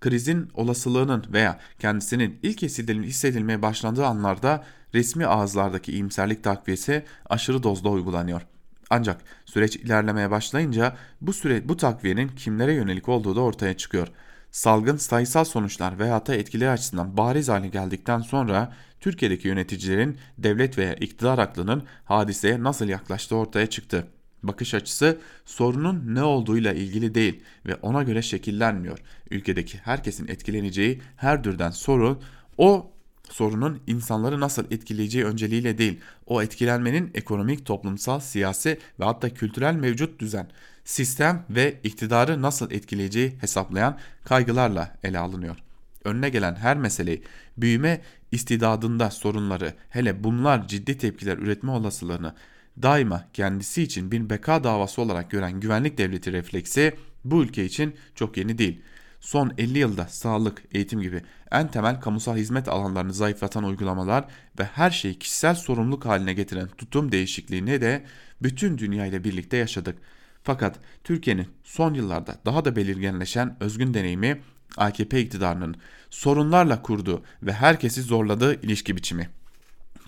Krizin 0.00 0.50
olasılığının 0.54 1.24
veya 1.32 1.60
kendisinin 1.78 2.38
ilk 2.42 2.62
hissedilmeye 2.62 3.62
başlandığı 3.62 4.06
anlarda 4.06 4.64
resmi 4.94 5.26
ağızlardaki 5.26 5.92
iyimserlik 5.92 6.44
takviyesi 6.44 7.04
aşırı 7.30 7.62
dozda 7.62 7.88
uygulanıyor. 7.88 8.42
Ancak 8.90 9.20
süreç 9.44 9.76
ilerlemeye 9.76 10.30
başlayınca 10.30 10.96
bu 11.20 11.32
süre 11.32 11.68
bu 11.68 11.76
takviyenin 11.76 12.28
kimlere 12.28 12.74
yönelik 12.74 13.08
olduğu 13.08 13.36
da 13.36 13.40
ortaya 13.40 13.76
çıkıyor. 13.76 14.08
Salgın 14.50 14.96
sayısal 14.96 15.44
sonuçlar 15.44 15.98
veya 15.98 16.26
da 16.26 16.34
etkileri 16.34 16.70
açısından 16.70 17.16
bariz 17.16 17.48
hale 17.48 17.68
geldikten 17.68 18.20
sonra 18.20 18.72
Türkiye'deki 19.00 19.48
yöneticilerin 19.48 20.18
devlet 20.38 20.78
veya 20.78 20.94
iktidar 20.94 21.38
aklının 21.38 21.82
hadiseye 22.04 22.62
nasıl 22.62 22.88
yaklaştığı 22.88 23.36
ortaya 23.36 23.66
çıktı. 23.66 24.06
Bakış 24.48 24.74
açısı 24.74 25.18
sorunun 25.44 26.14
ne 26.14 26.22
olduğuyla 26.22 26.72
ilgili 26.72 27.14
değil 27.14 27.40
ve 27.66 27.74
ona 27.74 28.02
göre 28.02 28.22
şekillenmiyor. 28.22 28.98
Ülkedeki 29.30 29.78
herkesin 29.78 30.28
etkileneceği 30.28 31.00
her 31.16 31.42
türden 31.42 31.70
sorun 31.70 32.20
o 32.58 32.90
sorunun 33.30 33.80
insanları 33.86 34.40
nasıl 34.40 34.64
etkileyeceği 34.70 35.24
önceliğiyle 35.24 35.78
değil, 35.78 36.00
o 36.26 36.42
etkilenmenin 36.42 37.10
ekonomik, 37.14 37.66
toplumsal, 37.66 38.20
siyasi 38.20 38.78
ve 39.00 39.04
hatta 39.04 39.34
kültürel 39.34 39.74
mevcut 39.74 40.20
düzen, 40.20 40.48
sistem 40.84 41.44
ve 41.50 41.80
iktidarı 41.84 42.42
nasıl 42.42 42.70
etkileyeceği 42.70 43.36
hesaplayan 43.40 43.98
kaygılarla 44.24 44.96
ele 45.02 45.18
alınıyor. 45.18 45.56
Önüne 46.04 46.28
gelen 46.28 46.54
her 46.54 46.76
meseleyi, 46.76 47.22
büyüme 47.56 48.00
istidadında 48.32 49.10
sorunları, 49.10 49.74
hele 49.88 50.24
bunlar 50.24 50.68
ciddi 50.68 50.98
tepkiler 50.98 51.38
üretme 51.38 51.70
olasılığını 51.70 52.34
daima 52.82 53.24
kendisi 53.32 53.82
için 53.82 54.12
bir 54.12 54.30
beka 54.30 54.64
davası 54.64 55.02
olarak 55.02 55.30
gören 55.30 55.60
güvenlik 55.60 55.98
devleti 55.98 56.32
refleksi 56.32 56.94
bu 57.24 57.42
ülke 57.42 57.64
için 57.64 57.94
çok 58.14 58.36
yeni 58.36 58.58
değil.'' 58.58 58.96
son 59.26 59.52
50 59.58 59.78
yılda 59.78 60.06
sağlık, 60.06 60.62
eğitim 60.72 61.00
gibi 61.00 61.22
en 61.50 61.68
temel 61.68 62.00
kamusal 62.00 62.36
hizmet 62.36 62.68
alanlarını 62.68 63.12
zayıflatan 63.12 63.64
uygulamalar 63.64 64.24
ve 64.58 64.64
her 64.64 64.90
şeyi 64.90 65.18
kişisel 65.18 65.54
sorumluluk 65.54 66.06
haline 66.06 66.32
getiren 66.32 66.68
tutum 66.78 67.12
değişikliğini 67.12 67.80
de 67.80 68.04
bütün 68.42 68.78
dünya 68.78 69.06
ile 69.06 69.24
birlikte 69.24 69.56
yaşadık. 69.56 69.98
Fakat 70.42 70.78
Türkiye'nin 71.04 71.46
son 71.64 71.94
yıllarda 71.94 72.38
daha 72.44 72.64
da 72.64 72.76
belirginleşen 72.76 73.56
özgün 73.60 73.94
deneyimi 73.94 74.40
AKP 74.76 75.20
iktidarının 75.20 75.76
sorunlarla 76.10 76.82
kurduğu 76.82 77.22
ve 77.42 77.52
herkesi 77.52 78.02
zorladığı 78.02 78.60
ilişki 78.62 78.96
biçimi. 78.96 79.28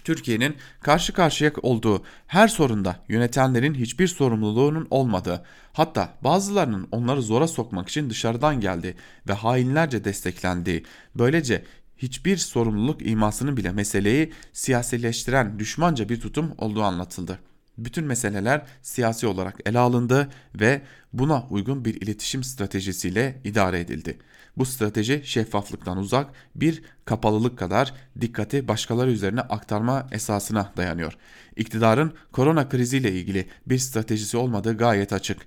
Türkiye'nin 0.09 0.57
karşı 0.81 1.13
karşıya 1.13 1.53
olduğu 1.63 2.03
her 2.27 2.49
sorunda 2.49 2.97
yönetenlerin 3.09 3.75
hiçbir 3.75 4.07
sorumluluğunun 4.09 4.87
olmadığı, 4.91 5.45
hatta 5.73 6.15
bazılarının 6.25 6.89
onları 6.93 7.23
zora 7.23 7.49
sokmak 7.49 7.89
için 7.89 8.11
dışarıdan 8.11 8.61
geldiği 8.61 8.95
ve 9.29 9.33
hainlerce 9.33 10.05
desteklendiği, 10.05 10.85
böylece 11.15 11.65
hiçbir 11.99 12.37
sorumluluk 12.37 13.07
imasının 13.07 13.57
bile 13.57 13.73
meseleyi 13.73 14.33
siyasileştiren 14.53 15.59
düşmanca 15.59 16.09
bir 16.09 16.21
tutum 16.21 16.55
olduğu 16.59 16.83
anlatıldı. 16.83 17.39
Bütün 17.79 18.05
meseleler 18.05 18.67
siyasi 18.83 19.27
olarak 19.27 19.57
ele 19.67 19.79
alındı 19.79 20.29
ve 20.55 20.83
buna 21.13 21.47
uygun 21.51 21.85
bir 21.85 21.95
iletişim 21.95 22.45
stratejisiyle 22.45 23.41
idare 23.45 23.81
edildi. 23.81 24.19
Bu 24.59 24.65
strateji 24.65 25.23
şeffaflıktan 25.25 25.99
uzak 25.99 26.31
bir 26.55 26.83
kapalılık 27.05 27.59
kadar 27.59 27.95
dikkati 28.21 28.69
başkaları 28.69 29.11
üzerine 29.11 29.41
aktarma 29.41 30.07
esasına 30.13 30.73
dayanıyor. 30.77 31.17
İktidarın 31.57 32.13
korona 32.33 32.69
kriziyle 32.69 33.13
ilgili 33.13 33.49
bir 33.67 33.79
stratejisi 33.79 34.37
olmadığı 34.37 34.77
gayet 34.77 35.13
açık. 35.13 35.39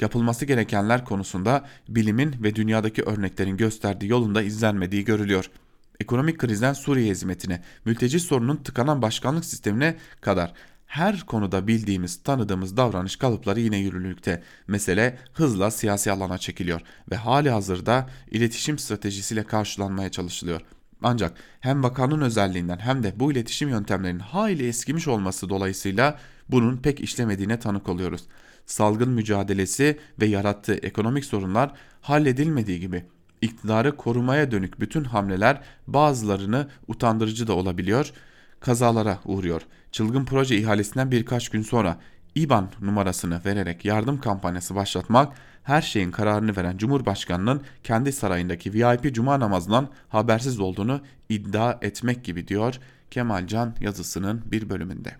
Yapılması 0.00 0.44
gerekenler 0.44 1.04
konusunda 1.04 1.64
bilimin 1.88 2.34
ve 2.42 2.54
dünyadaki 2.54 3.02
örneklerin 3.02 3.56
gösterdiği 3.56 4.10
yolunda 4.10 4.42
izlenmediği 4.42 5.04
görülüyor. 5.04 5.50
Ekonomik 6.00 6.38
krizden 6.38 6.72
Suriye 6.72 7.10
hizmetine, 7.10 7.62
mülteci 7.84 8.20
sorunun 8.20 8.56
tıkanan 8.56 9.02
başkanlık 9.02 9.44
sistemine 9.44 9.96
kadar 10.20 10.52
her 10.94 11.20
konuda 11.20 11.66
bildiğimiz, 11.66 12.22
tanıdığımız 12.22 12.76
davranış 12.76 13.16
kalıpları 13.16 13.60
yine 13.60 13.78
yürürlükte. 13.78 14.42
Mesele 14.66 15.18
hızla 15.32 15.70
siyasi 15.70 16.12
alana 16.12 16.38
çekiliyor 16.38 16.80
ve 17.10 17.16
hali 17.16 17.50
hazırda 17.50 18.06
iletişim 18.30 18.78
stratejisiyle 18.78 19.42
karşılanmaya 19.42 20.10
çalışılıyor. 20.10 20.60
Ancak 21.02 21.36
hem 21.60 21.82
vakanın 21.82 22.20
özelliğinden 22.20 22.78
hem 22.78 23.02
de 23.02 23.12
bu 23.20 23.32
iletişim 23.32 23.68
yöntemlerinin 23.68 24.18
hayli 24.18 24.68
eskimiş 24.68 25.08
olması 25.08 25.48
dolayısıyla 25.48 26.18
bunun 26.48 26.76
pek 26.76 27.00
işlemediğine 27.00 27.58
tanık 27.58 27.88
oluyoruz. 27.88 28.24
Salgın 28.66 29.10
mücadelesi 29.10 29.98
ve 30.20 30.26
yarattığı 30.26 30.74
ekonomik 30.74 31.24
sorunlar 31.24 31.72
halledilmediği 32.00 32.80
gibi 32.80 33.04
iktidarı 33.42 33.96
korumaya 33.96 34.50
dönük 34.50 34.80
bütün 34.80 35.04
hamleler 35.04 35.60
bazılarını 35.86 36.68
utandırıcı 36.88 37.46
da 37.46 37.52
olabiliyor, 37.52 38.12
kazalara 38.64 39.18
uğruyor 39.24 39.62
çılgın 39.92 40.24
proje 40.24 40.56
ihalesinden 40.56 41.10
birkaç 41.10 41.48
gün 41.48 41.62
sonra 41.62 41.98
IBAN 42.34 42.70
numarasını 42.80 43.40
vererek 43.44 43.84
yardım 43.84 44.20
kampanyası 44.20 44.74
başlatmak 44.74 45.36
her 45.62 45.82
şeyin 45.82 46.10
kararını 46.10 46.56
veren 46.56 46.78
Cumhurbaşkanının 46.78 47.62
kendi 47.82 48.12
sarayındaki 48.12 48.72
VIP 48.72 49.14
cuma 49.14 49.40
namazından 49.40 49.88
habersiz 50.08 50.60
olduğunu 50.60 51.00
iddia 51.28 51.78
etmek 51.82 52.24
gibi 52.24 52.48
diyor 52.48 52.74
Kemal 53.10 53.46
Can 53.46 53.74
yazısının 53.80 54.42
bir 54.46 54.70
bölümünde. 54.70 55.16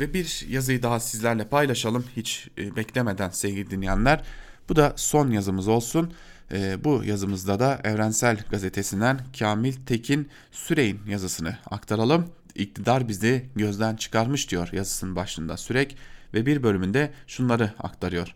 Ve 0.00 0.14
bir 0.14 0.46
yazıyı 0.48 0.82
daha 0.82 1.00
sizlerle 1.00 1.44
paylaşalım 1.44 2.04
hiç 2.16 2.48
e, 2.58 2.76
beklemeden 2.76 3.30
sevgili 3.30 3.70
dinleyenler. 3.70 4.24
Bu 4.68 4.76
da 4.76 4.92
son 4.96 5.30
yazımız 5.30 5.68
olsun. 5.68 6.12
E, 6.52 6.84
bu 6.84 7.04
yazımızda 7.04 7.60
da 7.60 7.80
Evrensel 7.84 8.38
Gazetesi'nden 8.50 9.20
Kamil 9.38 9.72
Tekin 9.72 10.28
Sürey'in 10.50 11.00
yazısını 11.06 11.56
aktaralım 11.70 12.26
iktidar 12.54 13.08
bizi 13.08 13.46
gözden 13.56 13.96
çıkarmış 13.96 14.50
diyor 14.50 14.68
yazısının 14.72 15.16
başında 15.16 15.56
Sürek 15.56 15.96
ve 16.34 16.46
bir 16.46 16.62
bölümünde 16.62 17.12
şunları 17.26 17.72
aktarıyor. 17.78 18.34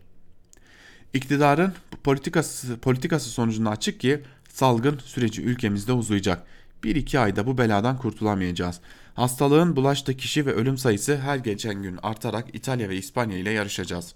İktidarın 1.13 1.73
politikası, 2.03 2.77
politikası 2.77 3.29
sonucunda 3.29 3.69
açık 3.69 3.99
ki 3.99 4.23
salgın 4.49 4.99
süreci 5.05 5.41
ülkemizde 5.41 5.93
uzayacak. 5.93 6.43
Bir 6.83 6.95
iki 6.95 7.19
ayda 7.19 7.47
bu 7.47 7.57
beladan 7.57 7.97
kurtulamayacağız. 7.97 8.79
Hastalığın 9.13 9.75
bulaştığı 9.75 10.17
kişi 10.17 10.45
ve 10.45 10.53
ölüm 10.53 10.77
sayısı 10.77 11.17
her 11.17 11.37
geçen 11.37 11.83
gün 11.83 11.99
artarak 12.03 12.55
İtalya 12.55 12.89
ve 12.89 12.97
İspanya 12.97 13.37
ile 13.37 13.51
yarışacağız. 13.51 14.15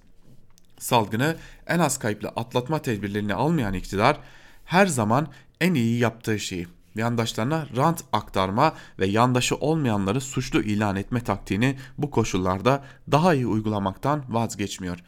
Salgını 0.79 1.35
en 1.67 1.79
az 1.79 1.99
kayıpla 1.99 2.29
atlatma 2.29 2.81
tedbirlerini 2.81 3.33
almayan 3.33 3.73
iktidar 3.73 4.19
her 4.65 4.87
zaman 4.87 5.27
en 5.61 5.73
iyi 5.73 5.99
yaptığı 5.99 6.39
şeyi 6.39 6.67
yandaşlarına 6.95 7.67
rant 7.77 8.03
aktarma 8.13 8.73
ve 8.99 9.05
yandaşı 9.05 9.55
olmayanları 9.55 10.21
suçlu 10.21 10.61
ilan 10.61 10.95
etme 10.95 11.23
taktiğini 11.23 11.77
bu 11.97 12.11
koşullarda 12.11 12.83
daha 13.11 13.33
iyi 13.33 13.47
uygulamaktan 13.47 14.23
vazgeçmiyor. 14.29 14.99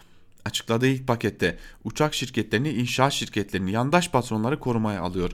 Açıkladığı 0.46 0.88
ilk 0.88 1.08
pakette 1.08 1.58
uçak 1.84 2.14
şirketlerini, 2.14 2.70
inşaat 2.70 3.14
şirketlerini, 3.14 3.72
yandaş 3.72 4.10
patronları 4.10 4.60
korumaya 4.60 5.02
alıyor 5.02 5.32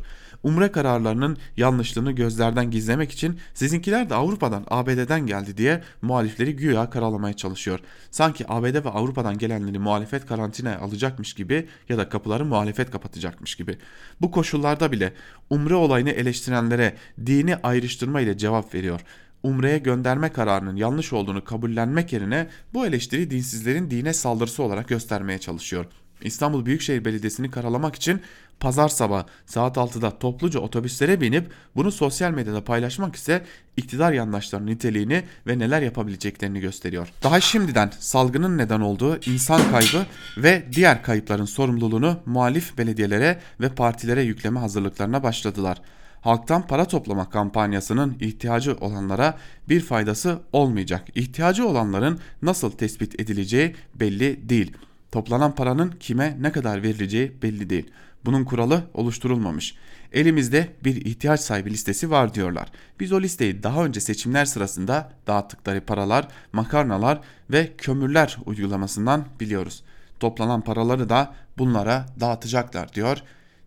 umre 0.47 0.71
kararlarının 0.71 1.37
yanlışlığını 1.57 2.11
gözlerden 2.11 2.71
gizlemek 2.71 3.11
için 3.11 3.39
sizinkiler 3.53 4.09
de 4.09 4.15
Avrupa'dan 4.15 4.65
ABD'den 4.67 5.27
geldi 5.27 5.57
diye 5.57 5.83
muhalifleri 6.01 6.55
güya 6.55 6.89
karalamaya 6.89 7.33
çalışıyor. 7.33 7.79
Sanki 8.11 8.45
ABD 8.47 8.85
ve 8.85 8.89
Avrupa'dan 8.89 9.37
gelenleri 9.37 9.79
muhalefet 9.79 10.25
karantinaya 10.25 10.79
alacakmış 10.79 11.33
gibi 11.33 11.67
ya 11.89 11.97
da 11.97 12.09
kapıları 12.09 12.45
muhalefet 12.45 12.91
kapatacakmış 12.91 13.55
gibi. 13.55 13.77
Bu 14.21 14.31
koşullarda 14.31 14.91
bile 14.91 15.13
umre 15.49 15.75
olayını 15.75 16.09
eleştirenlere 16.09 16.95
dini 17.25 17.55
ayrıştırma 17.55 18.21
ile 18.21 18.37
cevap 18.37 18.75
veriyor. 18.75 19.01
Umre'ye 19.43 19.77
gönderme 19.77 20.29
kararının 20.29 20.75
yanlış 20.75 21.13
olduğunu 21.13 21.43
kabullenmek 21.43 22.13
yerine 22.13 22.47
bu 22.73 22.85
eleştiri 22.85 23.31
dinsizlerin 23.31 23.91
dine 23.91 24.13
saldırısı 24.13 24.63
olarak 24.63 24.87
göstermeye 24.87 25.39
çalışıyor. 25.39 25.85
İstanbul 26.21 26.65
Büyükşehir 26.65 27.05
Belediyesi'ni 27.05 27.51
karalamak 27.51 27.95
için 27.95 28.21
pazar 28.59 28.89
sabah 28.89 29.25
saat 29.45 29.77
6'da 29.77 30.19
topluca 30.19 30.59
otobüslere 30.59 31.21
binip 31.21 31.51
bunu 31.75 31.91
sosyal 31.91 32.31
medyada 32.31 32.63
paylaşmak 32.63 33.15
ise 33.15 33.45
iktidar 33.77 34.13
yandaşlarının 34.13 34.67
niteliğini 34.67 35.23
ve 35.47 35.59
neler 35.59 35.81
yapabileceklerini 35.81 36.59
gösteriyor. 36.59 37.07
Daha 37.23 37.39
şimdiden 37.39 37.91
salgının 37.99 38.57
neden 38.57 38.81
olduğu 38.81 39.19
insan 39.25 39.71
kaybı 39.71 40.05
ve 40.37 40.65
diğer 40.73 41.03
kayıpların 41.03 41.45
sorumluluğunu 41.45 42.19
muhalif 42.25 42.77
belediyelere 42.77 43.39
ve 43.61 43.69
partilere 43.69 44.21
yükleme 44.21 44.59
hazırlıklarına 44.59 45.23
başladılar. 45.23 45.81
halktan 46.21 46.67
para 46.67 46.85
toplama 46.85 47.29
kampanyasının 47.29 48.17
ihtiyacı 48.19 48.75
olanlara 48.81 49.37
bir 49.69 49.79
faydası 49.79 50.39
olmayacak. 50.53 51.07
İhtiyacı 51.15 51.67
olanların 51.67 52.19
nasıl 52.41 52.71
tespit 52.71 53.19
edileceği 53.21 53.75
belli 53.95 54.49
değil. 54.49 54.73
Toplanan 55.11 55.55
paranın 55.55 55.91
kime 55.99 56.37
ne 56.39 56.51
kadar 56.51 56.83
verileceği 56.83 57.41
belli 57.41 57.69
değil. 57.69 57.91
Bunun 58.27 58.43
kuralı 58.43 58.83
oluşturulmamış. 58.93 59.75
Elimizde 60.13 60.73
bir 60.83 61.05
ihtiyaç 61.05 61.39
sahibi 61.39 61.71
listesi 61.71 62.11
var 62.11 62.33
diyorlar. 62.33 62.71
Biz 62.99 63.11
o 63.11 63.21
listeyi 63.21 63.63
daha 63.63 63.85
önce 63.85 63.99
seçimler 63.99 64.45
sırasında 64.45 65.11
dağıttıkları 65.27 65.81
paralar, 65.81 66.27
makarnalar 66.53 67.21
ve 67.51 67.73
kömürler 67.77 68.37
uygulamasından 68.45 69.25
biliyoruz. 69.39 69.83
Toplanan 70.19 70.61
paraları 70.61 71.09
da 71.09 71.35
bunlara 71.57 72.05
dağıtacaklar 72.19 72.93
diyor 72.93 73.17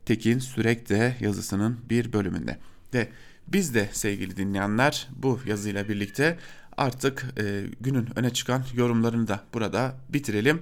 Tekin 0.07 0.39
Sürek 0.39 0.89
de 0.89 1.17
yazısının 1.21 1.79
bir 1.91 2.13
bölümünde. 2.13 2.59
Ve 2.95 3.09
biz 3.49 3.75
de 3.75 3.89
sevgili 3.93 4.37
dinleyenler 4.37 5.09
bu 5.17 5.41
yazıyla 5.47 5.89
birlikte 5.89 6.39
artık 6.77 7.27
e, 7.39 7.65
günün 7.81 8.09
öne 8.17 8.31
çıkan 8.31 8.65
yorumlarını 8.75 9.29
da 9.29 9.41
burada 9.55 9.95
bitirelim. 10.09 10.61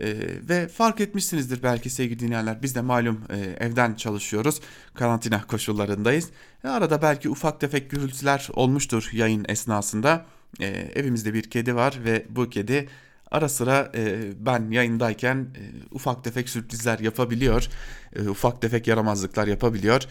E, 0.00 0.16
ve 0.48 0.68
fark 0.68 1.00
etmişsinizdir 1.00 1.62
belki 1.62 1.90
sevgili 1.90 2.18
dinleyenler 2.18 2.62
biz 2.62 2.74
de 2.74 2.80
malum 2.80 3.20
e, 3.30 3.36
evden 3.38 3.94
çalışıyoruz 3.94 4.60
karantina 4.94 5.46
koşullarındayız. 5.46 6.30
E, 6.64 6.68
arada 6.68 7.02
belki 7.02 7.28
ufak 7.28 7.60
tefek 7.60 7.90
gürültüler 7.90 8.48
olmuştur 8.52 9.08
yayın 9.12 9.44
esnasında. 9.48 10.26
E, 10.60 10.66
evimizde 10.94 11.34
bir 11.34 11.42
kedi 11.42 11.74
var 11.74 11.98
ve 12.04 12.26
bu 12.30 12.50
kedi 12.50 12.88
ara 13.30 13.48
sıra 13.48 13.92
e, 13.94 14.32
ben 14.38 14.70
yayındayken 14.70 15.36
e, 15.36 15.62
ufak 15.90 16.24
tefek 16.24 16.48
sürprizler 16.48 16.98
yapabiliyor. 16.98 17.68
E, 18.16 18.28
ufak 18.28 18.62
tefek 18.62 18.86
yaramazlıklar 18.86 19.46
yapabiliyor. 19.46 20.02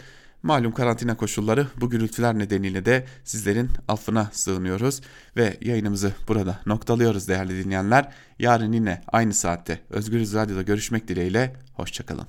Malum 0.43 0.71
karantina 0.71 1.17
koşulları 1.17 1.67
bu 1.81 1.89
gürültüler 1.89 2.39
nedeniyle 2.39 2.85
de 2.85 3.05
sizlerin 3.23 3.69
affına 3.87 4.29
sığınıyoruz 4.31 5.01
ve 5.37 5.57
yayınımızı 5.61 6.13
burada 6.27 6.59
noktalıyoruz 6.65 7.27
değerli 7.27 7.63
dinleyenler. 7.63 8.11
Yarın 8.39 8.71
yine 8.71 9.01
aynı 9.07 9.33
saatte 9.33 9.79
Özgürüz 9.89 10.33
Radyo'da 10.33 10.61
görüşmek 10.61 11.07
dileğiyle 11.07 11.55
hoşçakalın. 11.73 12.27